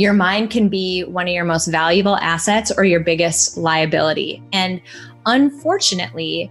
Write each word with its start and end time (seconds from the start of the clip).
Your 0.00 0.14
mind 0.14 0.48
can 0.48 0.70
be 0.70 1.04
one 1.04 1.28
of 1.28 1.34
your 1.34 1.44
most 1.44 1.66
valuable 1.66 2.16
assets 2.16 2.72
or 2.74 2.84
your 2.84 3.00
biggest 3.00 3.58
liability. 3.58 4.42
And 4.50 4.80
unfortunately, 5.26 6.50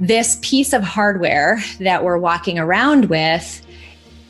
this 0.00 0.40
piece 0.42 0.72
of 0.72 0.82
hardware 0.82 1.62
that 1.78 2.02
we're 2.02 2.18
walking 2.18 2.58
around 2.58 3.10
with, 3.10 3.64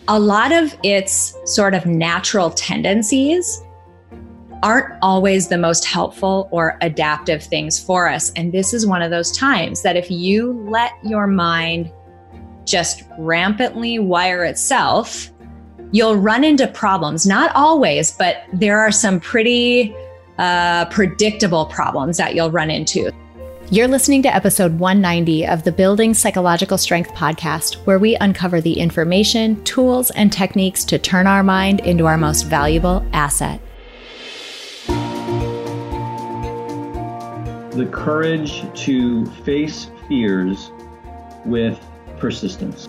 a 0.09 0.21
lot 0.21 0.53
of 0.53 0.77
its 0.83 1.35
sort 1.47 1.73
of 1.73 1.87
natural 1.87 2.51
tendencies 2.51 3.63
aren't 4.63 4.99
always 5.01 5.49
the 5.49 5.57
most 5.57 5.87
helpful 5.87 6.51
or 6.53 6.77
adaptive 6.83 7.43
things 7.43 7.83
for 7.83 8.11
us. 8.11 8.31
And 8.33 8.53
this 8.53 8.75
is 8.75 8.87
one 8.87 9.01
of 9.01 9.11
those 9.11 9.33
times 9.33 9.81
that 9.85 9.97
if 9.97 10.11
you 10.11 10.53
let 10.69 10.93
your 11.03 11.27
mind 11.27 11.91
just 12.67 13.05
rampantly 13.19 13.99
wire 13.99 14.45
itself, 14.45 15.33
you'll 15.93 16.17
run 16.17 16.45
into 16.45 16.67
problems. 16.67 17.27
Not 17.27 17.55
always, 17.55 18.13
but 18.13 18.45
there 18.53 18.79
are 18.79 18.93
some 18.93 19.21
pretty 19.21 19.95
uh, 20.39 20.85
predictable 20.87 21.67
problems 21.67 22.17
that 22.19 22.35
you'll 22.35 22.51
run 22.51 22.71
into. 22.71 23.11
You're 23.71 23.89
listening 23.89 24.23
to 24.23 24.35
episode 24.35 24.79
190 24.79 25.47
of 25.47 25.65
the 25.65 25.73
Building 25.73 26.15
Psychological 26.15 26.79
Strength 26.79 27.13
podcast, 27.13 27.75
where 27.85 27.99
we 27.99 28.17
uncover 28.17 28.63
the 28.63 28.79
information, 28.79 29.63
tools, 29.65 30.11
and 30.13 30.33
techniques 30.33 30.85
to 30.85 30.99
turn 30.99 31.27
our 31.27 31.43
mind 31.43 31.81
into 31.81 32.07
our 32.07 32.17
most 32.17 32.45
valuable 32.45 33.07
asset. 33.13 33.61
The 37.73 37.89
courage 37.93 38.65
to 38.85 39.27
face 39.45 39.91
fears 40.09 40.71
with 41.45 41.79
persistence. 42.19 42.89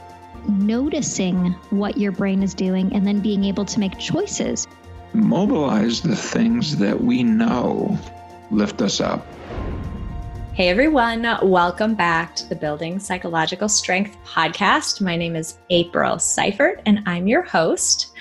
Noticing 0.47 1.51
what 1.69 1.97
your 1.97 2.11
brain 2.11 2.41
is 2.41 2.55
doing 2.55 2.93
and 2.95 3.05
then 3.05 3.19
being 3.19 3.43
able 3.43 3.63
to 3.65 3.79
make 3.79 3.97
choices. 3.99 4.67
Mobilize 5.13 6.01
the 6.01 6.15
things 6.15 6.77
that 6.77 6.99
we 6.99 7.21
know 7.21 7.97
lift 8.49 8.81
us 8.81 8.99
up. 8.99 9.25
Hey 10.53 10.69
everyone, 10.69 11.27
welcome 11.43 11.93
back 11.93 12.35
to 12.37 12.49
the 12.49 12.55
Building 12.55 12.99
Psychological 12.99 13.69
Strength 13.69 14.17
podcast. 14.25 14.99
My 14.99 15.15
name 15.15 15.35
is 15.35 15.59
April 15.69 16.17
Seifert 16.17 16.81
and 16.87 17.03
I'm 17.05 17.27
your 17.27 17.43
host. 17.43 18.11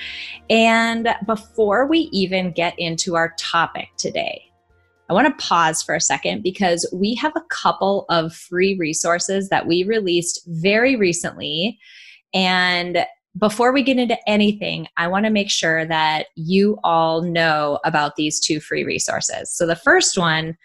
And 0.50 1.08
before 1.26 1.86
we 1.86 2.10
even 2.12 2.52
get 2.52 2.74
into 2.78 3.16
our 3.16 3.34
topic 3.38 3.88
today, 3.96 4.50
I 5.08 5.12
want 5.12 5.26
to 5.26 5.44
pause 5.44 5.82
for 5.82 5.94
a 5.94 6.00
second 6.00 6.42
because 6.42 6.88
we 6.92 7.14
have 7.16 7.32
a 7.34 7.44
couple 7.48 8.04
of 8.10 8.32
free 8.32 8.76
resources 8.76 9.48
that 9.48 9.66
we 9.66 9.84
released 9.84 10.42
very 10.46 10.94
recently. 10.94 11.78
And 12.34 13.04
before 13.38 13.72
we 13.72 13.82
get 13.82 13.98
into 13.98 14.18
anything, 14.28 14.88
I 14.96 15.06
want 15.06 15.24
to 15.24 15.30
make 15.30 15.50
sure 15.50 15.86
that 15.86 16.26
you 16.34 16.78
all 16.82 17.22
know 17.22 17.78
about 17.84 18.16
these 18.16 18.40
two 18.40 18.60
free 18.60 18.84
resources. 18.84 19.54
So 19.54 19.66
the 19.66 19.76
first 19.76 20.18
one, 20.18 20.56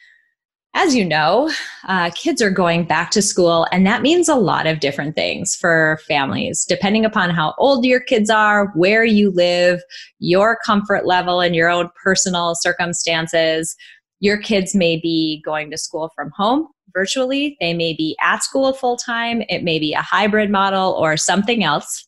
as 0.74 0.96
you 0.96 1.06
know, 1.06 1.50
uh, 1.88 2.10
kids 2.16 2.42
are 2.42 2.50
going 2.50 2.84
back 2.84 3.12
to 3.12 3.22
school, 3.22 3.66
and 3.72 3.86
that 3.88 4.02
means 4.02 4.28
a 4.28 4.36
lot 4.36 4.68
of 4.68 4.82
different 4.82 5.16
things 5.16 5.56
for 5.56 6.00
families, 6.08 6.66
depending 6.66 7.06
upon 7.06 7.30
how 7.30 7.54
old 7.58 7.86
your 7.86 8.02
kids 8.02 8.30
are, 8.30 8.68
where 8.76 9.06
you 9.06 9.32
live, 9.32 9.80
your 10.20 10.58
comfort 10.66 11.06
level, 11.06 11.40
and 11.40 11.56
your 11.56 11.70
own 11.70 11.90
personal 12.04 12.56
circumstances. 12.56 13.76
Your 14.20 14.38
kids 14.38 14.76
may 14.76 15.00
be 15.00 15.42
going 15.46 15.72
to 15.72 15.78
school 15.78 16.12
from 16.16 16.32
home 16.36 16.68
virtually, 16.96 17.58
they 17.60 17.74
may 17.74 17.94
be 17.94 18.16
at 18.22 18.44
school 18.44 18.74
full 18.74 18.98
time, 18.98 19.44
it 19.50 19.64
may 19.64 19.78
be 19.78 19.94
a 19.94 20.02
hybrid 20.02 20.50
model 20.50 20.94
or 20.94 21.18
something 21.18 21.64
else. 21.64 22.08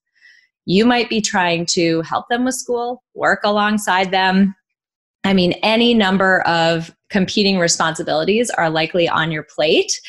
You 0.66 0.86
might 0.86 1.10
be 1.10 1.22
trying 1.22 1.66
to 1.68 2.02
help 2.02 2.28
them 2.30 2.46
with 2.46 2.56
school, 2.56 3.04
work 3.14 3.42
alongside 3.44 4.12
them, 4.12 4.56
I 5.28 5.34
mean, 5.34 5.54
any 5.62 5.94
number 5.94 6.40
of 6.48 6.96
competing 7.10 7.60
responsibilities 7.60 8.50
are 8.52 8.70
likely 8.70 9.10
on 9.10 9.30
your 9.30 9.44
plate. 9.44 10.00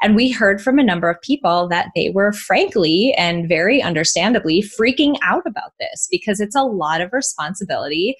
And 0.00 0.14
we 0.14 0.30
heard 0.30 0.62
from 0.62 0.78
a 0.78 0.84
number 0.84 1.10
of 1.10 1.20
people 1.22 1.68
that 1.68 1.88
they 1.96 2.10
were 2.10 2.32
frankly 2.32 3.12
and 3.18 3.48
very 3.48 3.82
understandably 3.82 4.62
freaking 4.62 5.16
out 5.24 5.42
about 5.44 5.72
this 5.80 6.06
because 6.08 6.38
it's 6.38 6.54
a 6.54 6.62
lot 6.62 7.00
of 7.00 7.12
responsibility 7.12 8.14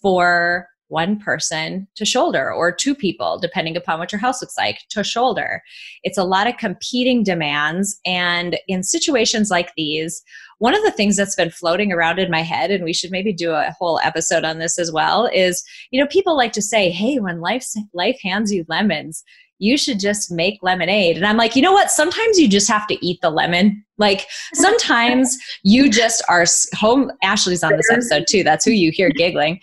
for 0.00 0.68
one 0.88 1.18
person 1.18 1.88
to 1.96 2.04
shoulder 2.04 2.52
or 2.52 2.72
two 2.72 2.94
people, 2.94 3.38
depending 3.38 3.76
upon 3.76 3.98
what 3.98 4.12
your 4.12 4.20
house 4.20 4.40
looks 4.40 4.56
like, 4.56 4.80
to 4.90 5.02
shoulder. 5.02 5.62
It's 6.02 6.18
a 6.18 6.24
lot 6.24 6.46
of 6.46 6.56
competing 6.56 7.22
demands. 7.22 7.98
And 8.06 8.58
in 8.68 8.82
situations 8.82 9.50
like 9.50 9.72
these, 9.76 10.22
one 10.58 10.74
of 10.74 10.82
the 10.82 10.90
things 10.90 11.16
that's 11.16 11.34
been 11.34 11.50
floating 11.50 11.92
around 11.92 12.18
in 12.18 12.30
my 12.30 12.42
head, 12.42 12.70
and 12.70 12.84
we 12.84 12.92
should 12.92 13.10
maybe 13.10 13.32
do 13.32 13.50
a 13.50 13.74
whole 13.78 14.00
episode 14.02 14.44
on 14.44 14.58
this 14.58 14.78
as 14.78 14.90
well, 14.92 15.26
is 15.32 15.62
you 15.90 16.00
know, 16.00 16.06
people 16.06 16.36
like 16.36 16.52
to 16.52 16.62
say, 16.62 16.90
hey, 16.90 17.18
when 17.18 17.40
life, 17.40 17.66
life 17.92 18.18
hands 18.22 18.52
you 18.52 18.64
lemons, 18.68 19.22
you 19.58 19.78
should 19.78 19.98
just 19.98 20.30
make 20.30 20.58
lemonade. 20.62 21.16
And 21.16 21.26
I'm 21.26 21.36
like, 21.36 21.56
you 21.56 21.62
know 21.62 21.72
what? 21.72 21.90
Sometimes 21.90 22.38
you 22.38 22.48
just 22.48 22.68
have 22.68 22.86
to 22.88 23.06
eat 23.06 23.20
the 23.22 23.30
lemon. 23.30 23.84
Like 23.98 24.26
sometimes 24.54 25.36
you 25.62 25.90
just 25.90 26.22
are 26.28 26.44
home. 26.74 27.10
Ashley's 27.22 27.64
on 27.64 27.76
this 27.76 27.90
episode 27.90 28.26
too. 28.28 28.42
That's 28.42 28.64
who 28.64 28.72
you 28.72 28.90
hear 28.90 29.10
giggling. 29.10 29.60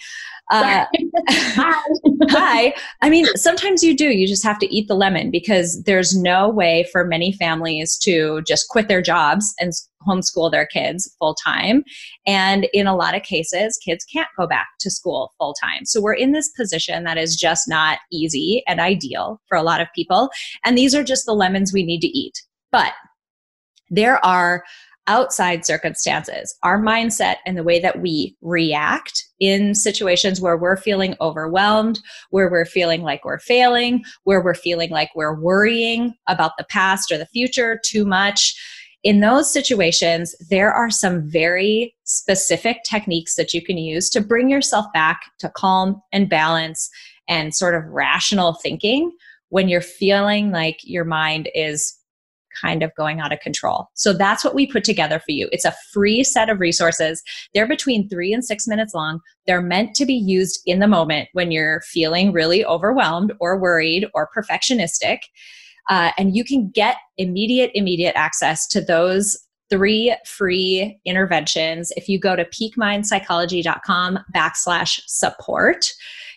Uh, 0.51 0.85
hi. 1.29 1.83
hi. 2.29 2.73
I 3.01 3.09
mean, 3.09 3.25
sometimes 3.35 3.83
you 3.83 3.95
do. 3.95 4.09
You 4.09 4.27
just 4.27 4.43
have 4.43 4.59
to 4.59 4.75
eat 4.75 4.87
the 4.87 4.95
lemon 4.95 5.31
because 5.31 5.81
there's 5.83 6.15
no 6.15 6.49
way 6.49 6.85
for 6.91 7.05
many 7.05 7.31
families 7.31 7.97
to 7.99 8.41
just 8.43 8.67
quit 8.69 8.87
their 8.87 9.01
jobs 9.01 9.53
and 9.59 9.71
homeschool 10.07 10.51
their 10.51 10.65
kids 10.65 11.13
full 11.19 11.35
time. 11.35 11.83
And 12.27 12.67
in 12.73 12.87
a 12.87 12.95
lot 12.95 13.15
of 13.15 13.23
cases, 13.23 13.79
kids 13.83 14.05
can't 14.05 14.27
go 14.37 14.45
back 14.45 14.67
to 14.81 14.91
school 14.91 15.31
full 15.37 15.53
time. 15.53 15.85
So 15.85 16.01
we're 16.01 16.13
in 16.13 16.33
this 16.33 16.49
position 16.49 17.03
that 17.05 17.17
is 17.17 17.35
just 17.35 17.69
not 17.69 17.99
easy 18.11 18.63
and 18.67 18.79
ideal 18.79 19.39
for 19.47 19.57
a 19.57 19.63
lot 19.63 19.81
of 19.81 19.87
people. 19.95 20.29
And 20.65 20.77
these 20.77 20.93
are 20.93 21.03
just 21.03 21.25
the 21.25 21.33
lemons 21.33 21.71
we 21.73 21.83
need 21.83 22.01
to 22.01 22.07
eat. 22.07 22.41
But 22.71 22.93
there 23.89 24.23
are 24.25 24.63
outside 25.07 25.65
circumstances, 25.65 26.55
our 26.63 26.79
mindset 26.79 27.35
and 27.45 27.57
the 27.57 27.63
way 27.63 27.79
that 27.79 28.01
we 28.01 28.35
react 28.41 29.25
in 29.39 29.75
situations 29.75 30.39
where 30.39 30.57
we're 30.57 30.77
feeling 30.77 31.15
overwhelmed, 31.19 31.99
where 32.29 32.49
we're 32.49 32.65
feeling 32.65 33.01
like 33.01 33.25
we're 33.25 33.39
failing, 33.39 34.03
where 34.23 34.41
we're 34.41 34.53
feeling 34.53 34.89
like 34.89 35.09
we're 35.15 35.39
worrying 35.39 36.13
about 36.27 36.53
the 36.57 36.65
past 36.65 37.11
or 37.11 37.17
the 37.17 37.25
future 37.27 37.79
too 37.85 38.05
much. 38.05 38.55
In 39.03 39.19
those 39.19 39.51
situations, 39.51 40.33
there 40.49 40.71
are 40.71 40.89
some 40.89 41.29
very 41.29 41.93
specific 42.05 42.77
techniques 42.85 43.35
that 43.35 43.53
you 43.53 43.61
can 43.61 43.77
use 43.77 44.09
to 44.11 44.21
bring 44.21 44.49
yourself 44.49 44.85
back 44.93 45.23
to 45.39 45.49
calm 45.49 46.01
and 46.13 46.29
balance 46.29 46.89
and 47.27 47.53
sort 47.53 47.75
of 47.75 47.83
rational 47.85 48.53
thinking 48.53 49.11
when 49.49 49.67
you're 49.69 49.81
feeling 49.81 50.51
like 50.51 50.79
your 50.83 51.05
mind 51.05 51.49
is 51.53 51.93
kind 52.61 52.83
of 52.83 52.93
going 52.95 53.19
out 53.19 53.33
of 53.33 53.39
control. 53.39 53.87
So 53.93 54.13
that's 54.13 54.43
what 54.43 54.55
we 54.55 54.67
put 54.67 54.83
together 54.83 55.19
for 55.19 55.31
you. 55.31 55.49
It's 55.51 55.65
a 55.65 55.73
free 55.91 56.23
set 56.23 56.49
of 56.49 56.59
resources. 56.59 57.21
They're 57.53 57.67
between 57.67 58.09
three 58.09 58.33
and 58.33 58.43
six 58.43 58.67
minutes 58.67 58.93
long. 58.93 59.19
They're 59.45 59.61
meant 59.61 59.95
to 59.95 60.05
be 60.05 60.13
used 60.13 60.61
in 60.65 60.79
the 60.79 60.87
moment 60.87 61.29
when 61.33 61.51
you're 61.51 61.81
feeling 61.81 62.31
really 62.31 62.65
overwhelmed 62.65 63.33
or 63.39 63.59
worried 63.59 64.07
or 64.13 64.29
perfectionistic. 64.35 65.19
Uh, 65.89 66.11
and 66.17 66.35
you 66.35 66.45
can 66.45 66.69
get 66.69 66.97
immediate, 67.17 67.71
immediate 67.73 68.15
access 68.15 68.67
to 68.67 68.81
those 68.81 69.37
three 69.69 70.15
free 70.25 70.99
interventions 71.05 71.91
if 71.97 72.07
you 72.07 72.19
go 72.19 72.35
to 72.35 72.45
peakmindpsychology.com 72.45 74.19
backslash 74.35 75.01
support 75.07 75.93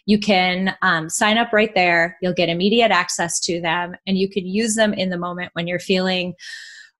you 0.06 0.18
can 0.18 0.74
um, 0.82 1.10
sign 1.10 1.36
up 1.36 1.52
right 1.52 1.74
there. 1.74 2.16
You'll 2.22 2.32
get 2.32 2.48
immediate 2.48 2.90
access 2.90 3.38
to 3.40 3.60
them, 3.60 3.94
and 4.06 4.16
you 4.16 4.28
can 4.28 4.46
use 4.46 4.74
them 4.76 4.94
in 4.94 5.10
the 5.10 5.18
moment 5.18 5.50
when 5.52 5.66
you're 5.66 5.78
feeling 5.78 6.34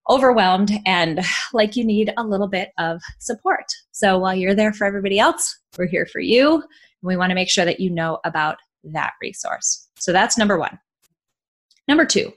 overwhelmed 0.08 0.70
and 0.86 1.20
like 1.52 1.74
you 1.74 1.84
need 1.84 2.12
a 2.16 2.22
little 2.22 2.48
bit 2.48 2.70
of 2.78 3.00
support. 3.18 3.64
So 3.90 4.18
while 4.18 4.34
you're 4.34 4.54
there 4.54 4.72
for 4.72 4.84
everybody 4.84 5.18
else, 5.18 5.58
we're 5.76 5.86
here 5.86 6.06
for 6.06 6.20
you. 6.20 6.54
And 6.54 6.62
we 7.02 7.16
want 7.16 7.30
to 7.30 7.34
make 7.34 7.48
sure 7.48 7.64
that 7.64 7.80
you 7.80 7.90
know 7.90 8.20
about 8.24 8.58
that 8.84 9.14
resource. 9.20 9.88
So 9.98 10.12
that's 10.12 10.38
number 10.38 10.58
one. 10.58 10.78
Number 11.88 12.04
two, 12.04 12.32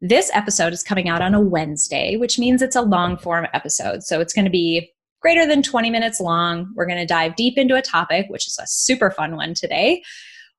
this 0.00 0.30
episode 0.32 0.72
is 0.72 0.82
coming 0.82 1.08
out 1.08 1.22
on 1.22 1.34
a 1.34 1.40
Wednesday, 1.40 2.16
which 2.16 2.38
means 2.38 2.62
it's 2.62 2.76
a 2.76 2.82
long 2.82 3.16
form 3.16 3.46
episode. 3.52 4.02
So 4.02 4.20
it's 4.20 4.32
going 4.32 4.44
to 4.44 4.50
be 4.50 4.92
greater 5.22 5.46
than 5.46 5.62
20 5.62 5.88
minutes 5.88 6.20
long. 6.20 6.70
We're 6.74 6.86
going 6.86 6.98
to 6.98 7.06
dive 7.06 7.36
deep 7.36 7.56
into 7.56 7.76
a 7.76 7.82
topic, 7.82 8.26
which 8.28 8.46
is 8.46 8.58
a 8.60 8.66
super 8.66 9.10
fun 9.10 9.36
one 9.36 9.54
today. 9.54 10.02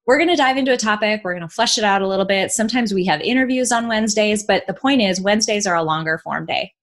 we're 0.06 0.18
going 0.18 0.30
to 0.30 0.36
dive 0.36 0.58
into 0.58 0.74
a 0.74 0.78
topic. 0.78 1.22
We're 1.24 1.34
going 1.34 1.48
to 1.48 1.54
flesh 1.54 1.78
it 1.78 1.84
out 1.84 2.02
a 2.02 2.08
little 2.08 2.26
bit. 2.26 2.52
Sometimes 2.52 2.94
we 2.94 3.06
have 3.06 3.22
interviews 3.22 3.72
on 3.72 3.88
Wednesdays, 3.88 4.44
but 4.44 4.66
the 4.68 4.74
point 4.74 5.02
is, 5.02 5.22
Wednesdays 5.22 5.68
are 5.68 5.76
a 5.76 5.84
longer 5.84 6.18
form 6.18 6.46
day. 6.46 6.74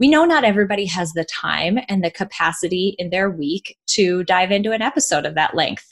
We 0.00 0.08
know 0.08 0.24
not 0.24 0.44
everybody 0.44 0.86
has 0.86 1.12
the 1.12 1.24
time 1.24 1.78
and 1.88 2.02
the 2.02 2.10
capacity 2.10 2.94
in 2.98 3.10
their 3.10 3.30
week 3.30 3.76
to 3.88 4.22
dive 4.24 4.52
into 4.52 4.72
an 4.72 4.82
episode 4.82 5.26
of 5.26 5.34
that 5.34 5.54
length. 5.54 5.86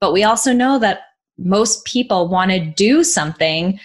But 0.00 0.12
we 0.12 0.24
also 0.24 0.52
know 0.52 0.78
that 0.78 1.00
most 1.38 1.84
people 1.86 2.28
want 2.28 2.50
to 2.50 2.60
do 2.60 3.02
something 3.02 3.80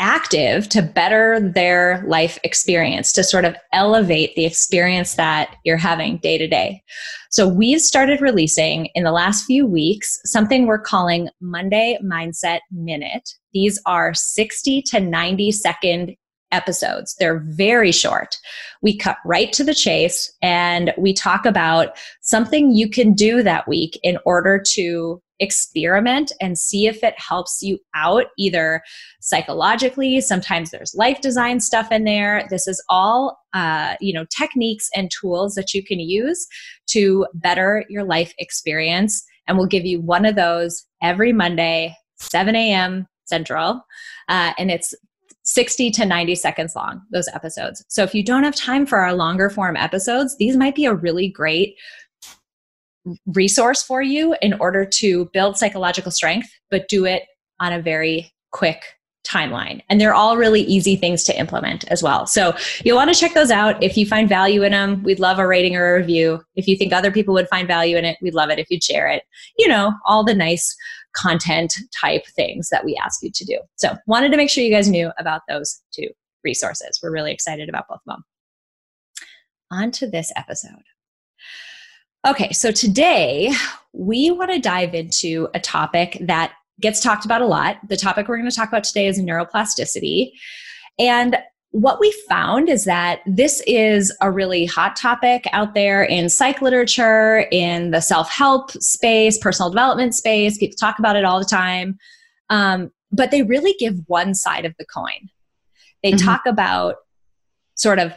active 0.00 0.68
to 0.70 0.82
better 0.82 1.38
their 1.38 2.02
life 2.06 2.38
experience, 2.42 3.12
to 3.12 3.22
sort 3.22 3.44
of 3.44 3.54
elevate 3.72 4.34
the 4.34 4.46
experience 4.46 5.14
that 5.14 5.54
you're 5.64 5.76
having 5.76 6.16
day 6.18 6.38
to 6.38 6.48
day. 6.48 6.82
So 7.30 7.46
we've 7.46 7.80
started 7.80 8.20
releasing 8.20 8.86
in 8.94 9.04
the 9.04 9.12
last 9.12 9.44
few 9.44 9.66
weeks 9.66 10.18
something 10.24 10.66
we're 10.66 10.80
calling 10.80 11.28
Monday 11.40 11.98
Mindset 12.02 12.60
Minute. 12.72 13.30
These 13.52 13.80
are 13.86 14.14
60 14.14 14.82
to 14.82 15.00
90 15.00 15.52
second 15.52 16.16
episodes. 16.50 17.14
They're 17.18 17.44
very 17.46 17.92
short. 17.92 18.36
We 18.82 18.96
cut 18.96 19.18
right 19.24 19.52
to 19.52 19.62
the 19.62 19.74
chase 19.74 20.32
and 20.42 20.92
we 20.98 21.12
talk 21.12 21.46
about 21.46 21.96
something 22.22 22.74
you 22.74 22.88
can 22.90 23.12
do 23.12 23.42
that 23.42 23.68
week 23.68 23.98
in 24.02 24.18
order 24.24 24.60
to 24.72 25.22
experiment 25.40 26.32
and 26.40 26.58
see 26.58 26.86
if 26.86 27.02
it 27.02 27.14
helps 27.18 27.62
you 27.62 27.78
out 27.94 28.26
either 28.38 28.82
psychologically 29.20 30.20
sometimes 30.20 30.70
there's 30.70 30.94
life 30.94 31.20
design 31.20 31.60
stuff 31.60 31.90
in 31.90 32.04
there. 32.04 32.46
This 32.50 32.68
is 32.68 32.82
all 32.88 33.38
uh, 33.52 33.96
you 34.00 34.12
know 34.12 34.26
techniques 34.36 34.88
and 34.94 35.10
tools 35.10 35.54
that 35.54 35.74
you 35.74 35.82
can 35.84 35.98
use 35.98 36.46
to 36.88 37.26
better 37.34 37.84
your 37.88 38.04
life 38.04 38.32
experience. 38.38 39.24
And 39.46 39.56
we'll 39.56 39.66
give 39.66 39.84
you 39.84 40.00
one 40.00 40.24
of 40.24 40.36
those 40.36 40.86
every 41.02 41.32
monday 41.32 41.96
7 42.18 42.54
a.m 42.54 43.06
central. 43.30 43.80
Uh, 44.28 44.52
and 44.58 44.70
it's 44.70 44.94
60 45.44 45.90
to 45.92 46.04
90 46.04 46.34
seconds 46.34 46.76
long, 46.76 47.00
those 47.10 47.28
episodes. 47.28 47.82
So 47.88 48.02
if 48.02 48.14
you 48.14 48.22
don't 48.22 48.44
have 48.44 48.54
time 48.54 48.84
for 48.84 48.98
our 48.98 49.14
longer 49.14 49.48
form 49.48 49.76
episodes, 49.76 50.36
these 50.36 50.56
might 50.56 50.74
be 50.74 50.84
a 50.84 50.94
really 50.94 51.28
great 51.28 51.76
resource 53.26 53.82
for 53.82 54.02
you 54.02 54.36
in 54.42 54.54
order 54.54 54.84
to 54.84 55.30
build 55.32 55.56
psychological 55.56 56.12
strength, 56.12 56.48
but 56.70 56.88
do 56.88 57.04
it 57.04 57.24
on 57.60 57.72
a 57.72 57.80
very 57.80 58.32
quick 58.52 58.84
timeline. 59.26 59.82
And 59.88 60.00
they're 60.00 60.14
all 60.14 60.36
really 60.36 60.62
easy 60.62 60.96
things 60.96 61.24
to 61.24 61.38
implement 61.38 61.84
as 61.88 62.02
well. 62.02 62.26
So 62.26 62.56
you'll 62.84 62.96
want 62.96 63.12
to 63.12 63.18
check 63.18 63.34
those 63.34 63.50
out. 63.50 63.80
If 63.82 63.96
you 63.96 64.06
find 64.06 64.28
value 64.28 64.62
in 64.62 64.72
them, 64.72 65.02
we'd 65.02 65.20
love 65.20 65.38
a 65.38 65.46
rating 65.46 65.76
or 65.76 65.94
a 65.94 65.98
review. 65.98 66.42
If 66.56 66.66
you 66.66 66.76
think 66.76 66.92
other 66.92 67.12
people 67.12 67.34
would 67.34 67.48
find 67.48 67.68
value 67.68 67.96
in 67.96 68.04
it, 68.04 68.16
we'd 68.22 68.34
love 68.34 68.50
it 68.50 68.58
if 68.58 68.70
you'd 68.70 68.82
share 68.82 69.08
it. 69.08 69.22
You 69.58 69.68
know, 69.68 69.92
all 70.06 70.24
the 70.24 70.34
nice 70.34 70.74
content 71.14 71.78
type 72.00 72.26
things 72.34 72.68
that 72.70 72.84
we 72.84 72.96
ask 73.02 73.22
you 73.22 73.30
to 73.34 73.44
do. 73.44 73.58
So 73.76 73.96
wanted 74.06 74.30
to 74.30 74.36
make 74.36 74.48
sure 74.48 74.64
you 74.64 74.72
guys 74.72 74.88
knew 74.88 75.10
about 75.18 75.42
those 75.48 75.80
two 75.94 76.08
resources. 76.42 76.98
We're 77.02 77.12
really 77.12 77.32
excited 77.32 77.68
about 77.68 77.88
both 77.88 78.00
of 78.06 78.14
them. 78.14 78.24
On 79.70 79.90
to 79.92 80.08
this 80.08 80.32
episode. 80.34 80.82
Okay, 82.26 82.52
so 82.52 82.70
today 82.70 83.50
we 83.94 84.30
want 84.30 84.50
to 84.50 84.58
dive 84.58 84.94
into 84.94 85.48
a 85.54 85.60
topic 85.60 86.18
that 86.20 86.52
gets 86.78 87.00
talked 87.00 87.24
about 87.24 87.40
a 87.40 87.46
lot. 87.46 87.78
The 87.88 87.96
topic 87.96 88.28
we're 88.28 88.36
going 88.36 88.50
to 88.50 88.54
talk 88.54 88.68
about 88.68 88.84
today 88.84 89.06
is 89.06 89.18
neuroplasticity. 89.18 90.32
And 90.98 91.38
what 91.70 91.98
we 91.98 92.12
found 92.28 92.68
is 92.68 92.84
that 92.84 93.20
this 93.24 93.62
is 93.66 94.14
a 94.20 94.30
really 94.30 94.66
hot 94.66 94.96
topic 94.96 95.46
out 95.52 95.72
there 95.72 96.02
in 96.02 96.28
psych 96.28 96.60
literature, 96.60 97.46
in 97.50 97.90
the 97.90 98.02
self 98.02 98.30
help 98.30 98.70
space, 98.72 99.38
personal 99.38 99.70
development 99.70 100.14
space. 100.14 100.58
People 100.58 100.76
talk 100.76 100.98
about 100.98 101.16
it 101.16 101.24
all 101.24 101.38
the 101.38 101.44
time. 101.46 101.98
Um, 102.50 102.90
but 103.10 103.30
they 103.30 103.44
really 103.44 103.74
give 103.78 103.94
one 104.08 104.34
side 104.34 104.66
of 104.66 104.74
the 104.78 104.84
coin. 104.84 105.30
They 106.02 106.12
mm-hmm. 106.12 106.26
talk 106.26 106.42
about 106.44 106.96
sort 107.76 107.98
of 107.98 108.12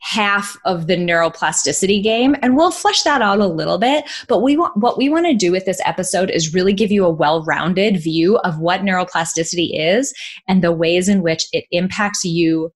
half 0.00 0.56
of 0.64 0.86
the 0.86 0.96
neuroplasticity 0.96 2.02
game 2.02 2.36
and 2.42 2.56
we'll 2.56 2.70
flesh 2.70 3.02
that 3.02 3.22
out 3.22 3.40
a 3.40 3.46
little 3.46 3.78
bit 3.78 4.04
but 4.28 4.40
we 4.40 4.56
want 4.56 4.76
what 4.76 4.98
we 4.98 5.08
want 5.08 5.26
to 5.26 5.34
do 5.34 5.50
with 5.50 5.64
this 5.64 5.80
episode 5.84 6.30
is 6.30 6.54
really 6.54 6.72
give 6.72 6.92
you 6.92 7.04
a 7.04 7.10
well-rounded 7.10 8.00
view 8.00 8.36
of 8.38 8.58
what 8.58 8.82
neuroplasticity 8.82 9.70
is 9.72 10.14
and 10.46 10.62
the 10.62 10.72
ways 10.72 11.08
in 11.08 11.22
which 11.22 11.46
it 11.52 11.64
impacts 11.70 12.24
you 12.24 12.70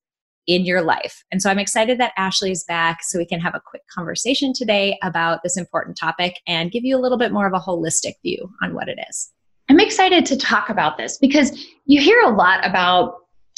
in 0.46 0.64
your 0.64 0.82
life. 0.82 1.22
And 1.30 1.40
so 1.40 1.48
I'm 1.48 1.60
excited 1.60 2.00
that 2.00 2.12
Ashley 2.16 2.50
is 2.50 2.64
back 2.64 3.04
so 3.04 3.18
we 3.18 3.24
can 3.24 3.40
have 3.40 3.54
a 3.54 3.62
quick 3.64 3.82
conversation 3.94 4.52
today 4.52 4.98
about 5.02 5.44
this 5.44 5.56
important 5.56 5.96
topic 5.96 6.40
and 6.46 6.72
give 6.72 6.84
you 6.84 6.96
a 6.96 7.00
little 7.00 7.18
bit 7.18 7.32
more 7.32 7.46
of 7.46 7.52
a 7.52 7.60
holistic 7.60 8.14
view 8.24 8.50
on 8.60 8.74
what 8.74 8.88
it 8.88 8.98
is. 9.08 9.30
I'm 9.68 9.78
excited 9.78 10.26
to 10.26 10.36
talk 10.36 10.68
about 10.68 10.98
this 10.98 11.18
because 11.18 11.64
you 11.84 12.00
hear 12.00 12.20
a 12.22 12.30
lot 12.30 12.66
about 12.66 13.14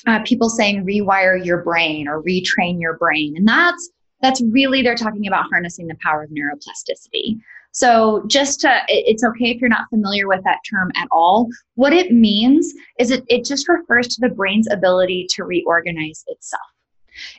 uh, 0.06 0.20
people 0.24 0.48
saying 0.48 0.84
rewire 0.84 1.44
your 1.44 1.62
brain 1.62 2.08
or 2.08 2.22
retrain 2.22 2.80
your 2.80 2.96
brain. 2.96 3.36
And 3.36 3.46
that's 3.46 3.90
that's 4.20 4.40
really 4.40 4.82
they're 4.82 4.94
talking 4.94 5.26
about 5.26 5.46
harnessing 5.50 5.88
the 5.88 5.96
power 6.02 6.22
of 6.22 6.30
neuroplasticity. 6.30 7.38
So 7.72 8.22
just 8.26 8.60
to 8.60 8.80
it's 8.88 9.24
okay 9.24 9.50
if 9.50 9.60
you're 9.60 9.70
not 9.70 9.88
familiar 9.88 10.28
with 10.28 10.44
that 10.44 10.58
term 10.68 10.92
at 10.96 11.08
all. 11.10 11.48
What 11.74 11.92
it 11.92 12.12
means 12.12 12.72
is 12.98 13.10
it, 13.10 13.24
it 13.28 13.44
just 13.44 13.68
refers 13.68 14.08
to 14.08 14.20
the 14.20 14.34
brain's 14.34 14.70
ability 14.70 15.26
to 15.30 15.44
reorganize 15.44 16.24
itself. 16.28 16.62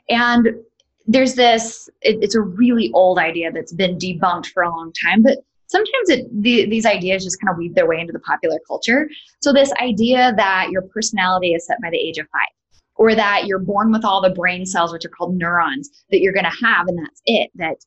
And 0.10 0.50
there's 1.08 1.36
this 1.36 1.90
it, 2.02 2.18
it's 2.22 2.36
a 2.36 2.42
really 2.42 2.92
old 2.94 3.20
idea 3.20 3.52
that's 3.52 3.74
been 3.74 3.98
debunked 3.98 4.48
for 4.48 4.64
a 4.64 4.70
long 4.70 4.94
time 5.04 5.22
but 5.22 5.40
sometimes 5.74 6.10
it, 6.10 6.28
the, 6.44 6.70
these 6.70 6.86
ideas 6.86 7.24
just 7.24 7.42
kind 7.42 7.52
of 7.52 7.58
weave 7.58 7.74
their 7.74 7.88
way 7.88 8.00
into 8.00 8.14
the 8.14 8.20
popular 8.20 8.60
culture. 8.68 9.10
So, 9.42 9.52
this 9.52 9.74
idea 9.82 10.34
that 10.38 10.70
your 10.70 10.84
personality 10.84 11.54
is 11.54 11.66
set 11.66 11.82
by 11.82 11.90
the 11.90 11.98
age 11.98 12.20
of 12.20 12.28
five, 12.32 12.54
or 12.96 13.16
that 13.16 13.48
you're 13.48 13.60
born 13.60 13.92
with 13.92 14.06
all 14.06 14.22
the 14.22 14.30
brain 14.30 14.66
cells, 14.66 14.94
which 14.94 15.04
are 15.04 15.10
called 15.10 15.36
neurons, 15.36 15.90
that 16.12 16.20
you're 16.20 16.34
going 16.34 16.46
to 16.46 16.66
have, 16.66 16.88
and 16.88 16.98
that's 17.00 17.22
it, 17.26 17.50
that 17.56 17.78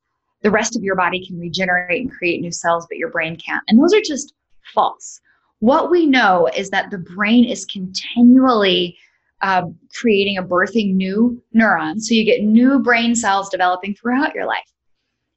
the 0.42 0.50
rest 0.50 0.76
of 0.76 0.82
your 0.82 0.96
body 0.96 1.24
can 1.24 1.38
regenerate 1.38 2.02
and 2.02 2.12
create 2.12 2.40
new 2.40 2.52
cells, 2.52 2.86
but 2.88 2.98
your 2.98 3.10
brain 3.10 3.36
can't. 3.36 3.62
And 3.68 3.80
those 3.80 3.94
are 3.94 4.02
just 4.02 4.34
false. 4.74 5.20
What 5.60 5.90
we 5.90 6.06
know 6.06 6.48
is 6.56 6.70
that 6.70 6.90
the 6.90 6.98
brain 6.98 7.44
is 7.44 7.64
continually 7.64 8.98
uh, 9.42 9.62
creating 9.98 10.38
a 10.38 10.42
birthing 10.42 10.94
new 10.94 11.42
neurons. 11.52 12.08
So 12.08 12.14
you 12.14 12.24
get 12.24 12.42
new 12.42 12.80
brain 12.80 13.14
cells 13.14 13.48
developing 13.48 13.94
throughout 13.94 14.34
your 14.34 14.46
life. 14.46 14.70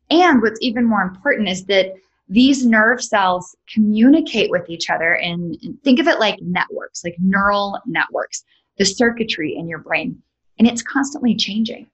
And 0.09 0.41
what's 0.41 0.59
even 0.61 0.85
more 0.85 1.03
important 1.03 1.47
is 1.47 1.65
that 1.65 1.93
these 2.29 2.65
nerve 2.65 3.03
cells 3.03 3.55
communicate 3.73 4.51
with 4.51 4.69
each 4.69 4.89
other 4.89 5.15
and 5.15 5.57
think 5.83 5.99
of 5.99 6.07
it 6.07 6.19
like 6.19 6.39
networks, 6.41 7.03
like 7.03 7.15
neural 7.19 7.79
networks, 7.85 8.43
the 8.77 8.85
circuitry 8.85 9.55
in 9.55 9.67
your 9.67 9.79
brain. 9.79 10.21
And 10.59 10.67
it's 10.67 10.83
constantly 10.83 11.35
changing, 11.35 11.87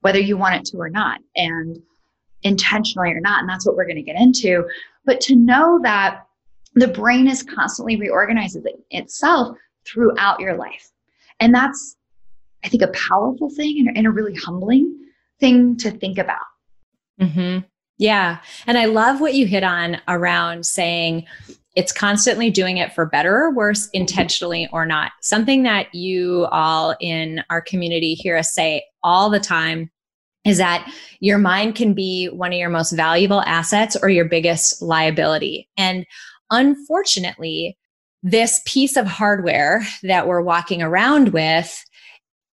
whether 0.00 0.18
you 0.18 0.36
want 0.36 0.54
it 0.54 0.64
to 0.66 0.78
or 0.78 0.88
not, 0.88 1.20
and 1.36 1.80
intentionally 2.42 3.10
or 3.10 3.20
not. 3.20 3.40
And 3.40 3.48
that's 3.48 3.66
what 3.66 3.76
we're 3.76 3.84
going 3.84 3.96
to 3.96 4.02
get 4.02 4.16
into. 4.16 4.64
But 5.04 5.20
to 5.22 5.36
know 5.36 5.80
that 5.82 6.24
the 6.74 6.88
brain 6.88 7.28
is 7.28 7.42
constantly 7.42 7.96
reorganizing 7.96 8.62
itself 8.90 9.56
throughout 9.84 10.40
your 10.40 10.56
life. 10.56 10.90
And 11.40 11.54
that's, 11.54 11.96
I 12.64 12.68
think, 12.68 12.82
a 12.82 12.88
powerful 12.88 13.50
thing 13.50 13.92
and, 13.94 14.06
a 14.06 14.10
really 14.10 14.34
humbling 14.34 14.96
thing 15.40 15.76
to 15.78 15.90
think 15.90 16.18
about. 16.18 16.38
Mm-hmm. 17.20 17.66
Yeah. 17.98 18.38
And 18.66 18.78
I 18.78 18.86
love 18.86 19.20
what 19.20 19.34
you 19.34 19.46
hit 19.46 19.64
on 19.64 20.00
around 20.06 20.64
saying 20.64 21.26
it's 21.74 21.92
constantly 21.92 22.50
doing 22.50 22.78
it 22.78 22.92
for 22.92 23.06
better 23.06 23.36
or 23.36 23.54
worse, 23.54 23.88
intentionally 23.90 24.68
or 24.72 24.86
not. 24.86 25.12
Something 25.20 25.64
that 25.64 25.94
you 25.94 26.46
all 26.50 26.96
in 27.00 27.42
our 27.50 27.60
community 27.60 28.14
hear 28.14 28.36
us 28.36 28.52
say 28.52 28.84
all 29.02 29.30
the 29.30 29.40
time 29.40 29.90
is 30.44 30.58
that 30.58 30.90
your 31.20 31.38
mind 31.38 31.74
can 31.74 31.92
be 31.92 32.26
one 32.26 32.52
of 32.52 32.58
your 32.58 32.70
most 32.70 32.92
valuable 32.92 33.42
assets 33.42 33.96
or 34.00 34.08
your 34.08 34.24
biggest 34.24 34.80
liability. 34.80 35.68
And 35.76 36.06
unfortunately, 36.50 37.76
this 38.22 38.60
piece 38.64 38.96
of 38.96 39.06
hardware 39.06 39.86
that 40.02 40.26
we're 40.26 40.40
walking 40.40 40.82
around 40.82 41.32
with, 41.32 41.84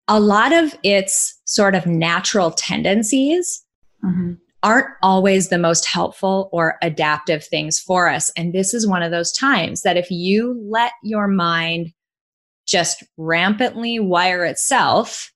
a 0.07 0.19
lot 0.19 0.53
of 0.53 0.77
its 0.83 1.41
sort 1.45 1.73
of 1.73 1.87
natural 1.87 2.51
tendencies 2.51 3.63
mm-hmm 4.03 4.33
aren't 4.65 4.87
always 5.03 5.49
the 5.49 5.59
most 5.59 5.85
helpful 5.85 6.49
or 6.51 6.77
adaptive 6.81 7.45
things 7.45 7.79
for 7.79 8.09
us. 8.09 8.31
And 8.35 8.51
this 8.51 8.73
is 8.73 8.87
one 8.87 9.03
of 9.03 9.11
those 9.11 9.31
times 9.31 9.83
that 9.83 9.95
if 9.95 10.09
you 10.09 10.59
let 10.67 10.91
your 11.03 11.27
mind 11.27 11.93
just 12.65 13.03
rampantly 13.15 13.99
wire 13.99 14.43
itself, 14.43 15.31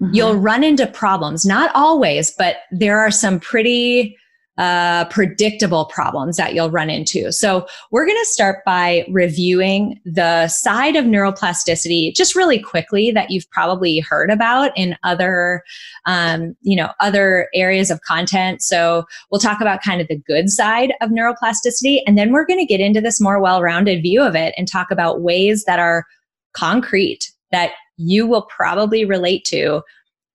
mm-hmm. 0.00 0.14
you'll 0.14 0.36
run 0.36 0.62
into 0.62 0.86
problems. 0.86 1.46
Not 1.46 1.74
always, 1.74 2.30
but 2.36 2.58
there 2.70 3.00
are 3.00 3.10
some 3.10 3.40
pretty 3.40 4.18
uh, 4.56 5.04
predictable 5.06 5.86
problems 5.86 6.36
that 6.36 6.54
you'll 6.54 6.70
run 6.70 6.88
into. 6.88 7.32
So 7.32 7.66
we're 7.90 8.06
going 8.06 8.20
to 8.20 8.26
start 8.26 8.64
by 8.64 9.04
reviewing 9.10 10.00
the 10.04 10.46
side 10.48 10.94
of 10.94 11.04
neuroplasticity 11.04 12.14
just 12.14 12.36
really 12.36 12.60
quickly 12.60 13.10
that 13.10 13.30
you've 13.30 13.50
probably 13.50 13.98
heard 13.98 14.30
about 14.30 14.70
in 14.76 14.96
other, 15.02 15.64
um, 16.06 16.56
you 16.62 16.76
know, 16.76 16.90
other 17.00 17.48
areas 17.52 17.90
of 17.90 18.00
content. 18.02 18.62
So 18.62 19.04
we'll 19.30 19.40
talk 19.40 19.60
about 19.60 19.82
kind 19.82 20.00
of 20.00 20.08
the 20.08 20.18
good 20.18 20.48
side 20.48 20.92
of 21.00 21.10
neuroplasticity, 21.10 22.00
and 22.06 22.16
then 22.16 22.32
we're 22.32 22.46
going 22.46 22.60
to 22.60 22.66
get 22.66 22.80
into 22.80 23.00
this 23.00 23.20
more 23.20 23.40
well-rounded 23.40 24.02
view 24.02 24.22
of 24.22 24.36
it 24.36 24.54
and 24.56 24.68
talk 24.68 24.90
about 24.90 25.22
ways 25.22 25.64
that 25.64 25.80
are 25.80 26.04
concrete 26.52 27.32
that 27.50 27.72
you 27.96 28.26
will 28.26 28.42
probably 28.42 29.04
relate 29.04 29.44
to 29.44 29.82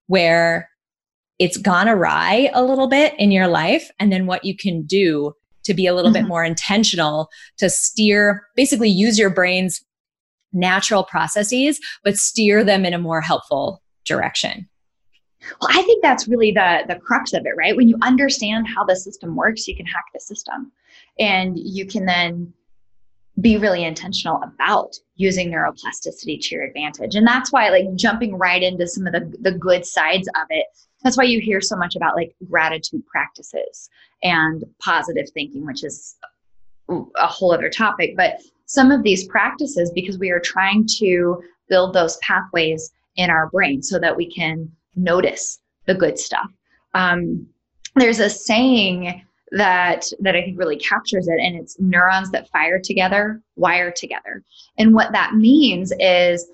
where 0.07 0.68
it's 1.39 1.57
gone 1.57 1.87
awry 1.87 2.51
a 2.53 2.63
little 2.63 2.87
bit 2.87 3.13
in 3.17 3.31
your 3.31 3.47
life 3.47 3.89
and 3.99 4.11
then 4.11 4.25
what 4.25 4.43
you 4.43 4.55
can 4.55 4.83
do 4.83 5.33
to 5.63 5.73
be 5.73 5.87
a 5.87 5.95
little 5.95 6.11
mm-hmm. 6.11 6.23
bit 6.23 6.27
more 6.27 6.43
intentional 6.43 7.29
to 7.57 7.69
steer 7.69 8.43
basically 8.55 8.89
use 8.89 9.17
your 9.17 9.29
brain's 9.29 9.83
natural 10.51 11.03
processes 11.03 11.79
but 12.03 12.17
steer 12.17 12.63
them 12.63 12.85
in 12.85 12.93
a 12.93 12.99
more 12.99 13.21
helpful 13.21 13.81
direction. 14.05 14.67
Well 15.61 15.69
i 15.71 15.81
think 15.83 16.03
that's 16.03 16.27
really 16.27 16.51
the 16.51 16.83
the 16.87 16.95
crux 16.95 17.33
of 17.33 17.45
it 17.45 17.53
right? 17.57 17.75
When 17.75 17.87
you 17.87 17.97
understand 18.01 18.67
how 18.67 18.83
the 18.83 18.95
system 18.95 19.35
works 19.35 19.67
you 19.67 19.75
can 19.75 19.85
hack 19.85 20.05
the 20.13 20.19
system 20.19 20.71
and 21.17 21.57
you 21.57 21.85
can 21.85 22.05
then 22.05 22.53
be 23.39 23.57
really 23.57 23.85
intentional 23.85 24.41
about 24.43 24.95
using 25.15 25.49
neuroplasticity 25.49 26.41
to 26.41 26.55
your 26.55 26.63
advantage. 26.65 27.15
And 27.15 27.25
that's 27.25 27.53
why 27.53 27.69
like 27.69 27.85
jumping 27.95 28.35
right 28.35 28.61
into 28.61 28.85
some 28.85 29.07
of 29.07 29.13
the, 29.13 29.33
the 29.39 29.53
good 29.53 29.85
sides 29.85 30.27
of 30.35 30.47
it 30.49 30.65
that's 31.03 31.17
why 31.17 31.23
you 31.23 31.39
hear 31.39 31.61
so 31.61 31.75
much 31.75 31.95
about 31.95 32.15
like 32.15 32.33
gratitude 32.49 33.05
practices 33.07 33.89
and 34.23 34.63
positive 34.79 35.29
thinking 35.33 35.65
which 35.65 35.83
is 35.83 36.17
a 36.89 37.27
whole 37.27 37.53
other 37.53 37.69
topic 37.69 38.15
but 38.15 38.41
some 38.65 38.91
of 38.91 39.03
these 39.03 39.25
practices 39.27 39.91
because 39.91 40.19
we 40.19 40.29
are 40.29 40.39
trying 40.39 40.85
to 40.85 41.41
build 41.69 41.93
those 41.93 42.17
pathways 42.17 42.91
in 43.15 43.29
our 43.29 43.49
brain 43.49 43.81
so 43.81 43.99
that 43.99 44.15
we 44.15 44.31
can 44.31 44.71
notice 44.95 45.59
the 45.85 45.95
good 45.95 46.17
stuff 46.17 46.49
um, 46.93 47.47
there's 47.95 48.19
a 48.19 48.29
saying 48.29 49.23
that 49.51 50.05
that 50.19 50.35
I 50.35 50.41
think 50.43 50.59
really 50.59 50.77
captures 50.77 51.27
it 51.27 51.39
and 51.39 51.55
it's 51.55 51.79
neurons 51.79 52.31
that 52.31 52.49
fire 52.49 52.79
together 52.79 53.41
wire 53.55 53.91
together. 53.91 54.43
And 54.77 54.93
what 54.93 55.11
that 55.11 55.35
means 55.35 55.91
is 55.99 56.49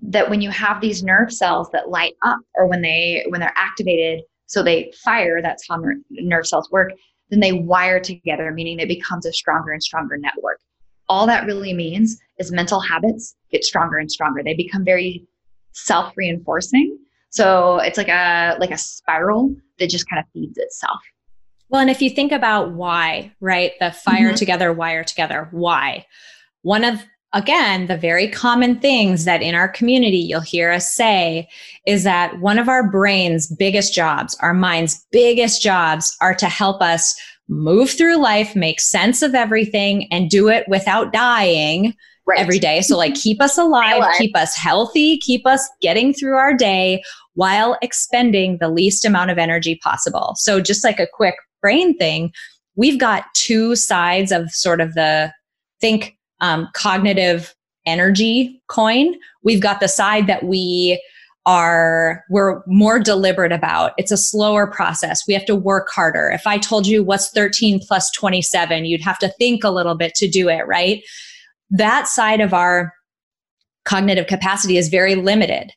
that 0.00 0.30
when 0.30 0.40
you 0.40 0.50
have 0.50 0.80
these 0.80 1.02
nerve 1.02 1.32
cells 1.32 1.68
that 1.72 1.90
light 1.90 2.14
up 2.22 2.38
or 2.54 2.66
when 2.66 2.82
they 2.82 3.24
when 3.28 3.40
they're 3.40 3.52
activated 3.56 4.20
so 4.46 4.62
they 4.62 4.92
fire 5.04 5.42
that's 5.42 5.66
how 5.68 5.76
ner- 5.76 6.00
nerve 6.10 6.46
cells 6.46 6.70
work 6.70 6.92
then 7.30 7.40
they 7.40 7.52
wire 7.52 8.00
together 8.00 8.50
meaning 8.52 8.78
it 8.78 8.88
becomes 8.88 9.26
a 9.26 9.32
stronger 9.32 9.72
and 9.72 9.82
stronger 9.82 10.16
network. 10.16 10.60
All 11.08 11.26
that 11.26 11.46
really 11.46 11.72
means 11.72 12.18
is 12.38 12.52
mental 12.52 12.80
habits 12.80 13.34
get 13.50 13.64
stronger 13.64 13.96
and 13.96 14.10
stronger. 14.10 14.42
They 14.42 14.54
become 14.54 14.84
very 14.84 15.26
self-reinforcing. 15.72 16.98
So 17.30 17.78
it's 17.78 17.98
like 17.98 18.08
a 18.08 18.56
like 18.58 18.70
a 18.70 18.78
spiral 18.78 19.54
that 19.78 19.90
just 19.90 20.08
kind 20.08 20.20
of 20.20 20.26
feeds 20.32 20.58
itself. 20.58 20.98
Well 21.68 21.80
and 21.80 21.90
if 21.90 22.00
you 22.00 22.10
think 22.10 22.32
about 22.32 22.72
why 22.72 23.32
right 23.40 23.72
the 23.80 23.92
fire 23.92 24.28
mm-hmm. 24.28 24.36
together 24.36 24.72
wire 24.72 25.04
together 25.04 25.48
why? 25.50 26.06
One 26.62 26.84
of 26.84 27.02
again, 27.32 27.86
the 27.86 27.96
very 27.96 28.28
common 28.28 28.78
things 28.80 29.24
that 29.24 29.42
in 29.42 29.54
our 29.54 29.68
community 29.68 30.18
you'll 30.18 30.40
hear 30.40 30.70
us 30.70 30.92
say 30.92 31.48
is 31.86 32.04
that 32.04 32.40
one 32.40 32.58
of 32.58 32.68
our 32.68 32.88
brain's 32.90 33.46
biggest 33.46 33.94
jobs, 33.94 34.36
our 34.40 34.54
mind's 34.54 35.06
biggest 35.12 35.62
jobs, 35.62 36.16
are 36.20 36.34
to 36.34 36.46
help 36.46 36.80
us 36.80 37.18
move 37.48 37.90
through 37.90 38.16
life, 38.16 38.54
make 38.54 38.80
sense 38.80 39.22
of 39.22 39.34
everything, 39.34 40.06
and 40.12 40.30
do 40.30 40.48
it 40.48 40.64
without 40.68 41.12
dying. 41.12 41.94
Right. 42.26 42.40
Every 42.40 42.58
day. 42.58 42.82
So, 42.82 42.94
like, 42.94 43.14
keep 43.14 43.40
us 43.40 43.56
alive, 43.58 44.04
keep 44.18 44.36
us 44.36 44.54
healthy, 44.54 45.16
keep 45.16 45.46
us 45.46 45.66
getting 45.80 46.12
through 46.12 46.36
our 46.36 46.52
day 46.52 47.02
while 47.32 47.78
expending 47.80 48.58
the 48.58 48.68
least 48.68 49.06
amount 49.06 49.30
of 49.30 49.38
energy 49.38 49.80
possible. 49.82 50.34
So, 50.36 50.60
just 50.60 50.84
like 50.84 51.00
a 51.00 51.08
quick 51.10 51.36
brain 51.62 51.96
thing, 51.96 52.32
we've 52.76 53.00
got 53.00 53.24
two 53.32 53.76
sides 53.76 54.30
of 54.30 54.50
sort 54.50 54.82
of 54.82 54.92
the 54.92 55.32
think 55.80 56.17
um, 56.40 56.68
cognitive 56.74 57.54
energy 57.86 58.60
coin. 58.68 59.14
We've 59.42 59.62
got 59.62 59.80
the 59.80 59.88
side 59.88 60.26
that 60.26 60.44
we 60.44 61.02
are 61.46 62.24
we're 62.28 62.62
more 62.66 62.98
deliberate 62.98 63.52
about. 63.52 63.92
It's 63.96 64.12
a 64.12 64.18
slower 64.18 64.66
process. 64.66 65.26
We 65.26 65.32
have 65.32 65.46
to 65.46 65.56
work 65.56 65.88
harder. 65.90 66.28
If 66.28 66.46
i 66.46 66.58
told 66.58 66.86
you 66.86 67.02
what's 67.02 67.30
13 67.30 67.80
plus 67.80 68.10
27 68.10 68.84
you'd 68.84 69.00
have 69.00 69.18
to 69.20 69.28
think 69.38 69.64
a 69.64 69.70
little 69.70 69.94
bit 69.94 70.14
to 70.16 70.28
do 70.28 70.48
it 70.48 70.66
right? 70.66 71.02
That 71.70 72.06
side 72.06 72.40
of 72.40 72.52
our 72.52 72.92
cognitive 73.86 74.26
capacity 74.26 74.76
is 74.76 74.88
very 74.88 75.14
limited. 75.14 75.72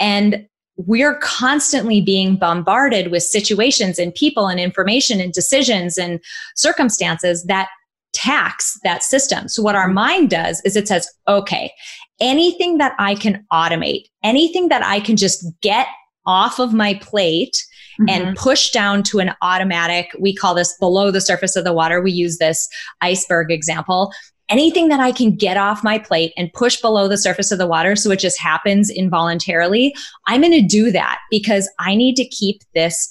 And 0.00 0.48
we're 0.76 1.18
constantly 1.18 2.00
being 2.00 2.36
bombarded 2.36 3.12
with 3.12 3.22
situations 3.22 3.98
and 3.98 4.14
people 4.14 4.48
and 4.48 4.58
information 4.58 5.20
and 5.20 5.32
decisions 5.32 5.98
and 5.98 6.18
circumstances 6.56 7.44
that 7.44 7.68
tax 8.12 8.78
that 8.84 9.02
system. 9.02 9.48
So 9.48 9.62
what 9.62 9.74
our 9.74 9.88
mind 9.88 10.30
does 10.30 10.60
is 10.64 10.76
it 10.76 10.88
says, 10.88 11.08
okay, 11.28 11.72
anything 12.20 12.78
that 12.78 12.94
I 12.98 13.14
can 13.14 13.44
automate, 13.52 14.04
anything 14.22 14.68
that 14.68 14.84
I 14.84 15.00
can 15.00 15.16
just 15.16 15.44
get 15.60 15.86
off 16.26 16.58
of 16.58 16.72
my 16.72 16.94
plate 16.94 17.64
mm-hmm. 18.00 18.08
and 18.08 18.36
push 18.36 18.70
down 18.70 19.02
to 19.04 19.18
an 19.18 19.32
automatic, 19.42 20.10
we 20.18 20.34
call 20.34 20.54
this 20.54 20.76
below 20.78 21.10
the 21.10 21.20
surface 21.20 21.56
of 21.56 21.64
the 21.64 21.72
water. 21.72 22.00
We 22.00 22.12
use 22.12 22.38
this 22.38 22.68
iceberg 23.00 23.50
example. 23.50 24.12
Anything 24.48 24.88
that 24.88 25.00
I 25.00 25.12
can 25.12 25.34
get 25.34 25.56
off 25.56 25.82
my 25.82 25.98
plate 25.98 26.32
and 26.36 26.52
push 26.52 26.80
below 26.80 27.08
the 27.08 27.16
surface 27.16 27.50
of 27.50 27.58
the 27.58 27.66
water 27.66 27.96
so 27.96 28.10
it 28.10 28.18
just 28.18 28.38
happens 28.38 28.90
involuntarily, 28.90 29.94
I'm 30.26 30.42
going 30.42 30.52
to 30.52 30.66
do 30.66 30.90
that 30.90 31.18
because 31.30 31.70
I 31.78 31.94
need 31.94 32.16
to 32.16 32.28
keep 32.28 32.60
this 32.74 33.08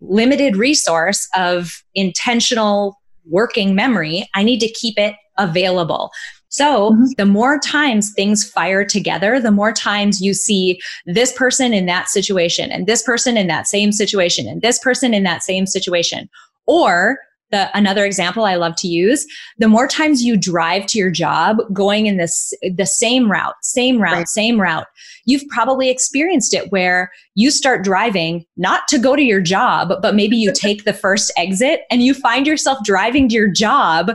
limited 0.00 0.56
resource 0.56 1.28
of 1.36 1.82
intentional 1.94 2.96
working 3.28 3.74
memory, 3.74 4.28
I 4.34 4.42
need 4.42 4.60
to 4.60 4.68
keep 4.68 4.98
it 4.98 5.14
available. 5.36 6.10
So 6.48 6.92
mm-hmm. 6.92 7.04
the 7.16 7.26
more 7.26 7.58
times 7.58 8.12
things 8.12 8.48
fire 8.48 8.84
together, 8.84 9.38
the 9.38 9.50
more 9.50 9.72
times 9.72 10.20
you 10.20 10.34
see 10.34 10.80
this 11.06 11.32
person 11.32 11.74
in 11.74 11.86
that 11.86 12.08
situation 12.08 12.70
and 12.70 12.86
this 12.86 13.02
person 13.02 13.36
in 13.36 13.46
that 13.48 13.66
same 13.66 13.92
situation 13.92 14.48
and 14.48 14.62
this 14.62 14.78
person 14.78 15.12
in 15.12 15.24
that 15.24 15.42
same 15.42 15.66
situation. 15.66 16.28
Or 16.66 17.18
the 17.50 17.70
another 17.76 18.04
example 18.04 18.44
I 18.44 18.56
love 18.56 18.76
to 18.76 18.88
use, 18.88 19.26
the 19.58 19.68
more 19.68 19.88
times 19.88 20.22
you 20.22 20.36
drive 20.36 20.86
to 20.86 20.98
your 20.98 21.10
job 21.10 21.58
going 21.72 22.06
in 22.06 22.16
this 22.16 22.52
the 22.74 22.86
same 22.86 23.30
route, 23.30 23.54
same 23.62 24.00
route, 24.00 24.12
right. 24.12 24.28
same 24.28 24.60
route, 24.60 24.86
you've 25.24 25.46
probably 25.48 25.88
experienced 25.90 26.54
it 26.54 26.70
where 26.70 27.10
you 27.34 27.50
start 27.50 27.84
driving 27.84 28.44
not 28.56 28.86
to 28.88 28.98
go 28.98 29.16
to 29.16 29.22
your 29.22 29.40
job, 29.40 29.92
but 30.02 30.14
maybe 30.14 30.36
you 30.36 30.52
take 30.54 30.84
the 30.84 30.92
first 30.92 31.32
exit 31.36 31.80
and 31.90 32.02
you 32.02 32.14
find 32.14 32.46
yourself 32.46 32.78
driving 32.84 33.28
to 33.28 33.34
your 33.34 33.50
job 33.50 34.12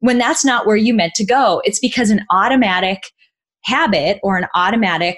when 0.00 0.18
that's 0.18 0.44
not 0.44 0.66
where 0.66 0.76
you 0.76 0.92
meant 0.92 1.14
to 1.14 1.24
go. 1.24 1.62
It's 1.64 1.80
because 1.80 2.10
an 2.10 2.24
automatic 2.30 3.10
habit 3.62 4.20
or 4.22 4.36
an 4.36 4.46
automatic 4.54 5.16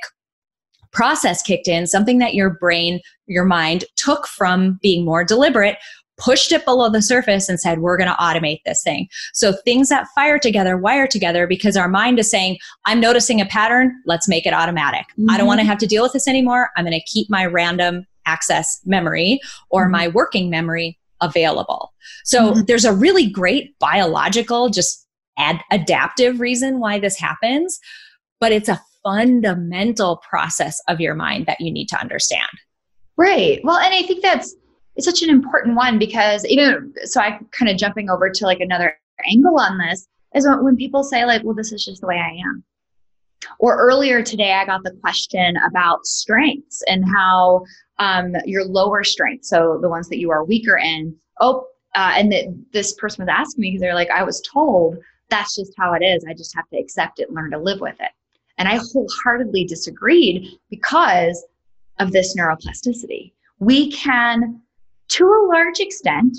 process 0.92 1.42
kicked 1.42 1.68
in, 1.68 1.86
something 1.86 2.18
that 2.18 2.34
your 2.34 2.50
brain, 2.50 3.00
your 3.26 3.44
mind 3.44 3.84
took 3.96 4.26
from 4.26 4.78
being 4.80 5.04
more 5.04 5.24
deliberate 5.24 5.76
pushed 6.18 6.52
it 6.52 6.64
below 6.64 6.88
the 6.88 7.02
surface 7.02 7.48
and 7.48 7.60
said, 7.60 7.80
we're 7.80 7.96
going 7.96 8.08
to 8.08 8.16
automate 8.16 8.60
this 8.64 8.82
thing. 8.82 9.08
So 9.32 9.52
things 9.52 9.88
that 9.88 10.06
fire 10.14 10.38
together, 10.38 10.76
wire 10.76 11.06
together 11.06 11.46
because 11.46 11.76
our 11.76 11.88
mind 11.88 12.18
is 12.18 12.30
saying, 12.30 12.58
I'm 12.84 13.00
noticing 13.00 13.40
a 13.40 13.46
pattern, 13.46 13.94
let's 14.06 14.28
make 14.28 14.46
it 14.46 14.54
automatic. 14.54 15.06
Mm-hmm. 15.12 15.30
I 15.30 15.36
don't 15.36 15.46
want 15.46 15.58
to 15.58 15.62
mm-hmm. 15.62 15.70
have 15.70 15.78
to 15.78 15.86
deal 15.86 16.02
with 16.02 16.12
this 16.12 16.28
anymore. 16.28 16.70
I'm 16.76 16.84
going 16.84 16.98
to 16.98 17.04
keep 17.04 17.28
my 17.28 17.44
random 17.44 18.06
access 18.24 18.80
memory 18.84 19.40
or 19.70 19.84
mm-hmm. 19.84 19.92
my 19.92 20.08
working 20.08 20.50
memory 20.50 20.98
available. 21.20 21.92
So 22.24 22.52
mm-hmm. 22.52 22.60
there's 22.66 22.84
a 22.84 22.92
really 22.92 23.28
great 23.28 23.78
biological, 23.78 24.70
just 24.70 25.06
ad- 25.38 25.62
adaptive 25.70 26.40
reason 26.40 26.80
why 26.80 26.98
this 26.98 27.18
happens, 27.18 27.78
but 28.40 28.52
it's 28.52 28.68
a 28.68 28.80
fundamental 29.02 30.16
process 30.28 30.80
of 30.88 31.00
your 31.00 31.14
mind 31.14 31.46
that 31.46 31.60
you 31.60 31.70
need 31.70 31.88
to 31.88 32.00
understand. 32.00 32.48
Right. 33.16 33.60
Well, 33.64 33.78
and 33.78 33.94
I 33.94 34.02
think 34.02 34.22
that's 34.22 34.54
it's 34.96 35.06
such 35.06 35.22
an 35.22 35.30
important 35.30 35.76
one 35.76 35.98
because 35.98 36.44
even 36.46 36.92
so 37.04 37.20
i 37.20 37.38
kind 37.52 37.70
of 37.70 37.76
jumping 37.76 38.10
over 38.10 38.30
to 38.30 38.44
like 38.44 38.60
another 38.60 38.98
angle 39.30 39.58
on 39.58 39.78
this 39.78 40.08
is 40.34 40.46
when 40.60 40.76
people 40.76 41.02
say 41.02 41.24
like 41.24 41.42
well 41.44 41.54
this 41.54 41.72
is 41.72 41.84
just 41.84 42.00
the 42.00 42.06
way 42.06 42.16
i 42.16 42.30
am. 42.46 42.62
Or 43.58 43.76
earlier 43.76 44.22
today 44.22 44.52
i 44.52 44.64
got 44.64 44.82
the 44.82 44.96
question 45.02 45.56
about 45.58 46.04
strengths 46.06 46.82
and 46.88 47.04
how 47.14 47.64
um, 47.98 48.34
your 48.44 48.64
lower 48.64 49.04
strengths 49.04 49.48
so 49.48 49.78
the 49.80 49.88
ones 49.88 50.08
that 50.08 50.18
you 50.18 50.30
are 50.30 50.44
weaker 50.44 50.76
in 50.76 51.14
oh 51.40 51.66
uh, 51.94 52.12
and 52.14 52.30
that 52.32 52.44
this 52.72 52.92
person 52.94 53.24
was 53.24 53.32
asking 53.32 53.62
me 53.62 53.70
because 53.70 53.80
they're 53.80 53.94
like 53.94 54.10
i 54.10 54.22
was 54.22 54.40
told 54.40 54.98
that's 55.28 55.56
just 55.56 55.72
how 55.76 55.92
it 55.94 56.02
is. 56.04 56.24
I 56.28 56.34
just 56.34 56.54
have 56.54 56.68
to 56.70 56.78
accept 56.78 57.18
it 57.20 57.32
learn 57.32 57.50
to 57.50 57.58
live 57.58 57.80
with 57.80 57.96
it. 58.00 58.10
And 58.58 58.68
i 58.68 58.76
wholeheartedly 58.76 59.64
disagreed 59.64 60.48
because 60.70 61.44
of 61.98 62.12
this 62.12 62.36
neuroplasticity. 62.36 63.32
We 63.58 63.90
can 63.90 64.60
to 65.08 65.24
a 65.24 65.46
large 65.48 65.80
extent, 65.80 66.38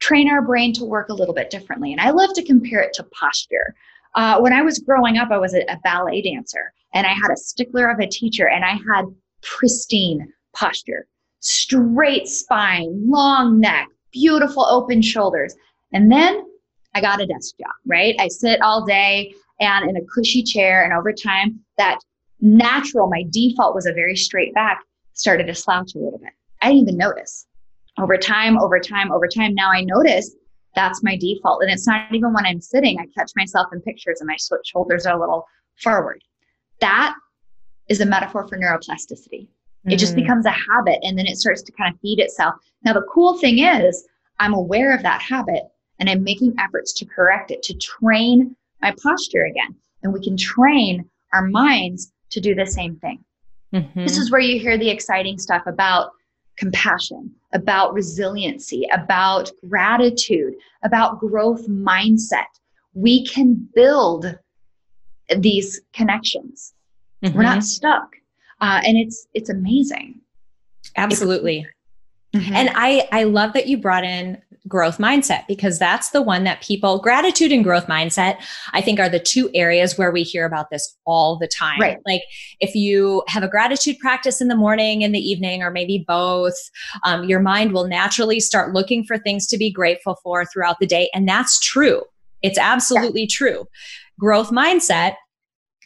train 0.00 0.28
our 0.28 0.42
brain 0.42 0.72
to 0.74 0.84
work 0.84 1.08
a 1.08 1.14
little 1.14 1.34
bit 1.34 1.50
differently. 1.50 1.92
And 1.92 2.00
I 2.00 2.10
love 2.10 2.34
to 2.34 2.44
compare 2.44 2.80
it 2.80 2.92
to 2.94 3.04
posture. 3.04 3.74
Uh, 4.14 4.38
when 4.38 4.52
I 4.52 4.62
was 4.62 4.78
growing 4.78 5.18
up, 5.18 5.30
I 5.30 5.38
was 5.38 5.54
a, 5.54 5.62
a 5.62 5.78
ballet 5.82 6.22
dancer 6.22 6.72
and 6.92 7.06
I 7.06 7.10
had 7.10 7.30
a 7.32 7.36
stickler 7.36 7.90
of 7.90 7.98
a 8.00 8.06
teacher 8.06 8.48
and 8.48 8.64
I 8.64 8.78
had 8.92 9.06
pristine 9.42 10.32
posture, 10.54 11.06
straight 11.40 12.28
spine, 12.28 13.10
long 13.10 13.60
neck, 13.60 13.88
beautiful 14.12 14.64
open 14.64 15.02
shoulders. 15.02 15.54
And 15.92 16.10
then 16.10 16.44
I 16.94 17.00
got 17.00 17.20
a 17.20 17.26
desk 17.26 17.56
job, 17.58 17.72
right? 17.86 18.14
I 18.18 18.28
sit 18.28 18.62
all 18.62 18.84
day 18.84 19.34
and 19.60 19.88
in 19.88 19.96
a 19.96 20.04
cushy 20.14 20.42
chair. 20.42 20.84
And 20.84 20.92
over 20.92 21.12
time, 21.12 21.60
that 21.78 21.98
natural, 22.40 23.08
my 23.08 23.24
default 23.30 23.74
was 23.74 23.86
a 23.86 23.92
very 23.92 24.16
straight 24.16 24.54
back, 24.54 24.82
started 25.14 25.46
to 25.46 25.54
slouch 25.54 25.94
a 25.94 25.98
little 25.98 26.18
bit. 26.18 26.32
I 26.62 26.68
didn't 26.68 26.82
even 26.82 26.98
notice. 26.98 27.46
Over 27.98 28.16
time, 28.16 28.58
over 28.58 28.80
time, 28.80 29.12
over 29.12 29.28
time, 29.28 29.54
now 29.54 29.70
I 29.70 29.82
notice 29.82 30.34
that's 30.74 31.02
my 31.02 31.16
default. 31.16 31.62
And 31.62 31.70
it's 31.70 31.86
not 31.86 32.12
even 32.12 32.32
when 32.32 32.44
I'm 32.44 32.60
sitting, 32.60 32.98
I 32.98 33.06
catch 33.16 33.30
myself 33.36 33.68
in 33.72 33.80
pictures 33.80 34.20
and 34.20 34.26
my 34.26 34.36
shoulders 34.64 35.06
are 35.06 35.16
a 35.16 35.20
little 35.20 35.46
forward. 35.76 36.22
That 36.80 37.14
is 37.88 38.00
a 38.00 38.06
metaphor 38.06 38.48
for 38.48 38.58
neuroplasticity. 38.58 39.46
Mm-hmm. 39.84 39.90
It 39.90 39.98
just 39.98 40.14
mm. 40.14 40.22
becomes 40.22 40.46
a 40.46 40.50
habit 40.50 40.98
and 41.02 41.16
then 41.16 41.26
it 41.26 41.36
starts 41.36 41.62
to 41.62 41.72
kind 41.72 41.94
of 41.94 42.00
feed 42.00 42.18
itself. 42.18 42.54
Now, 42.84 42.92
the 42.92 43.06
cool 43.12 43.38
thing 43.38 43.60
is, 43.60 44.04
I'm 44.40 44.54
aware 44.54 44.94
of 44.94 45.02
that 45.02 45.22
habit 45.22 45.62
and 46.00 46.10
I'm 46.10 46.24
making 46.24 46.54
efforts 46.58 46.92
to 46.94 47.04
correct 47.04 47.50
it, 47.50 47.62
to 47.64 47.74
train 47.74 48.56
my 48.82 48.94
posture 49.02 49.44
again. 49.44 49.74
And 50.02 50.12
we 50.12 50.22
can 50.22 50.36
train 50.36 51.08
our 51.32 51.46
minds 51.46 52.12
to 52.30 52.40
do 52.40 52.54
the 52.54 52.66
same 52.66 52.96
thing. 52.96 53.24
Mm-hmm. 53.72 54.02
This 54.02 54.18
is 54.18 54.30
where 54.30 54.40
you 54.40 54.58
hear 54.58 54.76
the 54.76 54.90
exciting 54.90 55.38
stuff 55.38 55.62
about 55.66 56.10
compassion, 56.56 57.30
about 57.52 57.94
resiliency, 57.94 58.86
about 58.92 59.50
gratitude, 59.68 60.54
about 60.82 61.18
growth 61.20 61.68
mindset. 61.68 62.46
We 62.94 63.26
can 63.26 63.68
build 63.74 64.38
these 65.36 65.80
connections. 65.92 66.74
Mm-hmm. 67.22 67.36
We're 67.36 67.42
not 67.44 67.58
mm-hmm. 67.58 67.60
stuck. 67.62 68.16
Uh, 68.60 68.80
and 68.86 68.96
it's 68.96 69.26
it's 69.34 69.50
amazing. 69.50 70.20
Absolutely. 70.96 71.66
Mm-hmm. 72.34 72.54
And 72.54 72.70
I 72.74 73.08
I 73.12 73.24
love 73.24 73.52
that 73.52 73.66
you 73.66 73.78
brought 73.78 74.04
in 74.04 74.40
growth 74.66 74.96
mindset 74.96 75.46
because 75.46 75.78
that's 75.78 76.10
the 76.10 76.22
one 76.22 76.44
that 76.44 76.62
people 76.62 76.98
gratitude 76.98 77.52
and 77.52 77.62
growth 77.62 77.86
mindset 77.86 78.42
I 78.72 78.80
think 78.80 78.98
are 78.98 79.10
the 79.10 79.20
two 79.20 79.50
areas 79.54 79.98
where 79.98 80.10
we 80.10 80.22
hear 80.22 80.46
about 80.46 80.70
this 80.70 80.96
all 81.04 81.36
the 81.36 81.46
time. 81.46 81.80
Right. 81.80 81.98
Like 82.06 82.22
if 82.60 82.74
you 82.74 83.22
have 83.28 83.42
a 83.42 83.48
gratitude 83.48 83.98
practice 83.98 84.40
in 84.40 84.48
the 84.48 84.56
morning 84.56 85.02
in 85.02 85.12
the 85.12 85.20
evening 85.20 85.62
or 85.62 85.70
maybe 85.70 86.04
both, 86.06 86.56
um, 87.04 87.24
your 87.24 87.40
mind 87.40 87.72
will 87.72 87.86
naturally 87.86 88.40
start 88.40 88.72
looking 88.72 89.04
for 89.04 89.18
things 89.18 89.46
to 89.48 89.58
be 89.58 89.70
grateful 89.70 90.16
for 90.22 90.46
throughout 90.46 90.78
the 90.80 90.86
day, 90.86 91.10
and 91.14 91.28
that's 91.28 91.60
true. 91.60 92.02
It's 92.42 92.58
absolutely 92.58 93.22
yeah. 93.22 93.28
true. 93.30 93.68
Growth 94.18 94.50
mindset 94.50 95.16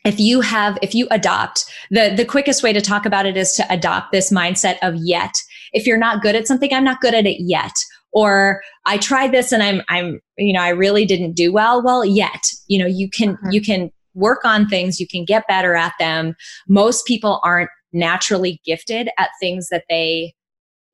if 0.05 0.21
you 0.21 0.40
have 0.40 0.78
if 0.81 0.95
you 0.95 1.07
adopt 1.11 1.64
the 1.90 2.14
the 2.17 2.25
quickest 2.25 2.62
way 2.62 2.73
to 2.73 2.81
talk 2.81 3.05
about 3.05 3.26
it 3.26 3.37
is 3.37 3.52
to 3.52 3.73
adopt 3.73 4.12
this 4.12 4.31
mindset 4.33 4.78
of 4.83 4.95
yet 4.97 5.35
if 5.72 5.87
you're 5.87 5.98
not 5.98 6.22
good 6.22 6.34
at 6.34 6.46
something 6.46 6.72
i'm 6.72 6.84
not 6.84 7.00
good 7.00 7.14
at 7.14 7.26
it 7.26 7.42
yet. 7.42 7.72
Or 8.12 8.62
i 8.87 8.96
tried 8.96 9.32
this 9.32 9.52
and 9.52 9.62
i'm 9.62 9.82
i'm 9.88 10.20
you 10.37 10.52
know 10.52 10.62
i 10.62 10.70
really 10.70 11.04
didn't 11.04 11.32
do 11.32 11.52
well. 11.52 11.82
Well 11.82 12.04
yet 12.04 12.42
you 12.66 12.78
know 12.78 12.87
you 12.87 13.10
can 13.10 13.37
mm-hmm. 13.37 13.50
you 13.50 13.60
can 13.60 13.90
work 14.18 14.44
on 14.44 14.68
things. 14.68 15.00
You 15.00 15.06
can 15.06 15.25
get 15.25 15.46
better 15.48 15.75
at 15.75 15.94
them. 15.98 16.34
Most 16.68 17.06
people 17.06 17.40
aren't 17.44 17.70
naturally 17.92 18.60
gifted 18.64 19.08
at 19.18 19.30
things 19.40 19.68
that 19.70 19.84
they 19.88 20.34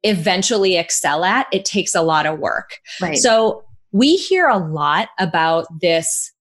eventually 0.02 0.76
excel 0.76 1.24
at. 1.24 1.46
It 1.50 1.64
takes 1.64 1.94
a 1.94 2.02
lot 2.02 2.26
of 2.26 2.38
work. 2.38 2.78
Right. 3.00 3.16
so 3.16 3.64
we 3.92 4.16
hear 4.16 4.48
a 4.48 4.58
lot 4.58 5.08
about 5.18 5.66
this 5.80 6.32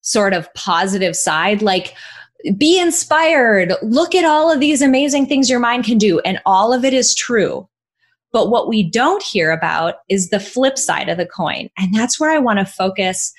sort 0.00 0.32
of 0.32 0.52
positive 0.54 1.14
side 1.14 1.62
like 1.62 1.94
be 2.58 2.78
inspired. 2.78 3.72
Look 3.82 4.14
at 4.14 4.24
all 4.24 4.50
of 4.50 4.60
these 4.60 4.82
amazing 4.82 5.26
things 5.26 5.48
your 5.48 5.60
mind 5.60 5.84
can 5.84 5.96
do 5.96 6.20
and 6.20 6.40
all 6.44 6.72
of 6.72 6.84
it 6.84 6.92
is 6.92 7.14
true 7.14 7.66
but 8.34 8.50
what 8.50 8.68
we 8.68 8.82
don't 8.82 9.22
hear 9.22 9.52
about 9.52 9.94
is 10.10 10.28
the 10.28 10.40
flip 10.40 10.76
side 10.76 11.08
of 11.08 11.16
the 11.16 11.24
coin. 11.24 11.70
And 11.78 11.94
that's 11.94 12.18
where 12.18 12.32
I 12.32 12.38
want 12.38 12.58
to 12.58 12.66
focus 12.66 13.32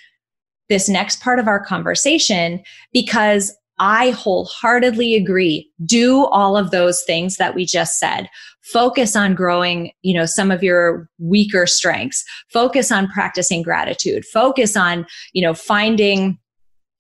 this 0.69 0.87
next 0.87 1.21
part 1.21 1.37
of 1.37 1.49
our 1.49 1.63
conversation 1.63 2.63
because 2.93 3.53
I 3.77 4.11
wholeheartedly 4.11 5.15
agree. 5.15 5.69
Do 5.85 6.27
all 6.27 6.55
of 6.55 6.71
those 6.71 7.03
things 7.03 7.35
that 7.35 7.55
we 7.55 7.65
just 7.65 7.99
said. 7.99 8.29
Focus 8.63 9.17
on 9.17 9.35
growing, 9.35 9.91
you 10.01 10.17
know, 10.17 10.25
some 10.25 10.49
of 10.49 10.63
your 10.63 11.09
weaker 11.19 11.67
strengths. 11.67 12.23
Focus 12.53 12.89
on 12.89 13.09
practicing 13.09 13.63
gratitude. 13.63 14.23
Focus 14.25 14.77
on, 14.77 15.05
you 15.33 15.41
know, 15.41 15.53
finding 15.53 16.39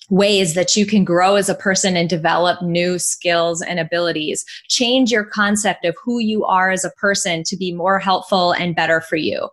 ways 0.09 0.53
that 0.53 0.75
you 0.75 0.85
can 0.85 1.03
grow 1.03 1.35
as 1.35 1.49
a 1.49 1.55
person 1.55 1.97
and 1.97 2.09
develop 2.09 2.61
new 2.61 2.99
skills 2.99 3.61
and 3.61 3.79
abilities. 3.79 4.45
Change 4.67 5.11
your 5.11 5.25
concept 5.25 5.85
of 5.85 5.95
who 6.03 6.19
you 6.19 6.45
are 6.45 6.69
as 6.69 6.85
a 6.85 6.91
person 6.91 7.43
to 7.43 7.57
be 7.57 7.71
more 7.71 7.99
helpful 7.99 8.51
and 8.51 8.75
better 8.75 9.01
for 9.01 9.15
you. 9.15 9.49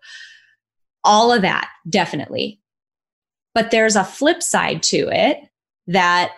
All 1.05 1.33
of 1.33 1.43
that, 1.43 1.69
definitely. 1.89 2.61
But 3.55 3.71
there's 3.71 3.97
a 3.97 4.05
flip 4.05 4.43
side 4.43 4.83
to 4.85 5.09
it 5.11 5.39
that 5.87 6.33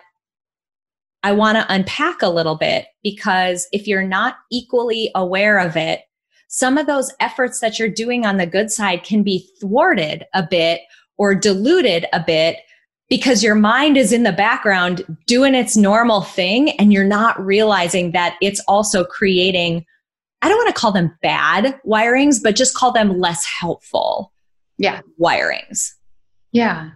I 1.23 1.31
want 1.31 1.57
to 1.57 1.73
unpack 1.73 2.21
a 2.21 2.29
little 2.29 2.55
bit 2.55 2.85
because 3.03 3.67
if 3.71 3.87
you're 3.87 4.03
not 4.03 4.35
equally 4.51 5.11
aware 5.15 5.57
of 5.57 5.75
it, 5.75 6.01
some 6.47 6.77
of 6.77 6.87
those 6.87 7.11
efforts 7.19 7.59
that 7.59 7.79
you're 7.79 7.89
doing 7.89 8.25
on 8.25 8.37
the 8.37 8.45
good 8.45 8.71
side 8.71 9.03
can 9.03 9.23
be 9.23 9.49
thwarted 9.59 10.25
a 10.33 10.45
bit 10.47 10.81
or 11.17 11.33
diluted 11.33 12.05
a 12.13 12.23
bit 12.25 12.59
because 13.09 13.43
your 13.43 13.55
mind 13.55 13.97
is 13.97 14.11
in 14.11 14.23
the 14.23 14.31
background 14.31 15.03
doing 15.27 15.55
its 15.55 15.77
normal 15.77 16.21
thing 16.21 16.71
and 16.71 16.91
you're 16.91 17.03
not 17.03 17.39
realizing 17.43 18.11
that 18.11 18.35
it's 18.41 18.59
also 18.67 19.03
creating 19.03 19.85
I 20.41 20.49
don't 20.49 20.57
want 20.57 20.75
to 20.75 20.79
call 20.79 20.91
them 20.91 21.17
bad 21.23 21.79
wirings, 21.87 22.39
but 22.43 22.55
just 22.55 22.75
call 22.75 22.91
them 22.91 23.19
less 23.19 23.43
helpful. 23.59 24.31
Yeah. 24.77 25.01
Wirings. 25.19 25.93
Yeah. 26.51 26.91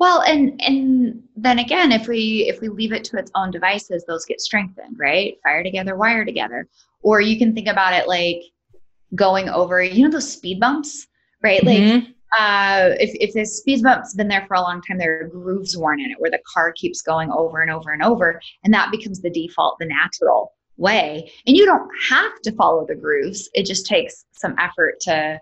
Well, 0.00 0.22
and 0.22 0.60
and 0.60 1.22
then 1.36 1.60
again, 1.60 1.92
if 1.92 2.08
we 2.08 2.46
if 2.48 2.60
we 2.60 2.68
leave 2.68 2.92
it 2.92 3.04
to 3.04 3.18
its 3.18 3.30
own 3.36 3.52
devices, 3.52 4.04
those 4.06 4.24
get 4.24 4.40
strengthened, 4.40 4.98
right? 4.98 5.36
Fire 5.44 5.62
together, 5.62 5.94
wire 5.96 6.24
together. 6.24 6.66
Or 7.02 7.20
you 7.20 7.38
can 7.38 7.54
think 7.54 7.68
about 7.68 7.92
it 7.92 8.08
like 8.08 8.42
going 9.14 9.48
over, 9.48 9.82
you 9.82 10.04
know, 10.04 10.10
those 10.10 10.32
speed 10.32 10.58
bumps, 10.58 11.06
right? 11.42 11.62
Mm-hmm. 11.62 11.94
Like 11.94 12.14
uh, 12.38 12.90
if, 12.98 13.10
if 13.14 13.34
the 13.34 13.44
speed 13.44 13.82
bump's 13.82 14.14
been 14.14 14.28
there 14.28 14.44
for 14.46 14.54
a 14.54 14.60
long 14.60 14.82
time, 14.82 14.98
there 14.98 15.20
are 15.20 15.28
grooves 15.28 15.76
worn 15.76 16.00
in 16.00 16.10
it 16.10 16.16
where 16.18 16.30
the 16.30 16.40
car 16.52 16.72
keeps 16.72 17.02
going 17.02 17.30
over 17.30 17.60
and 17.60 17.70
over 17.70 17.92
and 17.92 18.02
over, 18.02 18.40
and 18.64 18.74
that 18.74 18.90
becomes 18.90 19.20
the 19.20 19.30
default, 19.30 19.78
the 19.78 19.86
natural 19.86 20.52
way. 20.76 21.30
And 21.46 21.56
you 21.56 21.64
don't 21.64 21.88
have 22.08 22.40
to 22.42 22.52
follow 22.52 22.84
the 22.86 22.96
grooves. 22.96 23.48
It 23.54 23.64
just 23.64 23.86
takes 23.86 24.24
some 24.32 24.56
effort 24.58 25.00
to, 25.02 25.40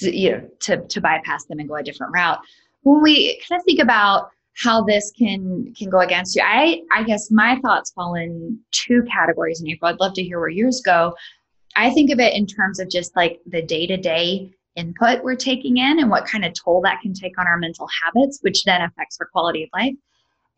you 0.00 0.32
know, 0.32 0.48
to 0.60 0.86
to 0.86 1.00
bypass 1.00 1.46
them 1.46 1.58
and 1.58 1.68
go 1.68 1.76
a 1.76 1.82
different 1.82 2.14
route. 2.14 2.38
When 2.82 3.02
we 3.02 3.40
kind 3.48 3.60
of 3.60 3.64
think 3.64 3.80
about 3.80 4.30
how 4.56 4.84
this 4.84 5.12
can 5.18 5.74
can 5.76 5.90
go 5.90 6.00
against 6.00 6.36
you, 6.36 6.42
I 6.44 6.82
I 6.92 7.02
guess 7.02 7.30
my 7.30 7.58
thoughts 7.60 7.90
fall 7.90 8.14
in 8.14 8.58
two 8.70 9.02
categories 9.10 9.60
in 9.60 9.68
April. 9.68 9.90
I'd 9.90 10.00
love 10.00 10.14
to 10.14 10.22
hear 10.22 10.38
where 10.38 10.48
yours 10.48 10.80
go. 10.80 11.14
I 11.74 11.90
think 11.90 12.10
of 12.10 12.20
it 12.20 12.34
in 12.34 12.46
terms 12.46 12.78
of 12.78 12.88
just 12.88 13.16
like 13.16 13.40
the 13.46 13.62
day 13.62 13.86
to 13.86 13.96
day 13.96 14.52
input 14.76 15.22
we're 15.22 15.36
taking 15.36 15.76
in 15.76 15.98
and 15.98 16.10
what 16.10 16.26
kind 16.26 16.44
of 16.44 16.52
toll 16.54 16.80
that 16.82 17.00
can 17.02 17.12
take 17.12 17.38
on 17.38 17.46
our 17.46 17.58
mental 17.58 17.88
habits, 18.02 18.38
which 18.42 18.64
then 18.64 18.80
affects 18.82 19.18
our 19.20 19.26
quality 19.26 19.64
of 19.64 19.70
life. 19.74 19.94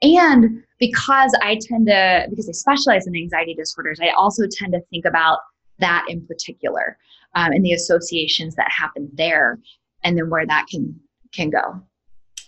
And 0.03 0.63
because 0.79 1.37
I 1.43 1.59
tend 1.61 1.87
to, 1.87 2.27
because 2.31 2.49
I 2.49 2.53
specialize 2.53 3.07
in 3.07 3.17
anxiety 3.17 3.55
disorders, 3.55 4.01
I 4.03 4.11
also 4.11 4.45
tend 4.51 4.73
to 4.73 4.81
think 4.91 5.05
about 5.05 5.39
that 5.79 6.05
in 6.09 6.27
particular 6.27 6.99
um, 7.35 7.53
and 7.53 7.65
the 7.65 7.73
associations 7.73 8.55
that 8.57 8.71
happen 8.71 9.09
there 9.15 9.59
and 10.03 10.17
then 10.17 10.31
where 10.31 10.47
that 10.47 10.67
can 10.71 10.99
can 11.33 11.51
go. 11.51 11.83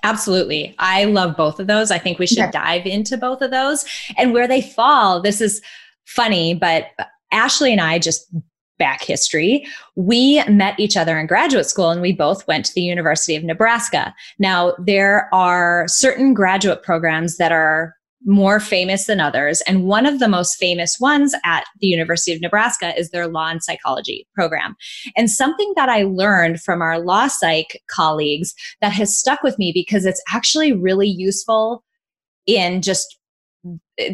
Absolutely. 0.03 0.75
I 0.79 1.05
love 1.05 1.37
both 1.37 1.59
of 1.59 1.67
those. 1.67 1.91
I 1.91 1.99
think 1.99 2.19
we 2.19 2.27
should 2.27 2.39
okay. 2.39 2.51
dive 2.53 2.87
into 2.87 3.17
both 3.17 3.43
of 3.43 3.51
those 3.51 3.85
and 4.17 4.33
where 4.33 4.47
they 4.47 4.63
fall. 4.63 5.21
This 5.21 5.41
is 5.41 5.61
funny, 6.05 6.55
but 6.55 6.91
Ashley 7.33 7.73
and 7.73 7.81
I 7.81 7.99
just 7.99 8.33
back 8.79 9.03
history, 9.03 9.67
we 9.95 10.43
met 10.45 10.79
each 10.79 10.97
other 10.97 11.19
in 11.19 11.27
graduate 11.27 11.67
school 11.67 11.91
and 11.91 12.01
we 12.01 12.13
both 12.13 12.47
went 12.47 12.65
to 12.67 12.75
the 12.75 12.83
University 12.83 13.37
of 13.37 13.45
Nebraska. 13.45 14.15
Now, 14.39 14.75
there 14.79 15.29
are 15.33 15.87
certain 15.89 16.35
graduate 16.35 16.83
programs 16.83 17.37
that 17.39 17.53
are 17.53 17.95
more 18.25 18.59
famous 18.59 19.07
than 19.07 19.21
others. 19.21 19.63
And 19.63 19.85
one 19.85 20.05
of 20.05 20.19
the 20.19 20.29
most 20.29 20.57
famous 20.57 20.99
ones 20.99 21.35
at 21.45 21.65
the 21.81 21.87
University 21.87 22.35
of 22.35 22.41
Nebraska 22.41 22.99
is 22.99 23.11
their 23.11 23.29
law 23.29 23.49
and 23.49 23.63
psychology 23.63 24.27
program. 24.35 24.75
And 25.17 25.31
something 25.31 25.73
that 25.77 25.89
I 25.89 26.03
learned 26.03 26.61
from 26.61 26.83
our 26.83 26.99
law 26.99 27.29
psych 27.29 27.81
colleagues 27.89 28.53
that 28.81 28.93
has 28.93 29.17
stuck 29.17 29.43
with 29.43 29.59
me 29.59 29.71
because 29.73 30.05
it's 30.05 30.23
actually 30.33 30.73
really 30.73 31.09
useful 31.09 31.85
in 32.47 32.83
just 32.83 33.19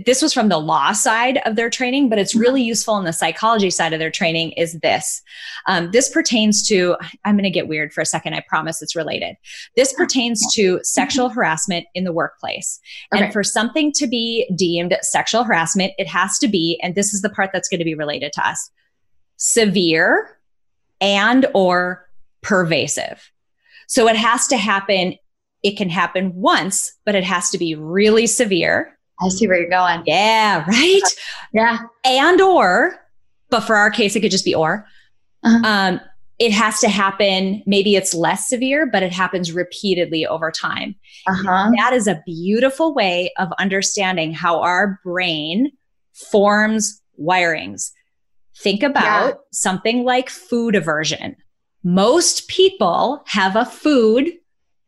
this 0.04 0.22
was 0.22 0.32
from 0.32 0.48
the 0.48 0.58
law 0.58 0.92
side 0.92 1.40
of 1.44 1.56
their 1.56 1.68
training, 1.68 2.08
but 2.08 2.18
it's 2.18 2.34
really 2.34 2.62
useful 2.62 2.96
in 2.98 3.04
the 3.04 3.12
psychology 3.12 3.70
side 3.70 3.92
of 3.92 3.98
their 3.98 4.10
training. 4.10 4.52
Is 4.52 4.78
this? 4.80 5.22
Um, 5.66 5.90
this 5.90 6.08
pertains 6.08 6.66
to, 6.68 6.96
I'm 7.24 7.34
going 7.34 7.44
to 7.44 7.50
get 7.50 7.68
weird 7.68 7.92
for 7.92 8.00
a 8.00 8.06
second. 8.06 8.34
I 8.34 8.44
promise 8.48 8.80
it's 8.80 8.94
related. 8.94 9.36
This 9.76 9.92
pertains 9.92 10.40
to 10.54 10.78
sexual 10.82 11.28
harassment 11.28 11.86
in 11.94 12.04
the 12.04 12.12
workplace. 12.12 12.80
Okay. 13.12 13.24
And 13.24 13.32
for 13.32 13.42
something 13.42 13.92
to 13.92 14.06
be 14.06 14.48
deemed 14.56 14.96
sexual 15.02 15.42
harassment, 15.42 15.92
it 15.98 16.06
has 16.06 16.38
to 16.38 16.48
be, 16.48 16.78
and 16.82 16.94
this 16.94 17.12
is 17.12 17.22
the 17.22 17.30
part 17.30 17.50
that's 17.52 17.68
going 17.68 17.80
to 17.80 17.84
be 17.84 17.94
related 17.94 18.32
to 18.34 18.46
us 18.46 18.70
severe 19.36 20.38
and 21.00 21.46
or 21.54 22.08
pervasive. 22.42 23.32
So 23.88 24.06
it 24.08 24.16
has 24.16 24.46
to 24.48 24.56
happen. 24.56 25.16
It 25.64 25.76
can 25.76 25.90
happen 25.90 26.34
once, 26.34 26.92
but 27.04 27.16
it 27.16 27.24
has 27.24 27.50
to 27.50 27.58
be 27.58 27.74
really 27.74 28.28
severe. 28.28 28.96
I 29.24 29.28
see 29.28 29.46
where 29.46 29.60
you're 29.60 29.70
going. 29.70 30.02
Yeah, 30.06 30.64
right. 30.66 31.00
Yeah. 31.54 31.78
And 32.04 32.40
or, 32.40 32.94
but 33.50 33.60
for 33.60 33.76
our 33.76 33.90
case, 33.90 34.16
it 34.16 34.20
could 34.20 34.30
just 34.30 34.44
be 34.44 34.54
or. 34.54 34.86
Uh-huh. 35.44 35.60
Um, 35.68 36.00
it 36.38 36.50
has 36.52 36.80
to 36.80 36.88
happen. 36.88 37.62
Maybe 37.66 37.94
it's 37.94 38.14
less 38.14 38.48
severe, 38.48 38.86
but 38.90 39.02
it 39.02 39.12
happens 39.12 39.52
repeatedly 39.52 40.26
over 40.26 40.50
time. 40.50 40.94
Uh-huh. 41.28 41.70
That 41.76 41.92
is 41.92 42.06
a 42.06 42.22
beautiful 42.24 42.94
way 42.94 43.32
of 43.38 43.52
understanding 43.58 44.32
how 44.32 44.60
our 44.60 44.98
brain 45.04 45.70
forms 46.30 47.00
wirings. 47.20 47.90
Think 48.56 48.82
about 48.82 49.28
Yeah. 49.28 49.34
something 49.52 50.04
like 50.04 50.30
food 50.30 50.74
aversion. 50.74 51.36
Most 51.84 52.48
people 52.48 53.22
have 53.26 53.56
a 53.56 53.64
food, 53.66 54.32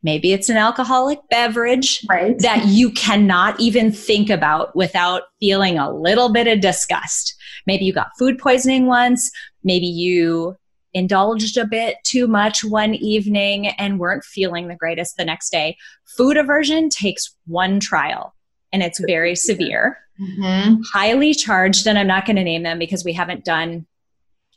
maybe 0.05 0.33
it's 0.33 0.49
an 0.49 0.57
alcoholic 0.57 1.19
beverage, 1.31 2.05
Right. 2.09 2.39
that 2.41 2.67
you 2.67 2.91
cannot 2.93 3.59
even 3.59 3.91
think 3.91 4.31
about 4.31 4.77
without 4.77 5.23
feeling 5.41 5.79
a 5.79 5.91
little 5.93 6.33
bit 6.33 6.47
of 6.47 6.61
disgust. 6.61 7.35
Maybe 7.67 7.85
you 7.87 7.93
got 7.93 8.11
food 8.19 8.39
poisoning 8.39 8.87
once, 8.87 9.33
maybe 9.65 9.87
you 9.87 10.57
indulged 10.93 11.57
a 11.57 11.67
bit 11.67 11.97
too 12.05 12.29
much 12.29 12.63
one 12.63 12.95
evening 12.95 13.67
and 13.67 13.99
weren't 13.99 14.23
feeling 14.23 14.69
the 14.69 14.77
greatest 14.77 15.17
the 15.17 15.25
next 15.25 15.51
day. 15.51 15.77
Food 16.17 16.37
aversion 16.37 16.89
takes 16.89 17.35
one 17.47 17.81
trial 17.81 18.33
and 18.73 18.81
it's 18.83 19.01
very 19.01 19.35
severe, 19.35 19.99
Mhm. 20.21 20.81
highly 20.93 21.35
charged, 21.35 21.89
and 21.89 21.99
I'm 21.99 22.07
not 22.07 22.27
going 22.27 22.37
to 22.37 22.45
name 22.45 22.63
them 22.63 22.79
because 22.79 23.05
we 23.05 23.13
haven't 23.13 23.45
done 23.45 23.87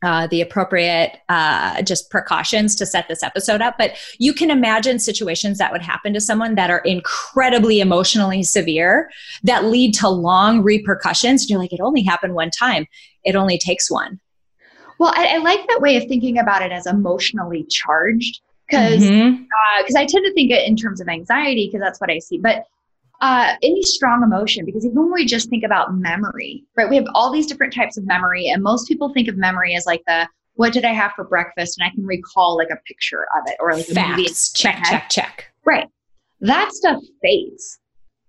uh, 0.04 0.28
the 0.28 0.42
appropriate 0.42 1.18
uh, 1.30 1.82
just 1.82 2.10
precautions 2.10 2.76
to 2.76 2.86
set 2.86 3.08
this 3.08 3.24
episode 3.24 3.62
up. 3.62 3.76
But 3.78 3.96
you 4.20 4.34
can 4.34 4.52
imagine 4.52 5.00
situations 5.00 5.58
that 5.58 5.72
would 5.72 5.82
happen 5.82 6.14
to 6.14 6.22
someone 6.22 6.56
that 6.56 6.70
are 6.70 6.80
incredibly 6.80 7.80
emotionally 7.80 8.44
severe 8.44 9.10
that 9.44 9.66
lead 9.66 9.94
to 9.96 10.10
long 10.10 10.62
repercussions. 10.62 11.44
And 11.44 11.50
you're 11.50 11.60
like, 11.60 11.74
it 11.74 11.82
only 11.82 12.04
happened 12.04 12.34
one 12.36 12.52
time. 12.52 12.86
It 13.24 13.36
only 13.36 13.58
takes 13.58 13.90
one. 13.90 14.20
Well, 15.00 15.14
I, 15.16 15.36
I 15.36 15.38
like 15.38 15.68
that 15.68 15.82
way 15.82 15.98
of 15.98 16.06
thinking 16.08 16.40
about 16.40 16.62
it 16.62 16.72
as 16.72 16.88
emotionally 16.88 17.64
charged 17.66 18.42
because 18.68 19.02
because 19.02 19.96
I 19.96 20.06
tend 20.06 20.26
to 20.26 20.34
think 20.34 20.52
it 20.52 20.68
in 20.68 20.76
terms 20.76 21.00
of 21.00 21.08
anxiety 21.08 21.68
because 21.68 21.82
that's 21.82 22.02
what 22.02 22.10
I 22.10 22.20
see. 22.20 22.38
But 22.38 22.66
uh, 23.22 23.56
any 23.64 23.82
strong 23.82 24.24
emotion, 24.24 24.66
because 24.66 24.86
even 24.86 24.98
when 24.98 25.12
we 25.12 25.26
just 25.26 25.50
think 25.50 25.64
about 25.64 25.96
memory, 25.96 26.64
right? 26.76 26.90
We 26.90 26.96
have 26.96 27.08
all 27.14 27.32
these 27.32 27.48
different 27.48 27.74
types 27.74 27.98
of 27.98 28.06
memory, 28.06 28.50
and 28.50 28.62
most 28.62 28.88
people 28.88 29.14
think 29.14 29.28
of 29.28 29.38
memory 29.38 29.76
as 29.76 29.86
like 29.86 30.04
the 30.08 30.28
what 30.56 30.74
did 30.74 30.86
I 30.86 30.94
have 30.94 31.12
for 31.16 31.24
breakfast, 31.24 31.80
and 31.80 31.88
I 31.88 31.94
can 31.94 32.06
recall 32.06 32.58
like 32.58 32.70
a 32.72 32.78
picture 32.88 33.28
of 33.36 33.44
it 33.48 33.56
or 33.60 33.74
like 33.74 33.88
a 33.90 34.10
movie. 34.10 34.26
Facts. 34.28 34.52
Check, 34.54 34.84
check, 34.86 35.10
check. 35.10 35.52
Right. 35.66 35.88
That 36.42 36.72
stuff 36.72 37.02
fades, 37.22 37.80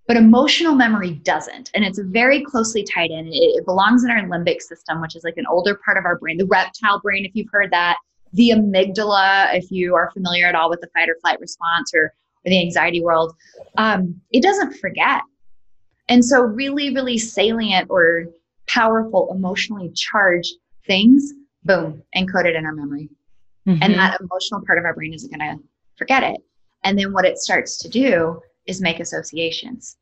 but 0.07 0.17
emotional 0.17 0.75
memory 0.75 1.11
doesn't. 1.11 1.71
And 1.73 1.83
it's 1.83 1.99
very 1.99 2.43
closely 2.43 2.83
tied 2.83 3.11
in. 3.11 3.27
It, 3.27 3.31
it 3.33 3.65
belongs 3.65 4.03
in 4.03 4.11
our 4.11 4.21
limbic 4.21 4.61
system, 4.61 5.01
which 5.01 5.15
is 5.15 5.23
like 5.23 5.37
an 5.37 5.45
older 5.47 5.79
part 5.85 5.97
of 5.97 6.05
our 6.05 6.17
brain, 6.17 6.37
the 6.37 6.45
reptile 6.45 6.99
brain, 6.99 7.25
if 7.25 7.31
you've 7.35 7.49
heard 7.51 7.71
that, 7.71 7.97
the 8.33 8.49
amygdala, 8.49 9.55
if 9.55 9.71
you 9.71 9.95
are 9.95 10.11
familiar 10.11 10.45
at 10.45 10.55
all 10.55 10.69
with 10.69 10.81
the 10.81 10.89
fight 10.93 11.09
or 11.09 11.17
flight 11.21 11.39
response 11.39 11.91
or, 11.95 12.13
or 12.45 12.49
the 12.49 12.61
anxiety 12.61 13.01
world. 13.01 13.35
Um, 13.77 14.21
it 14.31 14.41
doesn't 14.43 14.73
forget. 14.75 15.21
And 16.07 16.23
so, 16.23 16.41
really, 16.41 16.93
really 16.93 17.17
salient 17.17 17.87
or 17.89 18.25
powerful, 18.67 19.31
emotionally 19.33 19.91
charged 19.95 20.53
things, 20.87 21.33
boom, 21.63 22.01
encoded 22.15 22.57
in 22.57 22.65
our 22.65 22.73
memory 22.73 23.09
and 23.65 23.93
Mhm. 23.93 23.97
that 23.97 24.19
emotional 24.21 24.61
part 24.65 24.79
of 24.79 24.85
our 24.85 24.93
brain 24.93 25.13
isn't 25.13 25.31
going 25.31 25.57
to 25.57 25.63
forget 25.97 26.23
it. 26.23 26.41
And 26.83 26.97
then 26.97 27.13
what 27.13 27.25
it 27.25 27.37
starts 27.37 27.77
to 27.79 27.89
do 27.89 28.41
is 28.65 28.81
make 28.81 28.99
associations. 28.99 29.97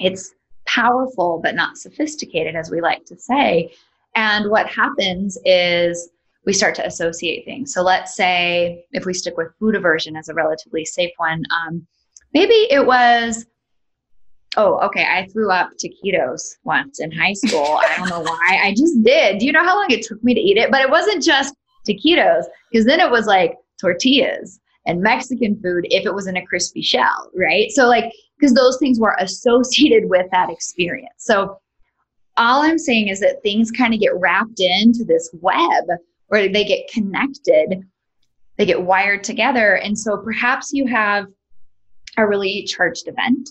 It's 0.00 0.34
powerful, 0.66 1.40
but 1.42 1.54
not 1.54 1.76
sophisticated, 1.76 2.56
as 2.56 2.70
we 2.70 2.80
like 2.80 3.04
to 3.06 3.16
say. 3.16 3.72
And 4.14 4.50
what 4.50 4.66
happens 4.66 5.38
is 5.44 6.10
we 6.48 6.54
start 6.54 6.74
to 6.74 6.86
associate 6.86 7.44
things. 7.44 7.74
So 7.74 7.82
let's 7.82 8.16
say 8.16 8.86
if 8.92 9.04
we 9.04 9.12
stick 9.12 9.36
with 9.36 9.48
food 9.60 9.74
aversion 9.74 10.16
as 10.16 10.30
a 10.30 10.34
relatively 10.34 10.82
safe 10.82 11.10
one, 11.18 11.42
um, 11.54 11.86
maybe 12.32 12.54
it 12.70 12.86
was. 12.86 13.44
Oh, 14.56 14.78
okay. 14.86 15.04
I 15.04 15.28
threw 15.30 15.50
up 15.50 15.72
taquitos 15.72 16.56
once 16.64 17.00
in 17.00 17.12
high 17.12 17.34
school. 17.34 17.78
I 17.82 17.96
don't 17.98 18.08
know 18.08 18.22
why. 18.22 18.60
I 18.64 18.70
just 18.70 19.02
did. 19.02 19.38
Do 19.38 19.44
you 19.44 19.52
know 19.52 19.62
how 19.62 19.76
long 19.76 19.90
it 19.90 20.06
took 20.06 20.24
me 20.24 20.32
to 20.32 20.40
eat 20.40 20.56
it? 20.56 20.70
But 20.70 20.80
it 20.80 20.88
wasn't 20.88 21.22
just 21.22 21.54
taquitos 21.86 22.44
because 22.72 22.86
then 22.86 22.98
it 22.98 23.10
was 23.10 23.26
like 23.26 23.54
tortillas 23.78 24.58
and 24.86 25.02
Mexican 25.02 25.60
food 25.62 25.86
if 25.90 26.06
it 26.06 26.14
was 26.14 26.28
in 26.28 26.38
a 26.38 26.46
crispy 26.46 26.80
shell, 26.80 27.30
right? 27.36 27.70
So, 27.72 27.86
like, 27.86 28.10
because 28.40 28.54
those 28.54 28.78
things 28.78 28.98
were 28.98 29.16
associated 29.18 30.08
with 30.08 30.24
that 30.32 30.48
experience. 30.48 31.12
So, 31.18 31.60
all 32.38 32.62
I'm 32.62 32.78
saying 32.78 33.08
is 33.08 33.20
that 33.20 33.42
things 33.42 33.70
kind 33.70 33.92
of 33.92 34.00
get 34.00 34.16
wrapped 34.16 34.60
into 34.60 35.04
this 35.04 35.28
web 35.42 35.84
or 36.30 36.48
they 36.48 36.64
get 36.64 36.88
connected, 36.92 37.82
they 38.56 38.66
get 38.66 38.82
wired 38.82 39.24
together. 39.24 39.76
And 39.76 39.98
so, 39.98 40.16
perhaps 40.18 40.70
you 40.72 40.86
have 40.86 41.26
a 42.16 42.26
really 42.26 42.64
charged 42.64 43.06
event. 43.08 43.50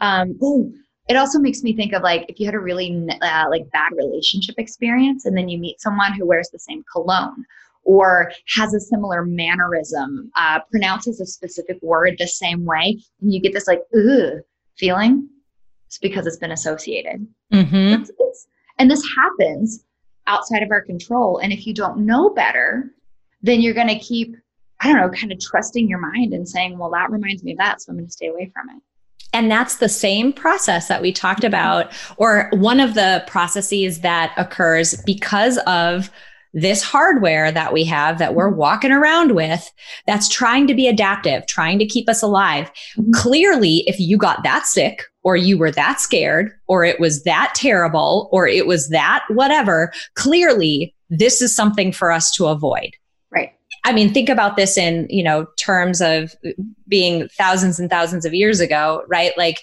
Um, 0.00 0.36
ooh, 0.42 0.74
it 1.08 1.16
also 1.16 1.38
makes 1.38 1.62
me 1.62 1.74
think 1.74 1.92
of 1.92 2.02
like 2.02 2.26
if 2.28 2.38
you 2.38 2.46
had 2.46 2.54
a 2.54 2.60
really 2.60 3.06
uh, 3.22 3.46
like 3.50 3.70
bad 3.70 3.92
relationship 3.96 4.54
experience 4.58 5.24
and 5.26 5.36
then 5.36 5.48
you 5.48 5.58
meet 5.58 5.80
someone 5.80 6.12
who 6.12 6.26
wears 6.26 6.48
the 6.52 6.58
same 6.58 6.84
cologne 6.92 7.44
or 7.84 8.30
has 8.56 8.72
a 8.74 8.80
similar 8.80 9.24
mannerism, 9.24 10.30
uh, 10.36 10.60
pronounces 10.70 11.20
a 11.20 11.26
specific 11.26 11.78
word 11.82 12.14
the 12.18 12.28
same 12.28 12.64
way, 12.64 12.96
and 13.20 13.32
you 13.32 13.40
get 13.40 13.52
this 13.52 13.66
like 13.66 13.80
ugh 13.96 14.40
feeling. 14.78 15.28
It's 15.86 15.98
because 15.98 16.26
it's 16.26 16.36
been 16.36 16.52
associated. 16.52 17.26
Mhm. 17.52 17.92
It's- 17.92 18.10
it's- 18.10 18.46
and 18.78 18.90
this 18.90 19.02
happens 19.16 19.84
outside 20.26 20.62
of 20.62 20.70
our 20.70 20.82
control. 20.82 21.38
And 21.38 21.52
if 21.52 21.66
you 21.66 21.74
don't 21.74 22.06
know 22.06 22.30
better, 22.30 22.90
then 23.42 23.60
you're 23.60 23.74
going 23.74 23.88
to 23.88 23.98
keep, 23.98 24.36
I 24.80 24.88
don't 24.92 24.96
know, 24.96 25.10
kind 25.10 25.32
of 25.32 25.40
trusting 25.40 25.88
your 25.88 25.98
mind 25.98 26.32
and 26.32 26.48
saying, 26.48 26.78
well, 26.78 26.90
that 26.90 27.10
reminds 27.10 27.42
me 27.42 27.52
of 27.52 27.58
that. 27.58 27.82
So 27.82 27.90
I'm 27.90 27.96
going 27.96 28.06
to 28.06 28.12
stay 28.12 28.28
away 28.28 28.50
from 28.54 28.68
it. 28.70 28.82
And 29.34 29.50
that's 29.50 29.76
the 29.76 29.88
same 29.88 30.32
process 30.32 30.88
that 30.88 31.00
we 31.00 31.10
talked 31.10 31.42
about, 31.42 31.92
or 32.18 32.50
one 32.52 32.80
of 32.80 32.94
the 32.94 33.24
processes 33.26 34.00
that 34.00 34.34
occurs 34.36 34.94
because 35.06 35.58
of 35.66 36.10
this 36.52 36.82
hardware 36.82 37.50
that 37.50 37.72
we 37.72 37.82
have 37.84 38.18
that 38.18 38.34
we're 38.34 38.50
walking 38.50 38.92
around 38.92 39.34
with 39.34 39.72
that's 40.06 40.28
trying 40.28 40.66
to 40.66 40.74
be 40.74 40.86
adaptive, 40.86 41.46
trying 41.46 41.78
to 41.78 41.86
keep 41.86 42.10
us 42.10 42.22
alive. 42.22 42.70
Mhm. 42.98 43.14
Clearly, 43.14 43.84
if 43.86 43.98
you 43.98 44.18
got 44.18 44.42
that 44.44 44.66
sick, 44.66 45.04
or 45.24 45.36
you 45.36 45.56
were 45.56 45.70
that 45.70 46.00
scared, 46.00 46.52
or 46.66 46.84
it 46.84 46.98
was 46.98 47.22
that 47.24 47.52
terrible, 47.54 48.28
or 48.32 48.46
it 48.46 48.66
was 48.66 48.88
that 48.88 49.24
whatever, 49.28 49.92
clearly 50.14 50.94
this 51.10 51.40
is 51.40 51.54
something 51.54 51.92
for 51.92 52.10
us 52.10 52.30
to 52.32 52.46
avoid. 52.46 52.90
Right. 53.30 53.52
I 53.84 53.92
mean, 53.92 54.12
think 54.12 54.28
about 54.28 54.56
this 54.56 54.76
in, 54.76 55.06
you 55.10 55.22
know, 55.22 55.46
terms 55.58 56.00
of 56.00 56.34
being 56.88 57.28
thousands 57.28 57.78
and 57.78 57.88
thousands 57.88 58.24
of 58.24 58.34
years 58.34 58.60
ago, 58.60 59.04
right? 59.08 59.36
Like 59.36 59.62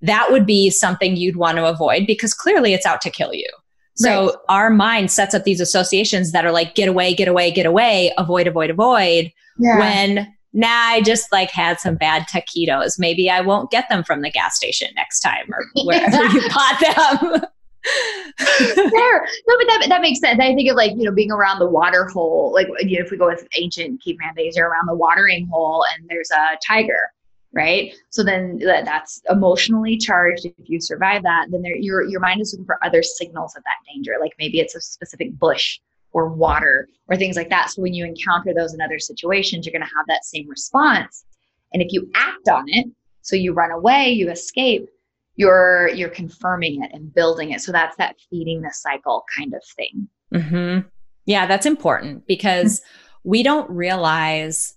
that 0.00 0.30
would 0.30 0.46
be 0.46 0.68
something 0.70 1.16
you'd 1.16 1.36
want 1.36 1.56
to 1.56 1.64
avoid 1.66 2.06
because 2.06 2.34
clearly 2.34 2.74
it's 2.74 2.86
out 2.86 3.00
to 3.02 3.10
kill 3.10 3.32
you. 3.32 3.48
So 3.94 4.26
Right. 4.26 4.34
our 4.48 4.70
mind 4.70 5.10
sets 5.10 5.34
up 5.34 5.44
these 5.44 5.60
associations 5.60 6.32
that 6.32 6.46
are 6.46 6.52
like 6.52 6.74
get 6.74 6.88
away, 6.88 7.14
get 7.14 7.28
away, 7.28 7.50
get 7.50 7.66
away, 7.66 8.12
avoid, 8.18 8.46
avoid, 8.46 8.70
avoid. 8.70 9.30
Yeah. 9.58 9.78
When 9.78 10.34
nah, 10.52 10.68
I 10.68 11.00
just 11.02 11.32
like 11.32 11.50
had 11.50 11.80
some 11.80 11.96
bad 11.96 12.26
taquitos. 12.28 12.98
Maybe 12.98 13.30
I 13.30 13.40
won't 13.40 13.70
get 13.70 13.88
them 13.88 14.04
from 14.04 14.22
the 14.22 14.30
gas 14.30 14.56
station 14.56 14.88
next 14.94 15.20
time 15.20 15.46
or 15.52 15.64
wherever 15.84 16.24
you 16.24 16.48
bought 16.48 16.80
them. 16.80 17.42
Fair. 18.38 19.26
No, 19.48 19.56
but 19.58 19.66
that, 19.66 19.86
that 19.88 20.02
makes 20.02 20.20
sense. 20.20 20.38
I 20.40 20.54
think 20.54 20.70
of 20.70 20.76
like, 20.76 20.92
you 20.92 21.04
know, 21.04 21.12
being 21.12 21.32
around 21.32 21.58
the 21.58 21.68
water 21.68 22.06
hole, 22.06 22.52
like 22.52 22.68
you 22.80 22.98
know, 22.98 23.04
if 23.04 23.10
we 23.10 23.16
go 23.16 23.26
with 23.26 23.46
ancient 23.58 24.02
caveman 24.02 24.34
days, 24.36 24.56
you're 24.56 24.68
around 24.68 24.86
the 24.86 24.94
watering 24.94 25.48
hole 25.48 25.84
and 25.94 26.08
there's 26.08 26.30
a 26.30 26.56
tiger, 26.64 27.10
right? 27.52 27.92
So 28.10 28.22
then 28.22 28.58
that, 28.58 28.84
that's 28.84 29.20
emotionally 29.28 29.96
charged. 29.96 30.44
If 30.44 30.68
you 30.70 30.80
survive 30.80 31.22
that, 31.24 31.46
then 31.50 31.62
there, 31.62 31.76
your, 31.76 32.04
your 32.04 32.20
mind 32.20 32.40
is 32.40 32.52
looking 32.52 32.66
for 32.66 32.78
other 32.84 33.02
signals 33.02 33.56
of 33.56 33.64
that 33.64 33.92
danger. 33.92 34.12
Like 34.20 34.32
maybe 34.38 34.60
it's 34.60 34.76
a 34.76 34.80
specific 34.80 35.36
bush 35.38 35.80
or 36.12 36.28
water 36.28 36.88
or 37.08 37.16
things 37.16 37.36
like 37.36 37.50
that. 37.50 37.70
So 37.70 37.82
when 37.82 37.94
you 37.94 38.04
encounter 38.04 38.52
those 38.54 38.74
in 38.74 38.80
other 38.80 38.98
situations, 38.98 39.66
you're 39.66 39.72
going 39.72 39.88
to 39.88 39.96
have 39.96 40.06
that 40.08 40.24
same 40.24 40.48
response. 40.48 41.24
And 41.72 41.82
if 41.82 41.92
you 41.92 42.10
act 42.14 42.48
on 42.48 42.64
it, 42.68 42.86
so 43.22 43.36
you 43.36 43.52
run 43.52 43.70
away, 43.70 44.10
you 44.10 44.30
escape, 44.30 44.88
you're 45.36 45.88
you're 45.88 46.08
confirming 46.08 46.82
it 46.82 46.90
and 46.92 47.12
building 47.14 47.52
it 47.52 47.60
so 47.60 47.72
that's 47.72 47.96
that 47.96 48.16
feeding 48.30 48.60
the 48.62 48.70
cycle 48.72 49.24
kind 49.36 49.54
of 49.54 49.62
thing 49.76 50.08
mm-hmm. 50.32 50.86
yeah 51.26 51.46
that's 51.46 51.66
important 51.66 52.26
because 52.26 52.82
we 53.24 53.42
don't 53.42 53.68
realize 53.70 54.74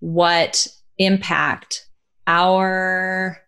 what 0.00 0.66
impact 0.98 1.88
our 2.26 3.42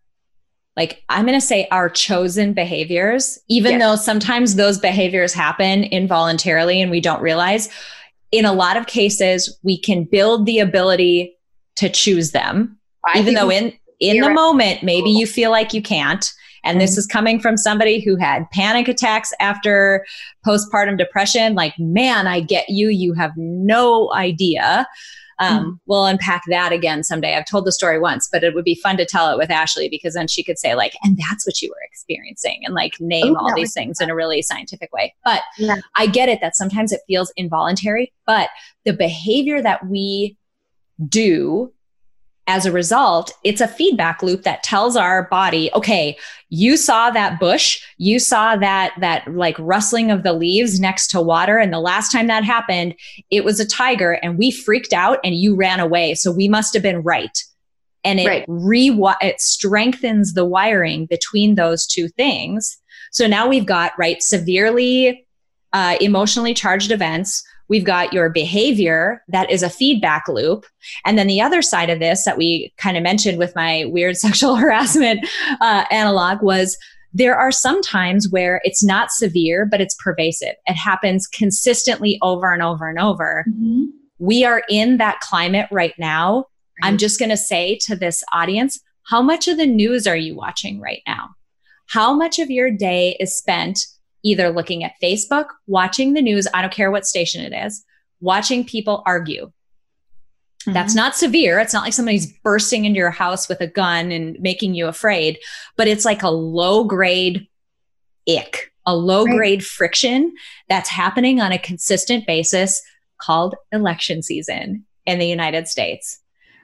like 0.78 1.02
i'm 1.10 1.26
going 1.26 1.38
to 1.38 1.46
say 1.46 1.68
our 1.70 1.90
chosen 1.90 2.54
behaviors 2.54 3.38
even 3.48 3.72
yes. 3.72 3.82
though 3.82 4.02
sometimes 4.02 4.54
those 4.54 4.78
behaviors 4.78 5.34
happen 5.34 5.84
involuntarily 5.84 6.80
and 6.80 6.90
we 6.90 7.02
don't 7.02 7.20
realize 7.20 7.68
in 8.32 8.44
a 8.44 8.52
lot 8.52 8.76
of 8.76 8.86
cases 8.86 9.58
we 9.62 9.78
can 9.78 10.04
build 10.04 10.46
the 10.46 10.58
ability 10.58 11.36
to 11.76 11.88
choose 11.88 12.32
them. 12.32 12.78
I 13.06 13.18
even 13.18 13.34
though 13.34 13.50
in 13.50 13.72
in 14.00 14.20
the 14.20 14.30
moment 14.30 14.82
maybe 14.82 15.10
you 15.10 15.26
feel 15.26 15.50
like 15.50 15.72
you 15.72 15.82
can't. 15.82 16.30
And 16.64 16.80
this 16.80 16.92
mm-hmm. 16.92 16.98
is 16.98 17.06
coming 17.06 17.40
from 17.40 17.56
somebody 17.56 18.00
who 18.00 18.16
had 18.16 18.50
panic 18.50 18.88
attacks 18.88 19.32
after 19.40 20.04
postpartum 20.44 20.98
depression. 20.98 21.54
Like 21.54 21.78
man 21.78 22.26
i 22.26 22.40
get 22.40 22.68
you. 22.68 22.88
You 22.88 23.14
have 23.14 23.32
no 23.36 24.12
idea 24.12 24.86
um, 25.38 25.64
mm 25.64 25.78
We'll 25.86 26.04
unpack 26.04 26.42
that 26.48 26.70
again 26.70 27.02
someday. 27.02 27.34
I've 27.34 27.46
told 27.46 27.64
the 27.64 27.72
story 27.72 27.98
once, 27.98 28.28
but 28.30 28.44
it 28.44 28.54
would 28.54 28.64
be 28.64 28.74
fun 28.74 28.98
to 28.98 29.06
tell 29.06 29.32
it 29.32 29.38
with 29.38 29.50
Ashley 29.50 29.88
because 29.88 30.12
then 30.12 30.28
she 30.28 30.44
could 30.44 30.58
say, 30.58 30.74
like, 30.74 30.92
and 31.02 31.16
that's 31.16 31.46
what 31.46 31.62
you 31.62 31.70
were 31.70 31.82
experiencing 31.82 32.60
and 32.64 32.74
like 32.74 33.00
name 33.00 33.34
oh, 33.38 33.40
all 33.40 33.54
these 33.54 33.72
things 33.72 33.98
in 34.00 34.10
a 34.10 34.14
really 34.14 34.42
scientific 34.42 34.92
way. 34.92 35.14
But 35.24 35.40
yeah. 35.56 35.76
I 35.96 36.06
get 36.06 36.28
it 36.28 36.40
that 36.42 36.56
sometimes 36.56 36.92
it 36.92 37.00
feels 37.06 37.32
involuntary, 37.36 38.12
but 38.26 38.50
the 38.84 38.92
behavior 38.92 39.62
that 39.62 39.86
we 39.86 40.36
do 41.08 41.72
as 42.48 42.64
a 42.64 42.72
result, 42.72 43.30
it's 43.44 43.60
a 43.60 43.68
feedback 43.68 44.22
loop 44.22 44.42
that 44.42 44.62
tells 44.62 44.96
our 44.96 45.24
body, 45.24 45.70
okay, 45.74 46.16
you 46.48 46.78
saw 46.78 47.10
that 47.10 47.38
bush, 47.38 47.80
you 47.98 48.18
saw 48.18 48.56
that 48.56 48.94
that 49.00 49.28
like 49.34 49.54
rustling 49.58 50.10
of 50.10 50.22
the 50.22 50.32
leaves 50.32 50.80
next 50.80 51.08
to 51.08 51.20
water 51.20 51.58
and 51.58 51.72
the 51.72 51.78
last 51.78 52.10
time 52.10 52.26
that 52.26 52.44
happened, 52.44 52.94
it 53.30 53.44
was 53.44 53.60
a 53.60 53.68
tiger 53.68 54.12
and 54.12 54.38
we 54.38 54.50
freaked 54.50 54.94
out 54.94 55.18
and 55.22 55.36
you 55.36 55.54
ran 55.54 55.78
away. 55.78 56.14
So 56.14 56.32
we 56.32 56.48
must 56.48 56.72
have 56.72 56.82
been 56.82 57.02
right. 57.02 57.38
And 58.02 58.18
it 58.18 58.26
right. 58.26 58.44
re 58.48 58.98
it 59.20 59.40
strengthens 59.42 60.32
the 60.32 60.46
wiring 60.46 61.04
between 61.04 61.54
those 61.54 61.86
two 61.86 62.08
things. 62.08 62.78
So 63.12 63.26
now 63.26 63.46
we've 63.46 63.66
got 63.66 63.92
right 63.98 64.22
severely 64.22 65.26
uh, 65.74 65.96
emotionally 66.00 66.54
charged 66.54 66.90
events 66.90 67.44
We've 67.68 67.84
got 67.84 68.12
your 68.12 68.30
behavior 68.30 69.22
that 69.28 69.50
is 69.50 69.62
a 69.62 69.70
feedback 69.70 70.26
loop. 70.28 70.66
And 71.04 71.18
then 71.18 71.26
the 71.26 71.40
other 71.40 71.62
side 71.62 71.90
of 71.90 71.98
this 71.98 72.24
that 72.24 72.38
we 72.38 72.72
kind 72.78 72.96
of 72.96 73.02
mentioned 73.02 73.38
with 73.38 73.54
my 73.54 73.84
weird 73.86 74.16
sexual 74.18 74.56
harassment 74.56 75.26
uh, 75.60 75.84
analog 75.90 76.42
was 76.42 76.76
there 77.12 77.36
are 77.36 77.50
some 77.50 77.82
times 77.82 78.28
where 78.30 78.60
it's 78.64 78.84
not 78.84 79.10
severe, 79.10 79.66
but 79.66 79.80
it's 79.80 79.96
pervasive. 80.02 80.54
It 80.66 80.74
happens 80.74 81.26
consistently 81.26 82.18
over 82.22 82.52
and 82.52 82.62
over 82.62 82.88
and 82.88 82.98
over. 82.98 83.44
Mm-hmm. 83.48 83.84
We 84.18 84.44
are 84.44 84.62
in 84.68 84.98
that 84.98 85.20
climate 85.20 85.68
right 85.70 85.94
now. 85.98 86.46
I'm 86.82 86.98
just 86.98 87.18
going 87.18 87.30
to 87.30 87.36
say 87.36 87.78
to 87.82 87.96
this 87.96 88.22
audience, 88.32 88.80
how 89.08 89.22
much 89.22 89.48
of 89.48 89.56
the 89.56 89.66
news 89.66 90.06
are 90.06 90.16
you 90.16 90.36
watching 90.36 90.80
right 90.80 91.02
now? 91.06 91.30
How 91.88 92.14
much 92.14 92.38
of 92.38 92.50
your 92.50 92.70
day 92.70 93.16
is 93.18 93.36
spent 93.36 93.86
either 94.24 94.50
looking 94.50 94.84
at 94.84 94.92
Facebook, 95.02 95.46
watching 95.66 96.12
the 96.12 96.22
news, 96.22 96.46
I 96.52 96.62
don't 96.62 96.72
care 96.72 96.90
what 96.90 97.06
station 97.06 97.44
it 97.44 97.56
is, 97.56 97.84
watching 98.20 98.64
people 98.64 99.02
argue. 99.06 99.52
Mm-hmm. 100.62 100.72
That's 100.72 100.94
not 100.94 101.16
severe. 101.16 101.58
It's 101.58 101.72
not 101.72 101.84
like 101.84 101.92
somebody's 101.92 102.32
bursting 102.40 102.84
into 102.84 102.98
your 102.98 103.10
house 103.10 103.48
with 103.48 103.60
a 103.60 103.66
gun 103.66 104.10
and 104.10 104.38
making 104.40 104.74
you 104.74 104.86
afraid, 104.86 105.38
but 105.76 105.88
it's 105.88 106.04
like 106.04 106.22
a 106.22 106.30
low 106.30 106.84
grade 106.84 107.46
ick, 108.28 108.72
a 108.84 108.94
low 108.94 109.24
right. 109.24 109.36
grade 109.36 109.64
friction 109.64 110.34
that's 110.68 110.88
happening 110.88 111.40
on 111.40 111.52
a 111.52 111.58
consistent 111.58 112.26
basis 112.26 112.82
called 113.18 113.54
election 113.72 114.22
season 114.22 114.84
in 115.06 115.18
the 115.18 115.26
United 115.26 115.68
States. 115.68 116.20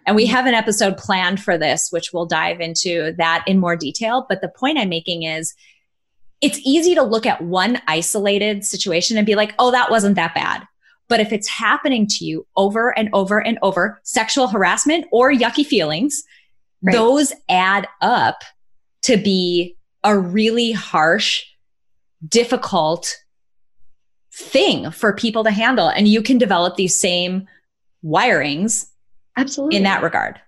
And 0.07 0.17
we 0.17 0.27
mm-hmm. 0.27 0.35
have 0.35 0.47
an 0.47 0.55
episode 0.55 0.97
planned 0.97 1.43
for 1.43 1.57
this, 1.57 1.89
which 1.91 2.13
we'll 2.13 2.27
dive 2.27 2.61
into 2.61 3.15
that 3.17 3.45
in 3.47 3.59
more 3.59 3.77
detail. 3.77 4.27
But 4.29 4.41
the 4.41 4.53
point 4.55 4.79
I'm 4.79 4.89
making 4.89 5.23
is 5.23 5.55
it's 6.41 6.61
easy 6.65 6.95
to 6.95 7.03
look 7.03 7.27
at 7.27 7.43
one 7.43 7.81
isolated 7.87 8.65
situation 8.65 9.17
and 9.17 9.27
be 9.27 9.35
like, 9.35 9.55
oh, 9.59 9.71
that 9.71 9.91
wasn't 9.91 10.17
that 10.17 10.35
bad. 10.35 10.67
But 11.09 11.21
if 11.21 11.33
it's 11.33 11.49
happening 11.49 12.07
to 12.07 12.25
you 12.25 12.47
over 12.57 12.97
and 12.97 13.09
over 13.13 13.39
and 13.39 13.59
over, 13.63 14.01
sexual 14.05 14.49
harassment 14.49 15.07
or 15.13 15.31
yucky 15.31 15.65
feelings, 15.65 16.25
right. 16.83 16.93
those 16.93 17.33
add 17.49 17.87
up 18.01 18.43
to 19.03 19.17
be 19.17 19.77
a 20.03 20.19
really 20.19 20.73
harsh, 20.73 21.45
difficult 22.27 23.17
thing 24.33 24.91
for 24.91 25.13
people 25.13 25.45
to 25.45 25.51
handle. 25.51 25.89
And 25.89 26.09
you 26.09 26.23
can 26.23 26.39
develop 26.39 26.77
these 26.77 26.95
same 26.95 27.47
wirings 28.05 28.87
absolutely 29.37 29.77
in 29.77 29.83
that 29.85 30.03
regard. 30.03 30.41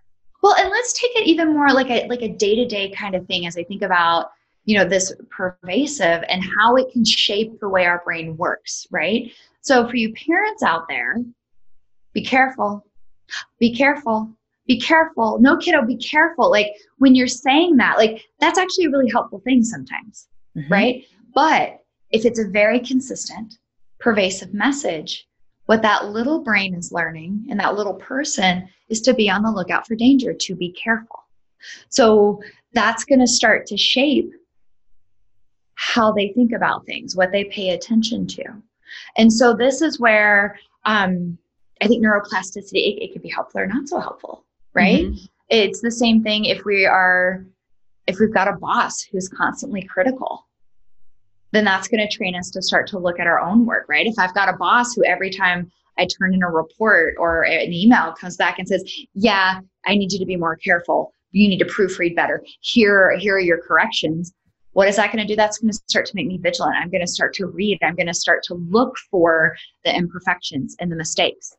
Well, 0.42 0.54
and 0.56 0.70
let's 0.70 0.92
take 0.92 1.14
it 1.16 1.26
even 1.26 1.52
more 1.52 1.72
like 1.72 1.90
a 1.90 2.06
like 2.08 2.22
a 2.22 2.28
day-to-day 2.28 2.90
kind 2.90 3.14
of 3.14 3.26
thing 3.26 3.46
as 3.46 3.56
I 3.56 3.64
think 3.64 3.82
about 3.82 4.30
you 4.66 4.76
know 4.76 4.84
this 4.84 5.12
pervasive 5.30 6.22
and 6.28 6.44
how 6.58 6.76
it 6.76 6.92
can 6.92 7.04
shape 7.04 7.58
the 7.60 7.68
way 7.68 7.86
our 7.86 8.02
brain 8.04 8.36
works 8.36 8.86
right? 8.90 9.32
So 9.62 9.88
for 9.88 9.96
you 9.96 10.12
parents 10.12 10.62
out 10.62 10.86
there 10.88 11.16
be 12.12 12.24
careful 12.24 12.86
be 13.58 13.74
careful 13.74 14.30
be 14.66 14.80
careful. 14.80 15.38
No 15.38 15.56
kiddo 15.56 15.84
be 15.86 15.96
careful. 15.96 16.50
Like 16.50 16.72
when 16.98 17.14
you're 17.14 17.28
saying 17.28 17.76
that 17.76 17.96
like 17.96 18.24
that's 18.40 18.58
actually 18.58 18.86
a 18.86 18.90
really 18.90 19.10
helpful 19.10 19.40
thing 19.40 19.62
sometimes 19.62 20.28
mm-hmm. 20.56 20.72
right? 20.72 21.04
But 21.34 21.80
if 22.10 22.24
it's 22.24 22.38
a 22.38 22.48
very 22.48 22.80
consistent 22.80 23.58
pervasive 23.98 24.52
message 24.52 25.26
what 25.66 25.82
that 25.82 26.06
little 26.06 26.42
brain 26.42 26.74
is 26.74 26.92
learning 26.92 27.46
and 27.50 27.58
that 27.60 27.74
little 27.74 27.94
person 27.94 28.68
is 28.88 29.00
to 29.02 29.12
be 29.12 29.28
on 29.28 29.42
the 29.42 29.50
lookout 29.50 29.86
for 29.86 29.96
danger 29.96 30.32
to 30.32 30.54
be 30.54 30.70
careful. 30.72 31.24
So 31.88 32.40
that's 32.72 33.04
going 33.04 33.18
to 33.20 33.26
start 33.26 33.66
to 33.66 33.76
shape 33.76 34.32
how 35.76 36.10
they 36.10 36.32
think 36.34 36.52
about 36.52 36.84
things, 36.86 37.14
what 37.14 37.30
they 37.30 37.44
pay 37.44 37.70
attention 37.70 38.26
to. 38.26 38.44
And 39.16 39.32
so 39.32 39.54
this 39.54 39.82
is 39.82 40.00
where 40.00 40.58
um, 40.84 41.38
I 41.80 41.86
think 41.86 42.04
neuroplasticity, 42.04 42.72
it, 42.72 43.02
it 43.02 43.12
can 43.12 43.22
be 43.22 43.28
helpful 43.28 43.60
or 43.60 43.66
not 43.66 43.88
so 43.88 44.00
helpful, 44.00 44.44
right? 44.74 45.04
Mm-hmm. 45.04 45.24
It's 45.50 45.80
the 45.80 45.90
same 45.90 46.22
thing 46.22 46.46
if 46.46 46.64
we 46.64 46.86
are, 46.86 47.44
if 48.06 48.18
we've 48.18 48.32
got 48.32 48.48
a 48.48 48.54
boss 48.54 49.02
who's 49.02 49.28
constantly 49.28 49.82
critical, 49.82 50.46
then 51.52 51.64
that's 51.64 51.88
going 51.88 52.06
to 52.06 52.16
train 52.16 52.34
us 52.34 52.50
to 52.50 52.62
start 52.62 52.86
to 52.88 52.98
look 52.98 53.20
at 53.20 53.26
our 53.26 53.40
own 53.40 53.66
work, 53.66 53.86
right? 53.88 54.06
If 54.06 54.18
I've 54.18 54.34
got 54.34 54.48
a 54.48 54.56
boss 54.56 54.94
who 54.94 55.04
every 55.04 55.30
time 55.30 55.70
I 55.98 56.06
turn 56.06 56.34
in 56.34 56.42
a 56.42 56.50
report 56.50 57.14
or 57.18 57.42
an 57.44 57.72
email 57.72 58.12
comes 58.12 58.36
back 58.36 58.58
and 58.58 58.66
says, 58.66 58.84
yeah, 59.14 59.60
I 59.86 59.94
need 59.94 60.12
you 60.12 60.18
to 60.18 60.26
be 60.26 60.36
more 60.36 60.56
careful. 60.56 61.12
You 61.32 61.48
need 61.48 61.58
to 61.58 61.64
proofread 61.66 62.16
better. 62.16 62.42
Here, 62.60 63.16
here 63.18 63.36
are 63.36 63.40
your 63.40 63.60
corrections 63.60 64.32
what 64.76 64.88
is 64.88 64.96
that 64.96 65.10
going 65.10 65.26
to 65.26 65.32
do? 65.32 65.34
That's 65.34 65.56
going 65.56 65.72
to 65.72 65.80
start 65.88 66.04
to 66.04 66.14
make 66.14 66.26
me 66.26 66.36
vigilant. 66.36 66.76
I'm 66.76 66.90
going 66.90 67.00
to 67.00 67.06
start 67.06 67.32
to 67.36 67.46
read. 67.46 67.78
I'm 67.82 67.96
going 67.96 68.08
to 68.08 68.14
start 68.14 68.42
to 68.42 68.54
look 68.68 68.94
for 69.10 69.56
the 69.86 69.96
imperfections 69.96 70.76
and 70.78 70.92
the 70.92 70.96
mistakes. 70.96 71.56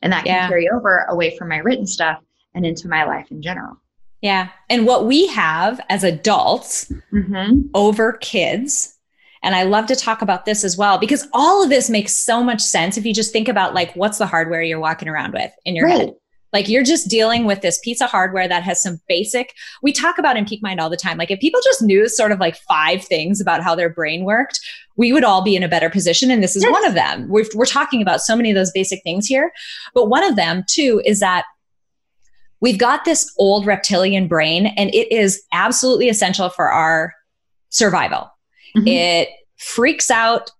And 0.00 0.10
that 0.10 0.24
can 0.24 0.34
yeah. 0.34 0.48
carry 0.48 0.66
over 0.70 1.04
away 1.10 1.36
from 1.36 1.50
my 1.50 1.58
written 1.58 1.86
stuff 1.86 2.20
and 2.54 2.64
into 2.64 2.88
my 2.88 3.04
life 3.04 3.30
in 3.30 3.42
general. 3.42 3.76
Yeah. 4.22 4.48
And 4.70 4.86
what 4.86 5.04
we 5.04 5.26
have 5.26 5.82
as 5.90 6.02
adults 6.02 6.90
mm-hmm. 7.12 7.60
over 7.74 8.14
kids, 8.14 8.96
and 9.42 9.54
I 9.54 9.64
love 9.64 9.84
to 9.88 9.94
talk 9.94 10.22
about 10.22 10.46
this 10.46 10.64
as 10.64 10.78
well 10.78 10.96
because 10.96 11.28
all 11.34 11.62
of 11.62 11.68
this 11.68 11.90
makes 11.90 12.14
so 12.14 12.42
much 12.42 12.62
sense 12.62 12.96
if 12.96 13.04
you 13.04 13.12
just 13.12 13.34
think 13.34 13.48
about 13.48 13.74
like 13.74 13.94
what's 13.96 14.16
the 14.16 14.26
hardware 14.26 14.62
you're 14.62 14.80
walking 14.80 15.08
around 15.08 15.34
with 15.34 15.52
in 15.66 15.76
your 15.76 15.88
right. 15.88 16.00
head. 16.00 16.14
Like 16.54 16.68
you're 16.68 16.84
just 16.84 17.08
dealing 17.08 17.44
with 17.44 17.60
this 17.62 17.78
piece 17.80 18.00
of 18.00 18.10
hardware 18.10 18.46
that 18.46 18.62
has 18.62 18.80
some 18.80 19.00
basic, 19.08 19.52
we 19.82 19.92
talk 19.92 20.18
about 20.18 20.36
in 20.36 20.46
Peak 20.46 20.62
Mind 20.62 20.80
all 20.80 20.88
the 20.88 20.96
time. 20.96 21.18
Like 21.18 21.32
if 21.32 21.40
people 21.40 21.60
just 21.64 21.82
knew 21.82 22.08
sort 22.08 22.30
of 22.30 22.38
like 22.38 22.56
five 22.56 23.04
things 23.04 23.40
about 23.40 23.62
how 23.62 23.74
their 23.74 23.90
brain 23.90 24.24
worked, 24.24 24.60
we 24.96 25.12
would 25.12 25.24
all 25.24 25.42
be 25.42 25.56
in 25.56 25.64
a 25.64 25.68
better 25.68 25.90
position. 25.90 26.30
And 26.30 26.42
this 26.42 26.54
is 26.54 26.62
yes. 26.62 26.70
one 26.70 26.86
of 26.86 26.94
them. 26.94 27.28
We're, 27.28 27.46
we're 27.56 27.66
talking 27.66 28.00
about 28.00 28.20
so 28.20 28.36
many 28.36 28.52
of 28.52 28.54
those 28.54 28.70
basic 28.70 29.02
things 29.02 29.26
here. 29.26 29.52
But 29.94 30.08
one 30.08 30.22
of 30.22 30.36
them 30.36 30.62
too 30.70 31.02
is 31.04 31.18
that 31.18 31.44
we've 32.60 32.78
got 32.78 33.04
this 33.04 33.30
old 33.36 33.66
reptilian 33.66 34.28
brain 34.28 34.66
and 34.66 34.94
it 34.94 35.12
is 35.12 35.42
absolutely 35.52 36.08
essential 36.08 36.50
for 36.50 36.70
our 36.70 37.12
survival. 37.70 38.30
Mm-hmm. 38.76 38.86
It 38.86 39.28
freaks 39.56 40.08
out 40.08 40.52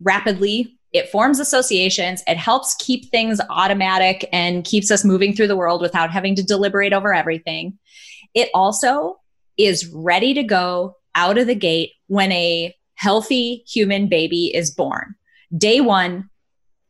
rapidly 0.00 0.77
it 0.92 1.10
forms 1.10 1.38
associations. 1.38 2.22
It 2.26 2.36
helps 2.36 2.74
keep 2.76 3.10
things 3.10 3.40
automatic 3.50 4.28
and 4.32 4.64
keeps 4.64 4.90
us 4.90 5.04
moving 5.04 5.34
through 5.34 5.48
the 5.48 5.56
world 5.56 5.82
without 5.82 6.10
having 6.10 6.34
to 6.36 6.42
deliberate 6.42 6.92
over 6.92 7.12
everything. 7.12 7.78
It 8.34 8.48
also 8.54 9.20
is 9.56 9.88
ready 9.92 10.34
to 10.34 10.42
go 10.42 10.96
out 11.14 11.38
of 11.38 11.46
the 11.46 11.54
gate 11.54 11.92
when 12.06 12.32
a 12.32 12.74
healthy 12.94 13.64
human 13.68 14.08
baby 14.08 14.54
is 14.54 14.70
born. 14.70 15.14
Day 15.56 15.80
one 15.80 16.30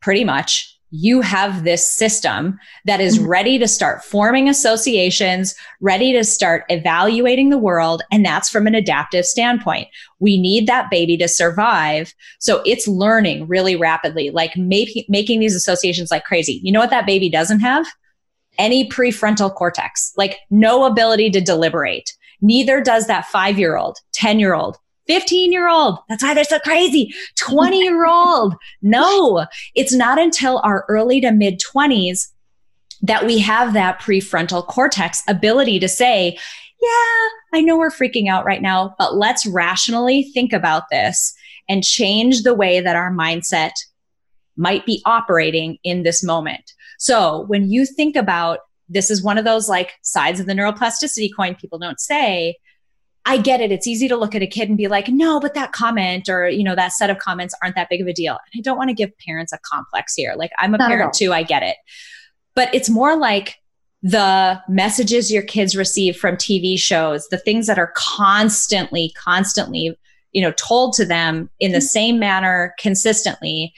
pretty 0.01 0.23
much 0.23 0.78
you 0.91 1.21
have 1.21 1.63
this 1.63 1.87
system 1.87 2.59
that 2.85 2.99
is 2.99 3.17
mm-hmm. 3.17 3.27
ready 3.27 3.59
to 3.59 3.67
start 3.67 4.03
forming 4.03 4.49
associations, 4.49 5.55
ready 5.81 6.11
to 6.13 6.23
start 6.23 6.63
evaluating 6.69 7.49
the 7.49 7.57
world. 7.57 8.01
And 8.11 8.25
that's 8.25 8.49
from 8.49 8.65
an 8.67 8.75
adaptive 8.75 9.25
standpoint. 9.25 9.87
We 10.19 10.39
need 10.39 10.67
that 10.67 10.89
baby 10.89 11.17
to 11.17 11.27
survive. 11.27 12.13
So 12.39 12.61
it's 12.65 12.87
learning 12.87 13.47
really 13.47 13.75
rapidly, 13.75 14.31
like 14.31 14.57
make, 14.57 15.05
making 15.07 15.39
these 15.39 15.55
associations 15.55 16.11
like 16.11 16.25
crazy. 16.25 16.59
You 16.63 16.71
know 16.71 16.79
what 16.79 16.89
that 16.89 17.05
baby 17.05 17.29
doesn't 17.29 17.59
have? 17.59 17.85
Any 18.57 18.89
prefrontal 18.89 19.53
cortex, 19.53 20.11
like 20.17 20.37
no 20.49 20.85
ability 20.85 21.29
to 21.31 21.41
deliberate. 21.41 22.13
Neither 22.41 22.81
does 22.81 23.07
that 23.07 23.25
five 23.25 23.59
year 23.59 23.77
old, 23.77 23.99
10 24.13 24.39
year 24.39 24.53
old, 24.53 24.77
15 25.09 25.51
year 25.51 25.67
old. 25.67 25.97
That's 26.07 26.21
why 26.21 26.35
they're 26.35 26.43
so 26.43 26.59
crazy. 26.59 27.13
20 27.37 27.81
year 27.81 28.05
old. 28.05 28.55
No, 28.81 29.45
it's 29.75 29.93
not 29.93 30.19
until 30.19 30.61
our 30.63 30.85
early 30.87 31.19
to 31.21 31.31
mid 31.31 31.59
20s 31.59 32.27
that 33.01 33.25
we 33.25 33.39
have 33.39 33.73
that 33.73 33.99
prefrontal 33.99 34.65
cortex 34.65 35.21
ability 35.27 35.79
to 35.79 35.87
say, 35.87 36.37
yeah, 36.81 37.27
I 37.53 37.61
know 37.61 37.77
we're 37.77 37.89
freaking 37.89 38.29
out 38.29 38.45
right 38.45 38.61
now, 38.61 38.95
but 38.97 39.15
let's 39.15 39.45
rationally 39.45 40.23
think 40.33 40.53
about 40.53 40.83
this 40.91 41.33
and 41.67 41.83
change 41.83 42.43
the 42.43 42.53
way 42.53 42.79
that 42.79 42.95
our 42.95 43.11
mindset 43.11 43.71
might 44.55 44.85
be 44.85 45.01
operating 45.05 45.77
in 45.83 46.03
this 46.03 46.23
moment. 46.23 46.73
So 46.97 47.45
when 47.47 47.69
you 47.69 47.85
think 47.85 48.15
about 48.15 48.59
this 48.87 49.09
is 49.09 49.23
one 49.23 49.37
of 49.37 49.45
those 49.45 49.69
like 49.69 49.93
sides 50.01 50.39
of 50.39 50.45
the 50.45 50.53
neuroplasticity 50.53 51.29
coin 51.35 51.55
people 51.55 51.79
don't 51.79 51.99
say 51.99 52.55
I 53.25 53.37
get 53.37 53.61
it. 53.61 53.71
It's 53.71 53.87
easy 53.87 54.07
to 54.07 54.15
look 54.15 54.33
at 54.33 54.41
a 54.41 54.47
kid 54.47 54.69
and 54.69 54.77
be 54.77 54.87
like, 54.87 55.07
no, 55.07 55.39
but 55.39 55.53
that 55.53 55.71
comment 55.71 56.29
or, 56.29 56.49
you 56.49 56.63
know, 56.63 56.75
that 56.75 56.93
set 56.93 57.09
of 57.09 57.19
comments 57.19 57.53
aren't 57.61 57.75
that 57.75 57.89
big 57.89 58.01
of 58.01 58.07
a 58.07 58.13
deal. 58.13 58.33
And 58.33 58.59
I 58.59 58.61
don't 58.61 58.77
want 58.77 58.89
to 58.89 58.95
give 58.95 59.11
parents 59.19 59.53
a 59.53 59.59
complex 59.59 60.15
here. 60.15 60.33
Like, 60.35 60.51
I'm 60.57 60.73
a 60.73 60.77
Not 60.77 60.89
parent 60.89 61.13
too, 61.13 61.33
I 61.33 61.43
get 61.43 61.61
it. 61.61 61.77
But 62.55 62.73
it's 62.73 62.89
more 62.89 63.17
like 63.17 63.57
the 64.01 64.61
messages 64.69 65.31
your 65.31 65.43
kids 65.43 65.75
receive 65.75 66.15
from 66.15 66.37
TV 66.37 66.79
shows, 66.79 67.27
the 67.27 67.37
things 67.37 67.67
that 67.67 67.77
are 67.77 67.93
constantly, 67.95 69.13
constantly, 69.17 69.97
you 70.31 70.41
know, 70.41 70.53
told 70.53 70.93
to 70.93 71.05
them 71.05 71.49
in 71.59 71.71
the 71.71 71.79
mm-hmm. 71.79 71.85
same 71.85 72.19
manner 72.19 72.73
consistently. 72.79 73.73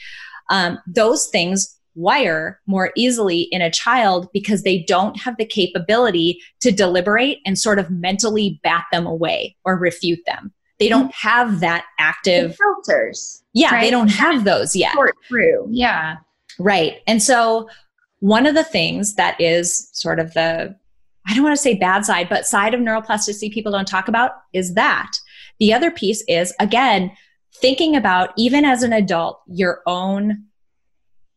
Um, 0.50 0.80
those 0.86 1.28
things 1.28 1.76
wire 1.96 2.60
more 2.66 2.92
easily 2.96 3.42
in 3.52 3.62
a 3.62 3.72
child 3.72 4.30
because 4.34 4.64
they 4.64 4.84
don't 4.84 5.20
have 5.20 5.38
the 5.38 5.46
capability 5.46 6.40
to 6.62 6.72
deliberate 6.72 7.40
and 7.46 7.58
sort 7.58 7.80
of 7.80 7.90
mentally 7.90 8.60
bat 8.64 8.86
them 8.92 9.06
away 9.06 9.56
or 9.66 9.78
refute 9.78 10.20
them. 10.26 10.54
They 10.80 10.90
don't 10.90 11.12
mm-hmm. 11.12 11.28
have 11.28 11.60
that 11.60 11.86
active 12.00 12.52
the 12.52 12.58
filters. 12.58 13.44
Yeah, 13.54 13.74
right? 13.74 13.82
they 13.82 13.92
don't 13.92 14.10
have 14.10 14.44
those 14.44 14.76
yet. 14.76 14.94
Sort 14.94 15.16
through. 15.28 15.68
Yeah. 15.70 16.18
Right. 16.58 17.02
And 17.08 17.22
so 17.22 17.70
one 18.20 18.46
of 18.46 18.56
the 18.56 18.64
things 18.64 19.16
that 19.16 19.40
is 19.40 19.90
sort 19.94 20.20
of 20.20 20.34
the 20.34 20.76
I 21.28 21.36
don't 21.36 21.44
want 21.44 21.56
to 21.56 21.62
say 21.62 21.76
bad 21.76 22.04
side, 22.04 22.30
but 22.30 22.48
side 22.48 22.74
of 22.74 22.82
neuroplasticity 22.82 23.54
people 23.54 23.72
don't 23.72 23.88
talk 23.88 24.08
about 24.08 24.32
is 24.54 24.74
that. 24.74 25.12
The 25.60 25.72
other 25.72 25.92
piece 25.92 26.24
is 26.28 26.52
again, 26.60 27.12
thinking 27.54 27.96
about 27.96 28.32
even 28.38 28.66
as 28.66 28.82
an 28.82 28.94
adult, 28.94 29.40
your 29.48 29.82
own 29.86 30.46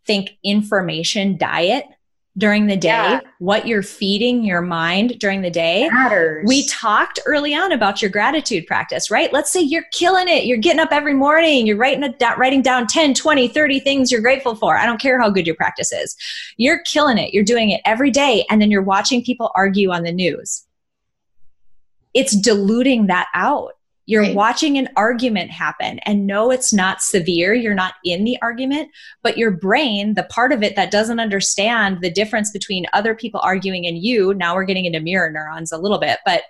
think 0.07 0.37
information 0.43 1.37
diet 1.37 1.87
during 2.37 2.67
the 2.67 2.77
day, 2.77 2.89
yeah. 2.89 3.21
what 3.39 3.67
you're 3.67 3.83
feeding 3.83 4.43
your 4.43 4.61
mind 4.61 5.19
during 5.21 5.43
the 5.43 5.51
day 5.51 5.89
matters. 5.93 6.45
We 6.49 6.67
talked 6.67 7.21
early 7.27 7.55
on 7.55 7.71
about 7.71 8.03
your 8.03 8.11
gratitude 8.11 8.67
practice, 8.67 9.09
right? 9.09 9.33
Let's 9.33 9.53
say 9.53 9.61
you're 9.61 9.85
killing 9.93 10.29
it. 10.29 10.45
You're 10.45 10.59
getting 10.59 10.81
up 10.81 10.89
every 10.91 11.15
morning, 11.15 11.67
you're 11.67 11.77
writing, 11.77 12.03
a, 12.03 12.37
writing 12.37 12.61
down 12.61 12.89
10, 12.89 13.15
20, 13.15 13.49
30 13.49 13.81
things 13.81 14.11
you're 14.11 14.21
grateful 14.21 14.57
for. 14.57 14.77
I 14.77 14.85
don't 14.85 15.01
care 15.01 15.21
how 15.21 15.31
good 15.31 15.47
your 15.47 15.55
practice 15.55 15.93
is. 15.93 16.17
You're 16.57 16.81
killing 16.83 17.19
it. 17.19 17.33
You're 17.33 17.45
doing 17.45 17.71
it 17.71 17.81
every 17.85 18.11
day. 18.11 18.45
And 18.51 18.61
then 18.61 18.71
you're 18.71 18.83
watching 18.83 19.23
people 19.23 19.53
argue 19.55 19.93
on 19.93 20.03
the 20.03 20.13
news. 20.13 20.65
It's 22.15 22.37
diluting 22.37 23.07
that 23.07 23.29
out. 23.33 23.74
You're 24.07 24.23
right. 24.23 24.35
watching 24.35 24.77
an 24.77 24.89
argument 24.97 25.51
happen 25.51 25.99
and 26.01 26.27
no, 26.27 26.51
it's 26.51 26.73
not 26.73 27.03
severe. 27.03 27.55
You're 27.55 27.75
not 27.75 27.95
in 28.05 28.25
the 28.25 28.37
argument, 28.43 28.91
but 29.23 29.39
your 29.39 29.51
brain, 29.51 30.15
the 30.15 30.25
part 30.25 30.53
of 30.53 30.63
it 30.63 30.77
that 30.77 30.91
doesn't 30.91 31.21
understand 31.21 32.01
the 32.03 32.11
difference 32.11 32.51
between 32.51 32.87
other 32.93 33.15
people 33.15 33.41
arguing 33.43 33.87
and 33.87 33.99
you, 33.99 34.35
now 34.35 34.55
we're 34.55 34.65
getting 34.65 34.85
into 34.85 35.01
mirror 35.01 35.31
neurons 35.31 35.73
a 35.73 35.79
little 35.79 35.99
bit, 35.99 36.19
but 36.27 36.43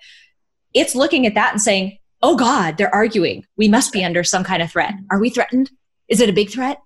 it's 0.73 0.97
looking 0.97 1.27
at 1.27 1.35
that 1.35 1.53
and 1.53 1.63
saying, 1.63 1.99
oh 2.23 2.37
God, 2.37 2.77
they're 2.77 2.95
arguing. 2.95 3.45
We 3.57 3.69
must 3.69 3.93
be 3.93 4.05
under 4.05 4.25
some 4.25 4.45
kind 4.45 4.63
of 4.63 4.73
threat. 4.73 4.95
Are 5.11 5.21
we 5.21 5.31
threatened? 5.31 5.71
Is 6.09 6.21
it 6.21 6.29
a 6.29 6.33
big 6.33 6.51
threat? 6.51 6.79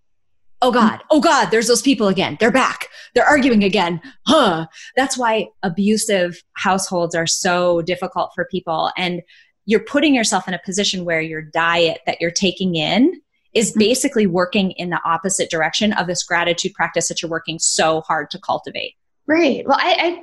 Oh 0.60 0.72
God, 0.72 0.94
mm-hmm. 0.94 1.06
oh 1.10 1.20
God, 1.20 1.50
there's 1.50 1.68
those 1.68 1.82
people 1.82 2.08
again. 2.08 2.36
They're 2.40 2.50
back. 2.50 2.88
They're 3.14 3.24
arguing 3.24 3.62
again. 3.62 4.00
Huh. 4.26 4.66
That's 4.96 5.16
why 5.16 5.48
abusive 5.62 6.42
households 6.54 7.14
are 7.14 7.26
so 7.26 7.82
difficult 7.82 8.32
for 8.34 8.46
people. 8.50 8.90
And 8.96 9.22
you're 9.68 9.80
putting 9.80 10.14
yourself 10.14 10.48
in 10.48 10.54
a 10.54 10.60
position 10.64 11.04
where 11.04 11.20
your 11.20 11.42
diet 11.42 12.00
that 12.06 12.22
you're 12.22 12.30
taking 12.30 12.74
in 12.74 13.20
is 13.52 13.70
mm-hmm. 13.70 13.80
basically 13.80 14.26
working 14.26 14.70
in 14.72 14.88
the 14.88 15.00
opposite 15.04 15.50
direction 15.50 15.92
of 15.92 16.06
this 16.06 16.22
gratitude 16.22 16.72
practice 16.72 17.06
that 17.06 17.20
you're 17.20 17.30
working 17.30 17.58
so 17.58 18.00
hard 18.00 18.30
to 18.30 18.38
cultivate. 18.38 18.94
Right. 19.26 19.66
Well, 19.68 19.76
I, 19.78 19.94
I 20.00 20.22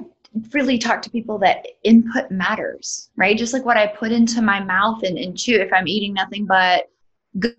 really 0.51 0.79
talk 0.79 1.03
to 1.03 1.11
people 1.11 1.37
that 1.39 1.63
input 1.83 2.31
matters, 2.31 3.11
right? 3.17 3.37
Just 3.37 3.53
like 3.53 3.63
what 3.63 3.77
I 3.77 3.85
put 3.85 4.11
into 4.11 4.41
my 4.41 4.63
mouth 4.63 5.03
and, 5.03 5.15
and 5.15 5.37
chew, 5.37 5.57
if 5.57 5.71
I'm 5.71 5.87
eating 5.87 6.15
nothing 6.15 6.47
but 6.47 6.89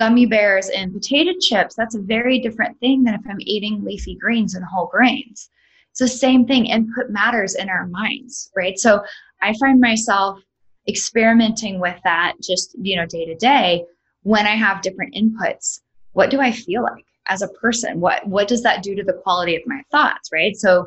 gummy 0.01 0.27
bears 0.27 0.71
and 0.71 0.93
potato 0.93 1.39
chips, 1.41 1.77
that's 1.77 1.95
a 1.95 2.01
very 2.01 2.41
different 2.41 2.81
thing 2.81 3.05
than 3.05 3.15
if 3.15 3.21
I'm 3.31 3.39
eating 3.39 3.85
leafy 3.85 4.17
greens 4.17 4.57
and 4.57 4.65
whole 4.65 4.89
grains. 4.89 5.51
It's 5.93 6.01
the 6.01 6.09
same 6.09 6.47
thing. 6.47 6.67
Input 6.67 7.11
matters 7.11 7.55
in 7.55 7.69
our 7.69 7.87
minds, 7.87 8.51
right? 8.57 8.77
So 8.77 9.05
I 9.41 9.55
find 9.61 9.81
myself 9.81 10.41
experimenting 10.89 11.81
with 11.81 11.99
that 12.05 12.35
just 12.43 12.77
you 12.81 12.97
know 12.97 13.07
day 13.07 13.25
to 13.25 13.35
day 13.35 13.85
when 14.23 14.47
i 14.47 14.55
have 14.55 14.83
different 14.83 15.15
inputs 15.15 15.81
what 16.13 16.31
do 16.31 16.41
i 16.41 16.51
feel 16.51 16.83
like 16.83 17.05
as 17.29 17.43
a 17.43 17.49
person? 17.49 18.01
What 18.01 18.27
what 18.27 18.49
does 18.49 18.63
that 18.63 18.83
do 18.83 18.95
to 18.95 19.03
the 19.03 19.21
quality 19.25 19.57
of 19.57 19.63
my 19.67 19.83
thoughts 19.91 20.31
right? 20.33 20.57
So 20.57 20.87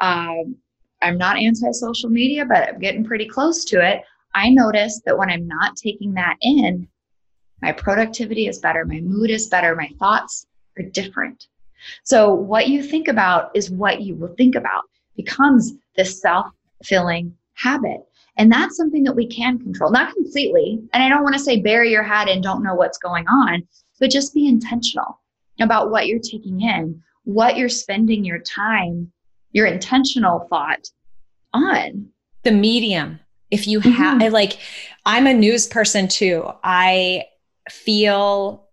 um, 0.00 0.56
i'm 1.02 1.18
not 1.18 1.36
anti-social 1.36 2.10
media 2.10 2.44
but 2.44 2.68
i'm 2.68 2.78
getting 2.78 3.04
pretty 3.04 3.26
close 3.26 3.64
to 3.66 3.86
it. 3.86 4.02
I 4.34 4.50
notice 4.50 5.00
that 5.04 5.16
when 5.16 5.30
i'm 5.30 5.46
not 5.46 5.76
taking 5.76 6.14
that 6.14 6.36
in 6.40 6.88
my 7.62 7.72
productivity 7.72 8.46
is 8.48 8.58
better 8.58 8.84
my 8.84 9.00
mood 9.00 9.30
is 9.30 9.48
better 9.48 9.74
my 9.74 9.90
thoughts 9.98 10.46
are 10.78 10.82
different. 10.82 11.46
So 12.04 12.34
what 12.34 12.68
you 12.68 12.82
think 12.82 13.08
about 13.08 13.50
is 13.54 13.70
what 13.70 14.02
you 14.02 14.14
will 14.16 14.34
think 14.34 14.54
about 14.54 14.82
becomes 15.16 15.72
this 15.96 16.20
self-filling 16.20 17.34
habit 17.54 18.00
and 18.36 18.52
that's 18.52 18.76
something 18.76 19.02
that 19.04 19.16
we 19.16 19.26
can 19.26 19.58
control, 19.58 19.90
not 19.90 20.14
completely. 20.14 20.78
And 20.92 21.02
I 21.02 21.08
don't 21.08 21.22
want 21.22 21.34
to 21.34 21.40
say 21.40 21.60
bury 21.60 21.90
your 21.90 22.02
head 22.02 22.28
and 22.28 22.42
don't 22.42 22.62
know 22.62 22.74
what's 22.74 22.98
going 22.98 23.26
on, 23.28 23.66
but 23.98 24.10
just 24.10 24.34
be 24.34 24.46
intentional 24.46 25.20
about 25.60 25.90
what 25.90 26.06
you're 26.06 26.18
taking 26.18 26.60
in, 26.60 27.02
what 27.24 27.56
you're 27.56 27.68
spending 27.68 28.24
your 28.24 28.40
time, 28.40 29.10
your 29.52 29.66
intentional 29.66 30.46
thought 30.50 30.90
on. 31.54 32.08
The 32.42 32.52
medium. 32.52 33.20
If 33.50 33.66
you 33.66 33.80
have, 33.80 34.20
mm-hmm. 34.20 34.34
like, 34.34 34.58
I'm 35.06 35.26
a 35.26 35.32
news 35.32 35.66
person 35.66 36.08
too. 36.08 36.50
I 36.62 37.24
feel 37.70 38.66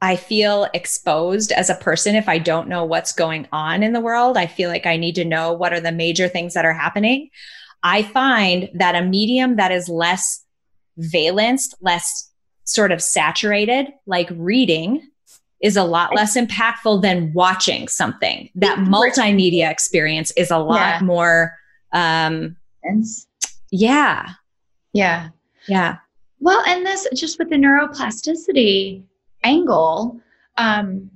I 0.00 0.14
feel 0.14 0.68
exposed 0.74 1.50
as 1.50 1.70
a 1.70 1.74
person 1.74 2.14
if 2.14 2.28
I 2.28 2.38
don't 2.38 2.68
know 2.68 2.84
what's 2.84 3.12
going 3.12 3.48
on 3.50 3.82
in 3.82 3.92
the 3.92 4.00
world. 4.00 4.36
I 4.36 4.46
feel 4.46 4.70
like 4.70 4.86
I 4.86 4.96
need 4.96 5.16
to 5.16 5.24
know 5.24 5.52
what 5.52 5.72
are 5.72 5.80
the 5.80 5.90
major 5.90 6.28
things 6.28 6.54
that 6.54 6.64
are 6.64 6.72
happening. 6.72 7.30
I 7.82 8.02
find 8.02 8.68
that 8.74 8.94
a 8.94 9.02
medium 9.02 9.56
that 9.56 9.70
is 9.70 9.88
less 9.88 10.44
valenced, 10.96 11.74
less 11.80 12.30
sort 12.64 12.92
of 12.92 13.02
saturated, 13.02 13.88
like 14.06 14.28
reading, 14.32 15.08
is 15.60 15.76
a 15.76 15.84
lot 15.84 16.14
less 16.14 16.36
impactful 16.36 17.02
than 17.02 17.32
watching 17.32 17.88
something. 17.88 18.48
That 18.54 18.78
multimedia 18.78 19.70
experience 19.70 20.30
is 20.32 20.50
a 20.50 20.58
lot 20.58 21.00
yeah. 21.00 21.00
more 21.02 21.54
um 21.92 22.56
yeah. 23.70 24.30
Yeah. 24.92 25.28
Yeah. 25.66 25.96
Well, 26.40 26.62
and 26.66 26.86
this 26.86 27.06
just 27.14 27.38
with 27.38 27.50
the 27.50 27.56
neuroplasticity 27.56 29.02
angle, 29.44 30.20
um, 30.56 31.10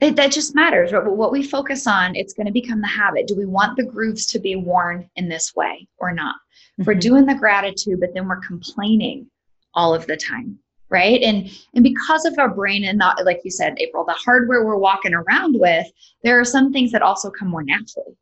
it, 0.00 0.16
that 0.16 0.30
just 0.30 0.54
matters. 0.54 0.92
What 0.92 1.32
we 1.32 1.42
focus 1.42 1.86
on, 1.86 2.14
it's 2.14 2.32
going 2.32 2.46
to 2.46 2.52
become 2.52 2.80
the 2.80 2.86
habit. 2.86 3.26
Do 3.26 3.36
we 3.36 3.46
want 3.46 3.76
the 3.76 3.84
grooves 3.84 4.26
to 4.26 4.38
be 4.38 4.54
worn 4.54 5.08
in 5.16 5.28
this 5.28 5.56
way 5.56 5.88
or 5.98 6.12
not? 6.12 6.36
Mm-hmm. 6.36 6.84
We're 6.84 6.94
doing 6.94 7.26
the 7.26 7.34
gratitude, 7.34 7.98
but 8.00 8.14
then 8.14 8.28
we're 8.28 8.40
complaining 8.40 9.28
all 9.74 9.94
of 9.94 10.06
the 10.06 10.16
time, 10.16 10.58
right? 10.88 11.20
And 11.22 11.50
and 11.74 11.82
because 11.82 12.24
of 12.24 12.38
our 12.38 12.48
brain 12.48 12.84
and 12.84 12.96
not 12.96 13.24
like 13.24 13.40
you 13.44 13.50
said, 13.50 13.74
April, 13.78 14.04
the 14.04 14.12
hardware 14.12 14.64
we're 14.64 14.76
walking 14.76 15.14
around 15.14 15.58
with, 15.58 15.86
there 16.22 16.38
are 16.38 16.44
some 16.44 16.72
things 16.72 16.92
that 16.92 17.02
also 17.02 17.30
come 17.30 17.48
more 17.48 17.64
naturally. 17.64 18.16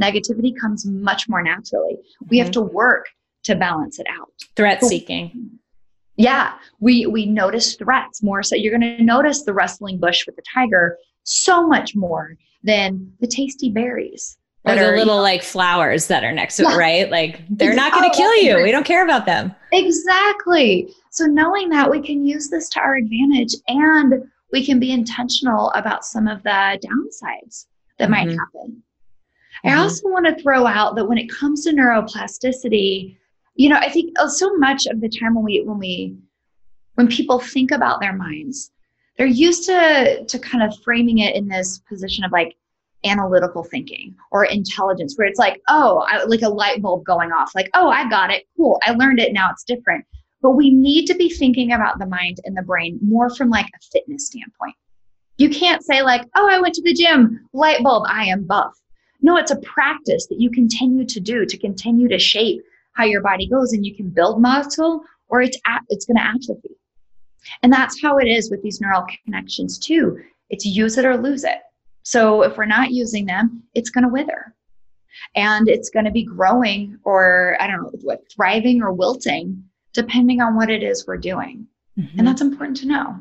Negativity 0.00 0.52
comes 0.60 0.84
much 0.84 1.28
more 1.28 1.42
naturally. 1.42 1.94
Mm-hmm. 1.94 2.26
We 2.28 2.38
have 2.38 2.48
mm-hmm. 2.48 2.66
to 2.66 2.72
work 2.72 3.06
to 3.44 3.54
balance 3.54 3.98
it 3.98 4.06
out. 4.10 4.32
Threat 4.56 4.82
seeking. 4.84 5.58
Yeah, 6.16 6.52
we 6.80 7.06
we 7.06 7.24
notice 7.24 7.76
threats 7.76 8.22
more. 8.22 8.42
So 8.42 8.56
you're 8.56 8.78
going 8.78 8.98
to 8.98 9.02
notice 9.02 9.42
the 9.42 9.54
wrestling 9.54 9.98
bush 9.98 10.26
with 10.26 10.36
the 10.36 10.42
tiger 10.54 10.98
so 11.24 11.66
much 11.66 11.94
more 11.96 12.36
than 12.62 13.12
the 13.20 13.26
tasty 13.26 13.70
berries. 13.70 14.38
Or 14.66 14.74
that 14.74 14.80
the 14.80 14.88
are, 14.88 14.96
little 14.96 15.14
you 15.14 15.18
know- 15.18 15.22
like 15.22 15.42
flowers 15.42 16.06
that 16.06 16.24
are 16.24 16.32
next 16.32 16.56
to 16.56 16.62
it, 16.62 16.76
right? 16.76 17.10
Like 17.10 17.42
they're 17.50 17.74
not 17.74 17.92
going 17.92 18.08
oh, 18.08 18.10
to 18.12 18.16
kill 18.16 18.34
you. 18.42 18.62
We 18.62 18.70
don't 18.70 18.86
care 18.86 19.04
about 19.04 19.26
them. 19.26 19.54
Exactly. 19.72 20.88
So 21.10 21.26
knowing 21.26 21.68
that 21.70 21.90
we 21.90 22.00
can 22.00 22.24
use 22.24 22.48
this 22.48 22.68
to 22.70 22.80
our 22.80 22.96
advantage 22.96 23.54
and 23.68 24.24
we 24.52 24.64
can 24.64 24.78
be 24.80 24.90
intentional 24.92 25.70
about 25.72 26.04
some 26.04 26.28
of 26.28 26.42
the 26.44 26.78
downsides 26.82 27.66
that 27.98 28.08
might 28.08 28.28
Mhm. 28.28 28.38
happen. 28.38 28.82
I 29.64 29.70
Mhm. 29.70 29.78
also 29.80 30.08
want 30.08 30.26
to 30.26 30.42
throw 30.42 30.66
out 30.66 30.94
that 30.96 31.06
when 31.06 31.18
it 31.18 31.28
comes 31.30 31.64
to 31.64 31.72
neuroplasticity, 31.72 33.16
you 33.56 33.68
know, 33.68 33.76
I 33.76 33.88
think 33.90 34.18
uh, 34.18 34.28
so 34.28 34.56
much 34.56 34.86
of 34.86 35.00
the 35.00 35.08
time 35.08 35.34
when 35.34 35.44
we 35.44 35.60
when 35.62 35.78
we 35.78 36.16
when 36.94 37.08
people 37.08 37.38
think 37.40 37.70
about 37.70 38.00
their 38.00 38.12
minds, 38.12 38.70
they're 39.16 39.26
used 39.26 39.64
to 39.64 40.24
to 40.26 40.38
kind 40.38 40.62
of 40.62 40.78
framing 40.82 41.18
it 41.18 41.34
in 41.34 41.48
this 41.48 41.78
position 41.88 42.24
of 42.24 42.32
like 42.32 42.56
analytical 43.04 43.62
thinking 43.62 44.14
or 44.30 44.46
intelligence 44.46 45.14
where 45.16 45.26
it's 45.26 45.38
like 45.38 45.60
oh 45.68 46.04
I, 46.08 46.24
like 46.24 46.42
a 46.42 46.48
light 46.48 46.80
bulb 46.80 47.04
going 47.04 47.32
off 47.32 47.54
like 47.54 47.68
oh 47.74 47.90
i 47.90 48.08
got 48.08 48.30
it 48.30 48.44
cool 48.56 48.80
i 48.84 48.92
learned 48.92 49.20
it 49.20 49.32
now 49.32 49.50
it's 49.50 49.64
different. 49.64 50.04
But 50.42 50.56
we 50.56 50.68
need 50.70 51.06
to 51.06 51.14
be 51.14 51.30
thinking 51.30 51.72
about 51.72 51.98
the 51.98 52.04
mind 52.06 52.38
and 52.44 52.54
the 52.54 52.62
brain 52.62 52.98
more 53.02 53.34
from 53.34 53.48
like 53.48 53.64
a 53.64 53.80
fitness 53.90 54.26
standpoint. 54.26 54.74
You 55.38 55.48
can't 55.48 55.82
say 55.82 56.02
like 56.02 56.22
oh 56.34 56.48
i 56.50 56.60
went 56.60 56.74
to 56.74 56.82
the 56.82 56.94
gym 56.94 57.46
light 57.52 57.82
bulb 57.82 58.04
i 58.08 58.24
am 58.24 58.44
buff. 58.44 58.74
No 59.20 59.36
it's 59.36 59.50
a 59.50 59.60
practice 59.60 60.26
that 60.28 60.40
you 60.40 60.50
continue 60.50 61.04
to 61.04 61.20
do 61.20 61.44
to 61.44 61.58
continue 61.58 62.08
to 62.08 62.18
shape 62.18 62.62
how 62.94 63.04
your 63.04 63.22
body 63.22 63.48
goes 63.48 63.72
and 63.72 63.84
you 63.84 63.94
can 63.94 64.08
build 64.08 64.40
muscle 64.40 65.02
or 65.28 65.42
it's 65.42 65.58
at, 65.66 65.82
it's 65.88 66.06
going 66.06 66.16
to 66.16 66.22
atrophy 66.22 66.76
and 67.62 67.72
that's 67.72 68.00
how 68.00 68.18
it 68.18 68.26
is 68.26 68.50
with 68.50 68.62
these 68.62 68.80
neural 68.80 69.06
connections 69.24 69.78
too 69.78 70.20
it's 70.50 70.64
use 70.64 70.98
it 70.98 71.04
or 71.04 71.16
lose 71.16 71.44
it 71.44 71.60
so 72.04 72.42
if 72.42 72.56
we're 72.56 72.66
not 72.66 72.92
using 72.92 73.24
them, 73.26 73.62
it's 73.74 73.90
going 73.90 74.04
to 74.04 74.10
wither 74.10 74.54
and 75.34 75.68
it's 75.68 75.88
going 75.88 76.04
to 76.04 76.10
be 76.10 76.24
growing 76.24 76.98
or 77.02 77.56
I 77.58 77.66
don't 77.66 77.82
know 77.82 77.90
what 78.02 78.30
thriving 78.30 78.82
or 78.82 78.92
wilting 78.92 79.64
depending 79.94 80.40
on 80.40 80.54
what 80.54 80.70
it 80.70 80.82
is 80.82 81.06
we're 81.06 81.16
doing. 81.16 81.66
Mhm. 81.98 82.18
And 82.18 82.26
that's 82.26 82.42
important 82.42 82.76
to 82.78 82.86
know. 82.86 83.16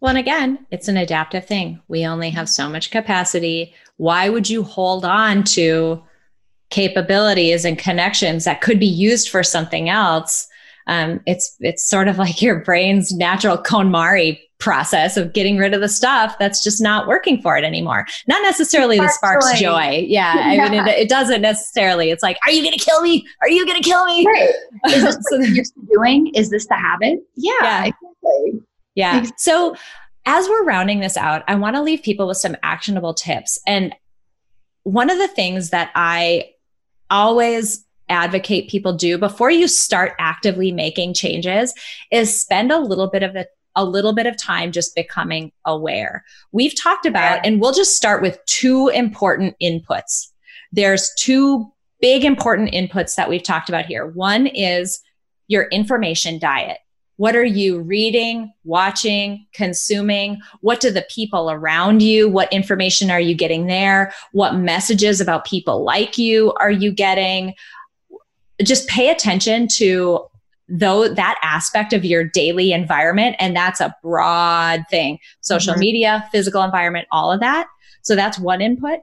Well, 0.00 0.10
and 0.10 0.18
again, 0.18 0.66
it's 0.70 0.88
an 0.88 0.96
adaptive 0.96 1.46
thing. 1.46 1.80
We 1.88 2.04
only 2.06 2.30
have 2.30 2.48
so 2.48 2.68
much 2.68 2.90
capacity. 2.90 3.74
Why 3.96 4.28
would 4.28 4.50
you 4.50 4.62
hold 4.62 5.04
on 5.04 5.42
to 5.44 6.02
capabilities 6.70 7.64
and 7.64 7.78
connections 7.78 8.44
that 8.44 8.60
could 8.60 8.78
be 8.78 8.86
used 8.86 9.28
for 9.28 9.42
something 9.42 9.88
else? 9.88 10.48
Um, 10.88 11.20
it's 11.26 11.54
it's 11.60 11.86
sort 11.88 12.08
of 12.08 12.18
like 12.18 12.40
your 12.42 12.60
brain's 12.64 13.12
natural 13.12 13.58
KonMari 13.58 14.38
process 14.58 15.16
of 15.16 15.32
getting 15.32 15.56
rid 15.56 15.72
of 15.72 15.80
the 15.80 15.88
stuff 15.88 16.34
that's 16.40 16.64
just 16.64 16.82
not 16.82 17.06
working 17.06 17.40
for 17.40 17.56
it 17.56 17.62
anymore. 17.64 18.04
Not 18.26 18.42
necessarily 18.42 18.96
the 18.98 19.08
Sparks 19.08 19.46
sparks 19.46 19.60
joy. 19.60 19.66
joy. 20.00 20.04
Yeah, 20.08 20.32
I 20.36 20.68
mean, 20.68 20.86
it, 20.88 20.98
it 20.98 21.08
doesn't 21.08 21.42
necessarily. 21.42 22.10
It's 22.10 22.22
like, 22.24 22.38
are 22.44 22.50
you 22.50 22.62
going 22.62 22.76
to 22.76 22.84
kill 22.84 23.00
me? 23.02 23.24
Are 23.40 23.48
you 23.48 23.64
going 23.64 23.80
to 23.80 23.88
kill 23.88 24.04
me? 24.06 24.26
Right. 24.26 24.48
Is 24.88 25.02
this 25.04 25.14
So- 25.30 25.38
what 25.38 25.48
you're 25.50 25.64
doing? 25.92 26.32
Is 26.34 26.50
this 26.50 26.66
the 26.66 26.74
habit? 26.74 27.20
Yeah, 27.36 27.52
Yeah. 27.62 27.78
exactly. 27.84 28.62
Yeah. 28.96 29.18
Exactly. 29.18 29.34
So 29.38 29.76
as 30.26 30.48
we're 30.48 30.64
rounding 30.64 30.98
this 31.00 31.16
out, 31.16 31.44
I 31.46 31.54
want 31.54 31.76
to 31.76 31.82
leave 31.82 32.02
people 32.02 32.26
with 32.26 32.38
some 32.38 32.56
actionable 32.64 33.14
tips. 33.14 33.60
And 33.66 33.94
one 34.82 35.08
of 35.08 35.18
the 35.18 35.28
things 35.28 35.70
that 35.70 35.90
I 35.94 36.50
always 37.10 37.84
advocate 38.08 38.68
people 38.68 38.92
do 38.92 39.18
before 39.18 39.50
you 39.50 39.68
start 39.68 40.12
actively 40.18 40.72
making 40.72 41.14
changes 41.14 41.74
is 42.10 42.38
spend 42.38 42.72
a 42.72 42.78
little 42.78 43.08
bit 43.08 43.22
of 43.22 43.34
the 43.34 43.48
a 43.76 43.84
little 43.84 44.12
bit 44.12 44.26
of 44.26 44.36
time 44.36 44.72
just 44.72 44.94
becoming 44.96 45.52
aware. 45.64 46.24
We've 46.50 46.74
talked 46.76 47.06
about, 47.06 47.46
and 47.46 47.60
we'll 47.60 47.72
just 47.72 47.96
start 47.96 48.22
with 48.22 48.44
two 48.46 48.88
important 48.88 49.54
inputs. 49.62 50.26
There's 50.72 51.12
two 51.16 51.72
big 52.00 52.24
important 52.24 52.72
inputs 52.72 53.14
that 53.14 53.28
we've 53.28 53.42
talked 53.42 53.68
about 53.68 53.86
here. 53.86 54.04
One 54.04 54.48
is 54.48 55.00
your 55.46 55.64
information 55.68 56.40
diet. 56.40 56.78
What 57.18 57.34
are 57.34 57.44
you 57.44 57.80
reading, 57.80 58.52
watching, 58.62 59.46
consuming? 59.52 60.40
What 60.60 60.80
do 60.80 60.90
the 60.90 61.06
people 61.10 61.50
around 61.50 62.00
you? 62.00 62.28
What 62.28 62.52
information 62.52 63.10
are 63.10 63.20
you 63.20 63.34
getting 63.34 63.66
there? 63.66 64.12
What 64.30 64.54
messages 64.54 65.20
about 65.20 65.44
people 65.44 65.82
like 65.82 66.16
you 66.16 66.52
are 66.54 66.70
you 66.70 66.92
getting? 66.92 67.54
Just 68.62 68.88
pay 68.88 69.10
attention 69.10 69.68
to 69.76 70.20
though 70.68 71.08
that 71.08 71.38
aspect 71.42 71.92
of 71.94 72.04
your 72.04 72.22
daily 72.24 72.72
environment 72.72 73.36
and 73.38 73.56
that's 73.56 73.80
a 73.80 73.94
broad 74.02 74.84
thing. 74.90 75.18
Social 75.40 75.74
Mhm. 75.74 75.78
media, 75.78 76.28
physical 76.30 76.62
environment, 76.62 77.08
all 77.10 77.32
of 77.32 77.40
that. 77.40 77.66
So 78.02 78.14
that's 78.14 78.38
one 78.38 78.60
input. 78.60 79.00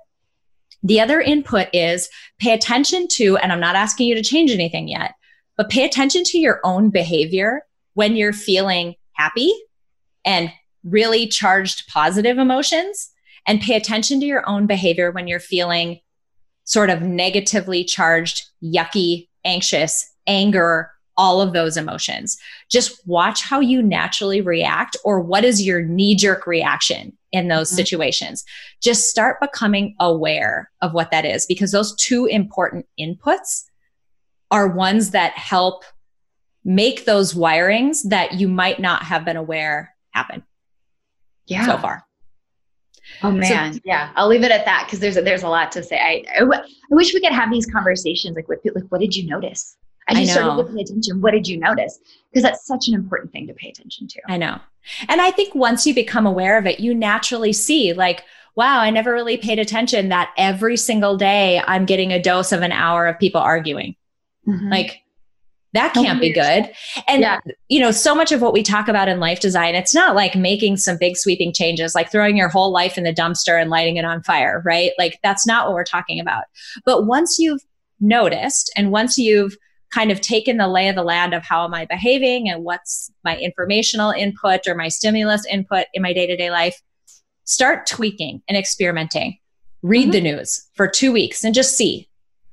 The 0.83 1.01
other 1.01 1.19
input 1.19 1.67
is 1.73 2.07
pay 2.39 2.53
attention 2.53 3.07
to 3.13 3.37
and 3.37 3.51
I'm 3.51 3.59
not 3.59 3.75
asking 3.75 4.07
you 4.07 4.13
to 4.15 4.21
change 4.21 4.51
anything 4.51 4.87
yet, 4.87 5.13
but 5.57 5.69
pay 5.69 5.83
attention 5.85 6.23
to 6.25 6.37
your 6.37 6.59
own 6.63 6.91
behavior 6.91 7.63
when 7.95 8.15
you're 8.15 8.33
feeling 8.33 8.93
happy 9.13 9.51
and 10.23 10.51
really 10.83 11.25
charged 11.25 11.87
positive 11.87 12.37
emotions 12.37 13.09
and 13.47 13.59
pay 13.59 13.75
attention 13.75 14.19
to 14.19 14.25
your 14.27 14.47
own 14.47 14.67
behavior 14.67 15.09
when 15.11 15.27
you're 15.27 15.39
feeling 15.39 15.99
sort 16.63 16.91
of 16.91 17.01
negatively 17.01 17.83
charged, 17.83 18.43
yucky, 18.63 19.27
anxious, 19.45 20.11
anger, 20.27 20.91
all 21.17 21.39
of 21.39 21.53
those 21.53 21.77
emotions. 21.77 22.37
Just 22.69 22.99
watch 23.07 23.41
how 23.41 23.61
you 23.61 23.81
naturally 23.81 24.41
react 24.41 24.97
or 25.05 25.21
what 25.21 25.45
is 25.45 25.65
your 25.65 25.81
knee 25.81 26.13
jerk 26.15 26.45
reaction 26.45 27.17
in 27.31 27.47
those 27.47 27.71
Mhm. 27.71 27.75
situations. 27.75 28.43
Just 28.81 29.09
start 29.09 29.39
becoming 29.39 29.95
aware 29.99 30.69
of 30.81 30.93
what 30.93 31.11
that 31.11 31.23
is 31.23 31.45
because 31.45 31.71
those 31.71 31.95
two 31.95 32.25
important 32.25 32.85
inputs 32.99 33.63
are 34.51 34.67
ones 34.67 35.11
that 35.11 35.37
help 35.37 35.85
make 36.65 37.05
those 37.05 37.33
wirings 37.33 38.09
that 38.09 38.33
you 38.33 38.47
might 38.47 38.79
not 38.79 39.03
have 39.03 39.23
been 39.23 39.37
aware 39.37 39.95
happen 40.11 40.43
Yeah. 41.45 41.65
so 41.65 41.77
far. 41.77 42.03
Oh 43.23 43.31
man, 43.31 43.79
yeah. 43.83 44.11
I'll 44.15 44.27
leave 44.27 44.43
it 44.43 44.51
at 44.51 44.65
that 44.65 44.83
because 44.85 44.99
there's 44.99 45.17
a, 45.17 45.21
there's 45.21 45.43
a 45.43 45.49
lot 45.49 45.71
to 45.73 45.83
say. 45.83 45.97
I, 45.97 46.23
I, 46.35 46.39
w- 46.39 46.61
I 46.61 46.95
wish 46.95 47.13
we 47.13 47.21
could 47.21 47.31
have 47.31 47.51
these 47.51 47.65
conversations 47.65 48.35
like 48.35 48.47
with 48.47 48.61
people, 48.63 48.81
like 48.81 48.91
what 48.91 49.01
did 49.01 49.15
you 49.15 49.27
notice? 49.27 49.77
I 50.07 50.11
I 50.11 50.15
just 50.21 50.33
started 50.33 50.55
know. 50.55 50.63
to 50.63 50.73
pay 50.73 50.81
attention. 50.81 51.21
What 51.21 51.31
did 51.31 51.47
you 51.47 51.57
notice? 51.57 51.99
Because 52.29 52.43
that's 52.43 52.65
such 52.67 52.87
an 52.87 52.93
important 52.93 53.31
thing 53.31 53.47
to 53.47 53.53
pay 53.53 53.69
attention 53.69 54.07
to. 54.07 54.21
I 54.27 54.37
know. 54.37 54.59
And 55.09 55.19
I 55.19 55.31
think 55.31 55.55
once 55.55 55.87
you 55.87 55.95
become 55.95 56.27
aware 56.27 56.57
of 56.59 56.67
it, 56.67 56.79
you 56.79 56.93
naturally 56.93 57.53
see, 57.53 57.91
like, 57.93 58.23
wow, 58.55 58.79
I 58.79 58.91
never 58.91 59.11
really 59.11 59.37
paid 59.37 59.57
attention 59.57 60.09
that 60.09 60.31
every 60.37 60.77
single 60.77 61.17
day 61.17 61.59
I'm 61.65 61.85
getting 61.85 62.11
a 62.13 62.21
dose 62.21 62.51
of 62.51 62.61
an 62.61 62.71
hour 62.71 63.07
of 63.07 63.17
people 63.17 63.41
arguing. 63.41 63.95
Mhm. 64.47 64.69
Like, 64.69 65.01
that 65.75 65.95
Oh, 65.95 66.03
can't 66.03 66.19
be 66.19 66.31
good. 66.33 66.71
And, 67.07 67.21
Yeah. 67.21 67.39
you 67.69 67.79
know, 67.79 67.91
so 67.91 68.15
much 68.15 68.31
of 68.31 68.41
what 68.41 68.53
we 68.53 68.63
talk 68.63 68.87
about 68.87 69.07
in 69.07 69.19
life 69.19 69.39
design, 69.39 69.75
it's 69.75 69.93
not 69.93 70.15
like 70.15 70.35
making 70.35 70.77
some 70.77 70.97
big 70.97 71.15
sweeping 71.17 71.53
changes, 71.53 71.95
like 71.95 72.11
throwing 72.11 72.35
your 72.37 72.49
whole 72.49 72.71
life 72.71 72.97
in 72.97 73.03
the 73.03 73.13
dumpster 73.13 73.59
and 73.59 73.69
lighting 73.69 73.97
it 73.97 74.05
on 74.05 74.23
fire, 74.23 74.61
right? 74.65 74.91
Like, 74.97 75.19
that's 75.23 75.45
not 75.45 75.67
what 75.67 75.75
we're 75.75 75.83
talking 75.83 76.19
about. 76.19 76.45
But 76.85 77.05
once 77.05 77.37
you've 77.39 77.61
noticed 77.99 78.71
and 78.75 78.91
once 78.91 79.17
you've 79.17 79.55
kind 79.93 80.11
of 80.11 80.19
taken 80.19 80.57
the 80.57 80.67
lay 80.67 80.89
of 80.89 80.95
the 80.95 81.03
land 81.03 81.33
of 81.33 81.43
how 81.43 81.63
am 81.63 81.73
I 81.73 81.85
behaving 81.85 82.49
and 82.49 82.63
what's 82.63 83.11
my 83.23 83.37
informational 83.37 84.11
input 84.11 84.67
or 84.67 84.75
my 84.75 84.87
stimulus 84.89 85.45
input 85.45 85.85
in 85.93 86.01
my 86.01 86.11
day 86.11 86.27
to 86.27 86.35
day 86.35 86.49
life, 86.51 86.81
start 87.45 87.85
tweaking 87.85 88.41
and 88.49 88.57
experimenting. 88.57 89.37
Read 89.83 90.09
Mhm. 90.09 90.11
the 90.11 90.21
news 90.21 90.65
for 90.73 90.87
two 90.87 91.11
weeks 91.11 91.43
and 91.43 91.53
just 91.53 91.77
see. 91.77 92.09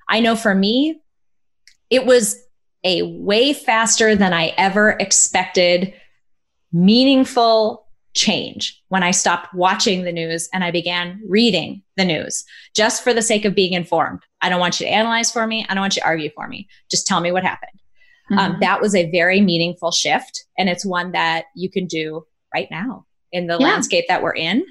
I 0.09 0.21
know 0.21 0.37
for 0.37 0.55
me, 0.55 1.01
it 1.89 2.05
was 2.07 2.42
a 2.85 3.03
way 3.03 3.53
faster 3.53 4.15
than 4.17 4.33
I 4.33 4.49
ever 4.57 4.91
expected 4.99 5.95
meaningful 6.73 7.87
change 8.15 8.83
when 8.89 9.03
I 9.03 9.11
stopped 9.11 9.55
watching 9.55 10.05
the 10.05 10.13
news 10.13 10.49
and 10.53 10.63
I 10.63 10.71
began 10.71 11.21
reading 11.29 11.83
the 11.97 12.05
news 12.05 12.45
just 12.75 13.03
for 13.03 13.15
the 13.15 13.23
sake 13.23 13.45
of 13.45 13.55
being 13.55 13.73
informed. 13.73 14.21
I 14.43 14.49
don't 14.49 14.61
want 14.61 14.81
you 14.81 14.87
to 14.87 14.93
analyze 14.93 15.31
for 15.31 15.47
me. 15.47 15.65
I 15.69 15.75
don't 15.75 15.81
want 15.83 15.97
you 15.97 16.03
to 16.03 16.07
argue 16.09 16.31
for 16.35 16.47
me. 16.49 16.69
Just 16.91 17.07
tell 17.07 17.21
me 17.21 17.33
what 17.33 17.45
happened. 17.45 17.71
Um, 18.37 18.55
Mhm. 18.55 18.61
that 18.61 18.81
was 18.81 18.95
a 18.95 19.11
very 19.11 19.41
meaningful 19.41 19.93
shift. 19.93 20.45
And 20.59 20.69
it's 20.69 20.85
one 20.85 21.13
that 21.13 21.47
you 21.55 21.71
can 21.71 21.87
do 21.87 22.27
right 22.55 22.69
now 22.71 23.07
in 23.31 23.47
the 23.47 23.57
Yeah. 23.59 23.67
landscape 23.67 24.05
that 24.09 24.23
we're 24.23 24.35
in. 24.35 24.65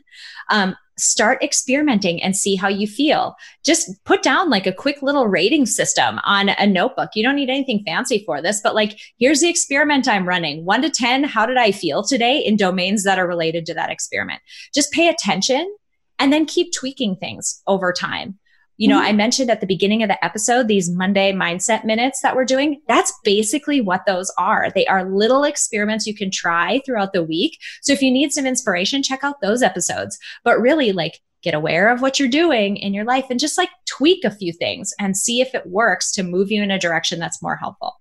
Um, 0.49 0.75
start 1.01 1.41
experimenting 1.43 2.21
and 2.21 2.35
see 2.35 2.55
how 2.55 2.67
you 2.67 2.87
feel. 2.87 3.35
Just 3.63 3.91
put 4.05 4.21
down 4.21 4.49
like 4.49 4.67
a 4.67 4.73
quick 4.73 5.01
little 5.01 5.27
rating 5.27 5.65
system 5.65 6.19
on 6.23 6.49
a 6.49 6.67
notebook. 6.67 7.09
You 7.15 7.23
don't 7.23 7.35
need 7.35 7.49
anything 7.49 7.83
fancy 7.85 8.23
for 8.25 8.41
this, 8.41 8.61
but 8.61 8.75
like, 8.75 8.99
here's 9.17 9.41
the 9.41 9.49
experiment 9.49 10.07
I'm 10.07 10.27
running 10.27 10.65
one 10.65 10.81
to 10.83 10.89
10. 10.89 11.23
How 11.23 11.45
did 11.45 11.57
I 11.57 11.71
feel 11.71 12.03
today 12.03 12.39
in 12.39 12.55
domains 12.55 13.03
that 13.03 13.19
are 13.19 13.27
related 13.27 13.65
to 13.67 13.73
that 13.73 13.89
experiment? 13.89 14.41
Just 14.73 14.91
pay 14.91 15.09
attention 15.09 15.75
and 16.19 16.31
then 16.31 16.45
keep 16.45 16.71
tweaking 16.71 17.15
things 17.15 17.61
over 17.65 17.91
time. 17.91 18.37
You 18.77 18.87
know, 18.87 18.99
Mhm. 18.99 19.05
I 19.05 19.11
mentioned 19.11 19.51
at 19.51 19.61
the 19.61 19.67
beginning 19.67 20.01
of 20.01 20.09
the 20.09 20.23
episode 20.25 20.67
these 20.67 20.89
Monday 20.89 21.31
mindset 21.31 21.83
minutes 21.85 22.21
that 22.21 22.35
we're 22.35 22.45
doing. 22.45 22.81
That's 22.87 23.13
basically 23.23 23.79
what 23.79 24.05
those 24.07 24.31
are. 24.37 24.69
They 24.73 24.87
are 24.87 25.03
little 25.03 25.43
experiments 25.43 26.07
you 26.07 26.15
can 26.15 26.31
try 26.31 26.81
throughout 26.85 27.13
the 27.13 27.23
week. 27.23 27.59
So 27.81 27.93
if 27.93 28.01
you 28.01 28.09
need 28.09 28.31
some 28.31 28.47
inspiration, 28.47 29.03
check 29.03 29.23
out 29.23 29.41
those 29.41 29.61
episodes. 29.61 30.17
But 30.43 30.59
really, 30.59 30.91
like, 30.93 31.19
get 31.43 31.53
aware 31.53 31.89
of 31.89 32.01
what 32.01 32.19
you're 32.19 32.29
doing 32.29 32.77
in 32.77 32.93
your 32.93 33.03
life 33.05 33.25
and 33.29 33.39
just 33.39 33.57
like 33.57 33.69
tweak 33.87 34.23
a 34.23 34.29
few 34.31 34.53
things 34.53 34.93
and 34.99 35.17
see 35.17 35.41
if 35.41 35.55
it 35.55 35.65
works 35.65 36.11
to 36.11 36.21
move 36.23 36.51
you 36.51 36.61
in 36.61 36.69
a 36.69 36.77
direction 36.79 37.19
that's 37.19 37.41
more 37.41 37.55
helpful. 37.55 37.99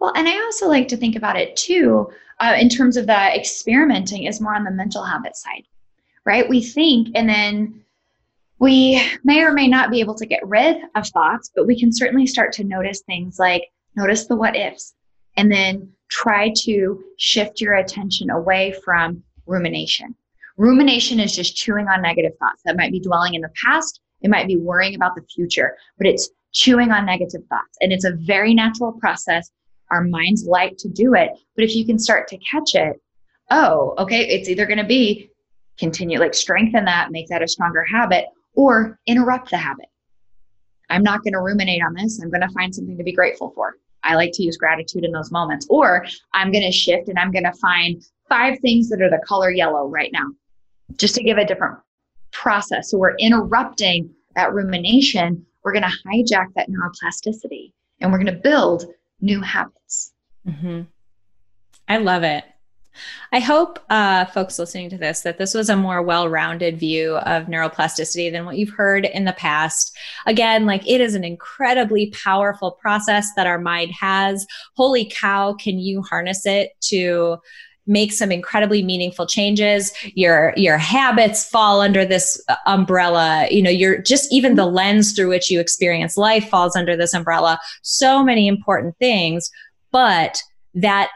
Well, 0.00 0.12
and 0.16 0.26
I 0.26 0.34
also 0.44 0.66
like 0.66 0.88
to 0.88 0.96
think 0.96 1.14
about 1.14 1.36
it 1.36 1.56
too, 1.56 2.10
uh, 2.40 2.56
in 2.58 2.68
terms 2.70 2.96
of 2.96 3.06
the 3.06 3.36
experimenting, 3.36 4.24
is 4.24 4.40
more 4.40 4.54
on 4.54 4.64
the 4.64 4.70
mental 4.70 5.04
habit 5.04 5.36
side, 5.36 5.64
right? 6.24 6.48
We 6.48 6.62
think 6.62 7.08
and 7.14 7.28
then 7.28 7.83
we 8.64 8.98
may 9.24 9.42
or 9.42 9.52
may 9.52 9.68
not 9.68 9.90
be 9.90 10.00
able 10.00 10.14
to 10.14 10.24
get 10.24 10.40
rid 10.48 10.78
of 10.94 11.06
thoughts, 11.08 11.50
but 11.54 11.66
we 11.66 11.78
can 11.78 11.92
certainly 11.92 12.26
start 12.26 12.50
to 12.50 12.64
notice 12.64 13.02
things 13.02 13.38
like 13.38 13.70
notice 13.94 14.26
the 14.26 14.34
what 14.34 14.56
ifs 14.56 14.94
and 15.36 15.52
then 15.52 15.86
try 16.08 16.50
to 16.56 17.04
shift 17.18 17.60
your 17.60 17.74
attention 17.74 18.30
away 18.30 18.74
from 18.82 19.22
rumination. 19.44 20.14
Rumination 20.56 21.20
is 21.20 21.36
just 21.36 21.54
chewing 21.54 21.88
on 21.88 22.00
negative 22.00 22.32
thoughts 22.38 22.62
that 22.64 22.78
might 22.78 22.90
be 22.90 23.00
dwelling 23.00 23.34
in 23.34 23.42
the 23.42 23.50
past, 23.62 24.00
it 24.22 24.30
might 24.30 24.46
be 24.46 24.56
worrying 24.56 24.94
about 24.94 25.14
the 25.14 25.26
future, 25.34 25.76
but 25.98 26.06
it's 26.06 26.30
chewing 26.54 26.90
on 26.90 27.04
negative 27.04 27.42
thoughts. 27.50 27.76
And 27.82 27.92
it's 27.92 28.06
a 28.06 28.16
very 28.20 28.54
natural 28.54 28.92
process. 28.92 29.50
Our 29.90 30.04
minds 30.04 30.46
like 30.46 30.78
to 30.78 30.88
do 30.88 31.14
it. 31.14 31.32
But 31.54 31.66
if 31.66 31.76
you 31.76 31.84
can 31.84 31.98
start 31.98 32.28
to 32.28 32.38
catch 32.38 32.74
it, 32.74 32.98
oh, 33.50 33.92
okay, 33.98 34.26
it's 34.26 34.48
either 34.48 34.64
going 34.64 34.78
to 34.78 34.84
be 34.84 35.30
continue, 35.78 36.18
like 36.18 36.32
strengthen 36.32 36.86
that, 36.86 37.10
make 37.10 37.28
that 37.28 37.42
a 37.42 37.48
stronger 37.48 37.84
habit, 37.84 38.24
or 38.54 38.98
interrupt 39.06 39.50
the 39.50 39.56
habit. 39.56 39.86
I'm 40.90 41.02
not 41.02 41.22
going 41.22 41.32
to 41.32 41.40
ruminate 41.40 41.82
on 41.84 41.94
this. 41.94 42.20
I'm 42.20 42.30
going 42.30 42.46
to 42.46 42.54
find 42.54 42.74
something 42.74 42.96
to 42.96 43.04
be 43.04 43.12
grateful 43.12 43.50
for. 43.54 43.76
I 44.02 44.14
like 44.14 44.32
to 44.34 44.42
use 44.42 44.56
gratitude 44.56 45.04
in 45.04 45.12
those 45.12 45.32
moments. 45.32 45.66
Or 45.70 46.04
I'm 46.34 46.52
going 46.52 46.64
to 46.64 46.72
shift 46.72 47.08
and 47.08 47.18
I'm 47.18 47.32
going 47.32 47.44
to 47.44 47.52
find 47.54 48.04
five 48.28 48.58
things 48.60 48.88
that 48.90 49.00
are 49.00 49.10
the 49.10 49.22
color 49.26 49.50
yellow 49.50 49.88
right 49.88 50.10
now, 50.12 50.26
just 50.96 51.14
to 51.16 51.22
give 51.22 51.38
a 51.38 51.44
different 51.44 51.78
process. 52.32 52.90
So 52.90 52.98
we're 52.98 53.16
interrupting 53.16 54.10
that 54.36 54.52
rumination. 54.52 55.44
We're 55.62 55.72
going 55.72 55.84
to 55.84 55.98
hijack 56.06 56.48
that 56.56 56.68
neuroplasticity 56.68 57.72
and 58.00 58.12
we're 58.12 58.18
going 58.18 58.34
to 58.34 58.40
build 58.40 58.84
new 59.20 59.40
habits. 59.40 60.12
Mm-hmm. 60.46 60.82
I 61.88 61.96
love 61.98 62.22
it. 62.22 62.44
I 63.32 63.40
hope 63.40 63.78
uh, 63.90 64.26
folks 64.26 64.58
listening 64.58 64.90
to 64.90 64.98
this 64.98 65.20
that 65.22 65.38
this 65.38 65.54
was 65.54 65.68
a 65.68 65.76
more 65.76 66.02
well 66.02 66.28
rounded 66.28 66.78
view 66.78 67.16
of 67.18 67.46
neuroplasticity 67.46 68.30
than 68.30 68.44
what 68.44 68.56
you've 68.56 68.70
heard 68.70 69.06
in 69.06 69.24
the 69.24 69.32
past. 69.32 69.96
Again, 70.26 70.66
like 70.66 70.88
it 70.88 71.00
is 71.00 71.14
an 71.14 71.24
incredibly 71.24 72.10
powerful 72.10 72.72
process 72.72 73.28
that 73.36 73.46
our 73.46 73.58
mind 73.58 73.92
has. 73.98 74.46
Holy 74.76 75.04
cow, 75.04 75.54
can 75.54 75.78
you 75.78 76.02
harness 76.02 76.46
it 76.46 76.70
to 76.82 77.38
make 77.86 78.12
some 78.12 78.32
incredibly 78.32 78.82
meaningful 78.82 79.26
changes 79.26 79.92
your 80.14 80.54
your 80.56 80.78
habits 80.78 81.48
fall 81.48 81.82
under 81.82 82.04
this 82.04 82.42
uh, 82.48 82.56
umbrella 82.66 83.46
you 83.50 83.62
know 83.62 83.70
you're 83.70 84.00
just 84.00 84.32
even 84.32 84.54
the 84.54 84.64
lens 84.64 85.12
through 85.12 85.28
which 85.28 85.50
you 85.50 85.60
experience 85.60 86.16
life 86.16 86.48
falls 86.48 86.74
under 86.74 86.96
this 86.96 87.12
umbrella 87.12 87.58
so 87.82 88.24
many 88.24 88.48
important 88.48 88.96
things 88.98 89.50
but 89.90 90.42
that 90.72 91.10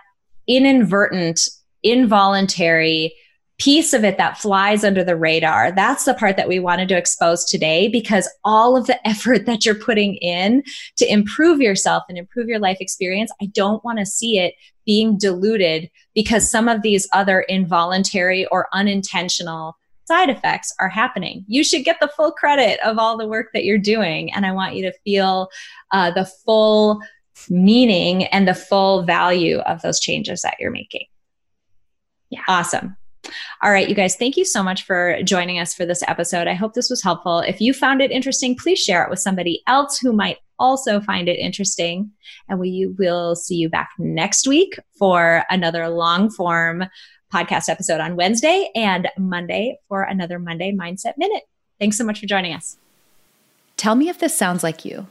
inadvertent 0.46 1.48
involuntary 1.82 3.14
piece 3.58 3.92
of 3.92 4.04
it 4.04 4.16
that 4.18 4.38
flies 4.38 4.84
under 4.84 5.02
the 5.02 5.16
radar. 5.16 5.72
That's 5.72 6.04
the 6.04 6.14
part 6.14 6.36
that 6.36 6.48
we 6.48 6.60
wanted 6.60 6.88
to 6.88 6.96
expose 6.96 7.44
today 7.44 7.88
because 7.88 8.28
all 8.44 8.76
of 8.76 8.86
the 8.86 9.06
effort 9.06 9.46
that 9.46 9.66
you're 9.66 9.74
putting 9.74 10.14
in 10.16 10.62
to 10.96 11.12
improve 11.12 11.60
yourself 11.60 12.04
and 12.08 12.16
improve 12.16 12.48
your 12.48 12.60
life 12.60 12.78
experience, 12.80 13.32
I 13.42 13.46
don't 13.46 13.84
want 13.84 13.98
to 13.98 14.06
see 14.06 14.38
it 14.38 14.54
being 14.86 15.18
diluted 15.18 15.90
because 16.14 16.50
some 16.50 16.68
of 16.68 16.82
these 16.82 17.06
other 17.12 17.40
involuntary 17.42 18.46
or 18.46 18.68
unintentional 18.72 19.76
side 20.06 20.30
effects 20.30 20.72
are 20.80 20.88
happening. 20.88 21.44
You 21.48 21.62
should 21.62 21.84
get 21.84 22.00
the 22.00 22.10
full 22.16 22.32
credit 22.32 22.80
of 22.80 22.98
all 22.98 23.18
the 23.18 23.28
work 23.28 23.48
that 23.52 23.64
you're 23.64 23.76
doing. 23.76 24.32
And 24.32 24.46
I 24.46 24.52
want 24.52 24.74
you 24.74 24.90
to 24.90 24.98
feel 25.04 25.50
uh, 25.90 26.10
the 26.12 26.24
full 26.24 27.02
meaning 27.50 28.24
and 28.26 28.48
the 28.48 28.54
full 28.54 29.02
value 29.02 29.58
of 29.58 29.82
those 29.82 30.00
changes 30.00 30.40
that 30.42 30.56
you're 30.58 30.70
making. 30.70 31.04
Yeah. 32.30 32.42
Awesome. 32.48 32.96
All 33.62 33.70
right, 33.70 33.88
you 33.88 33.94
guys, 33.94 34.16
thank 34.16 34.36
you 34.36 34.44
so 34.44 34.62
much 34.62 34.84
for 34.84 35.22
joining 35.22 35.58
us 35.58 35.74
for 35.74 35.84
this 35.84 36.02
episode. 36.06 36.46
I 36.46 36.54
hope 36.54 36.74
this 36.74 36.90
was 36.90 37.02
helpful. 37.02 37.40
If 37.40 37.60
you 37.60 37.72
found 37.74 38.00
it 38.00 38.10
interesting, 38.10 38.56
please 38.56 38.78
share 38.78 39.04
it 39.04 39.10
with 39.10 39.18
somebody 39.18 39.62
else 39.66 39.98
who 39.98 40.12
might 40.12 40.38
also 40.58 41.00
find 41.00 41.28
it 41.28 41.38
interesting. 41.38 42.10
And 42.48 42.58
we 42.58 42.86
will 42.98 43.34
see 43.34 43.56
you 43.56 43.68
back 43.68 43.90
next 43.98 44.46
week 44.46 44.78
for 44.98 45.44
another 45.50 45.88
long 45.88 46.30
form 46.30 46.84
podcast 47.32 47.68
episode 47.68 48.00
on 48.00 48.16
Wednesday 48.16 48.70
and 48.74 49.08
Monday 49.18 49.78
for 49.88 50.02
another 50.02 50.38
Monday 50.38 50.72
Mindset 50.72 51.14
Minute. 51.18 51.42
Thanks 51.78 51.98
so 51.98 52.04
much 52.04 52.20
for 52.20 52.26
joining 52.26 52.54
us. 52.54 52.78
Tell 53.76 53.94
me 53.94 54.08
if 54.08 54.18
this 54.18 54.36
sounds 54.36 54.62
like 54.62 54.84
you. 54.84 55.06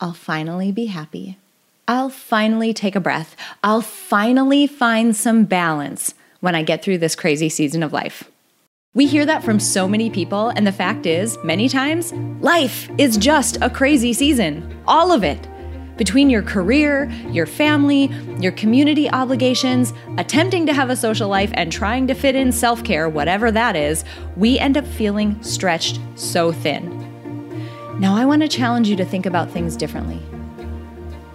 I'll 0.00 0.14
finally 0.14 0.72
be 0.72 0.86
happy. 0.86 1.38
I'll 1.86 2.10
finally 2.10 2.74
take 2.74 2.96
a 2.96 3.00
breath. 3.00 3.36
I'll 3.62 3.82
finally 3.82 4.66
find 4.66 5.14
some 5.14 5.44
balance 5.44 6.14
when 6.40 6.54
I 6.54 6.62
get 6.62 6.82
through 6.82 6.98
this 6.98 7.14
crazy 7.14 7.48
season 7.48 7.82
of 7.82 7.92
life. 7.92 8.30
We 8.94 9.06
hear 9.06 9.26
that 9.26 9.44
from 9.44 9.60
so 9.60 9.86
many 9.86 10.08
people, 10.08 10.48
and 10.48 10.66
the 10.66 10.72
fact 10.72 11.04
is, 11.04 11.36
many 11.44 11.68
times, 11.68 12.12
life 12.40 12.88
is 12.96 13.18
just 13.18 13.58
a 13.60 13.68
crazy 13.68 14.14
season. 14.14 14.82
All 14.86 15.12
of 15.12 15.22
it. 15.22 15.46
Between 15.98 16.30
your 16.30 16.42
career, 16.42 17.10
your 17.30 17.46
family, 17.46 18.10
your 18.40 18.52
community 18.52 19.10
obligations, 19.10 19.92
attempting 20.18 20.64
to 20.66 20.72
have 20.72 20.88
a 20.88 20.96
social 20.96 21.28
life, 21.28 21.50
and 21.54 21.70
trying 21.70 22.06
to 22.06 22.14
fit 22.14 22.34
in 22.34 22.52
self 22.52 22.84
care, 22.84 23.08
whatever 23.08 23.50
that 23.50 23.76
is, 23.76 24.04
we 24.36 24.58
end 24.58 24.76
up 24.76 24.86
feeling 24.86 25.42
stretched 25.42 26.00
so 26.14 26.52
thin. 26.52 26.90
Now, 27.98 28.16
I 28.16 28.24
want 28.24 28.42
to 28.42 28.48
challenge 28.48 28.88
you 28.88 28.96
to 28.96 29.04
think 29.04 29.26
about 29.26 29.50
things 29.50 29.76
differently 29.76 30.22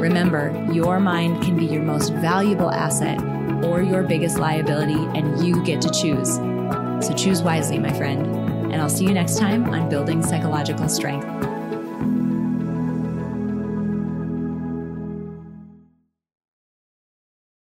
Remember, 0.00 0.68
your 0.72 1.00
mind 1.00 1.42
can 1.42 1.56
be 1.56 1.66
your 1.66 1.82
most 1.82 2.12
valuable 2.14 2.70
asset 2.70 3.22
or 3.64 3.82
your 3.82 4.02
biggest 4.02 4.38
liability, 4.38 4.98
and 5.16 5.44
you 5.44 5.62
get 5.64 5.80
to 5.82 5.90
choose. 5.90 6.34
So 7.06 7.14
choose 7.16 7.42
wisely, 7.42 7.78
my 7.78 7.92
friend. 7.92 8.26
And 8.72 8.80
I'll 8.80 8.90
see 8.90 9.04
you 9.04 9.14
next 9.14 9.38
time 9.38 9.66
on 9.66 9.88
Building 9.88 10.22
Psychological 10.22 10.88
Strength. 10.88 11.51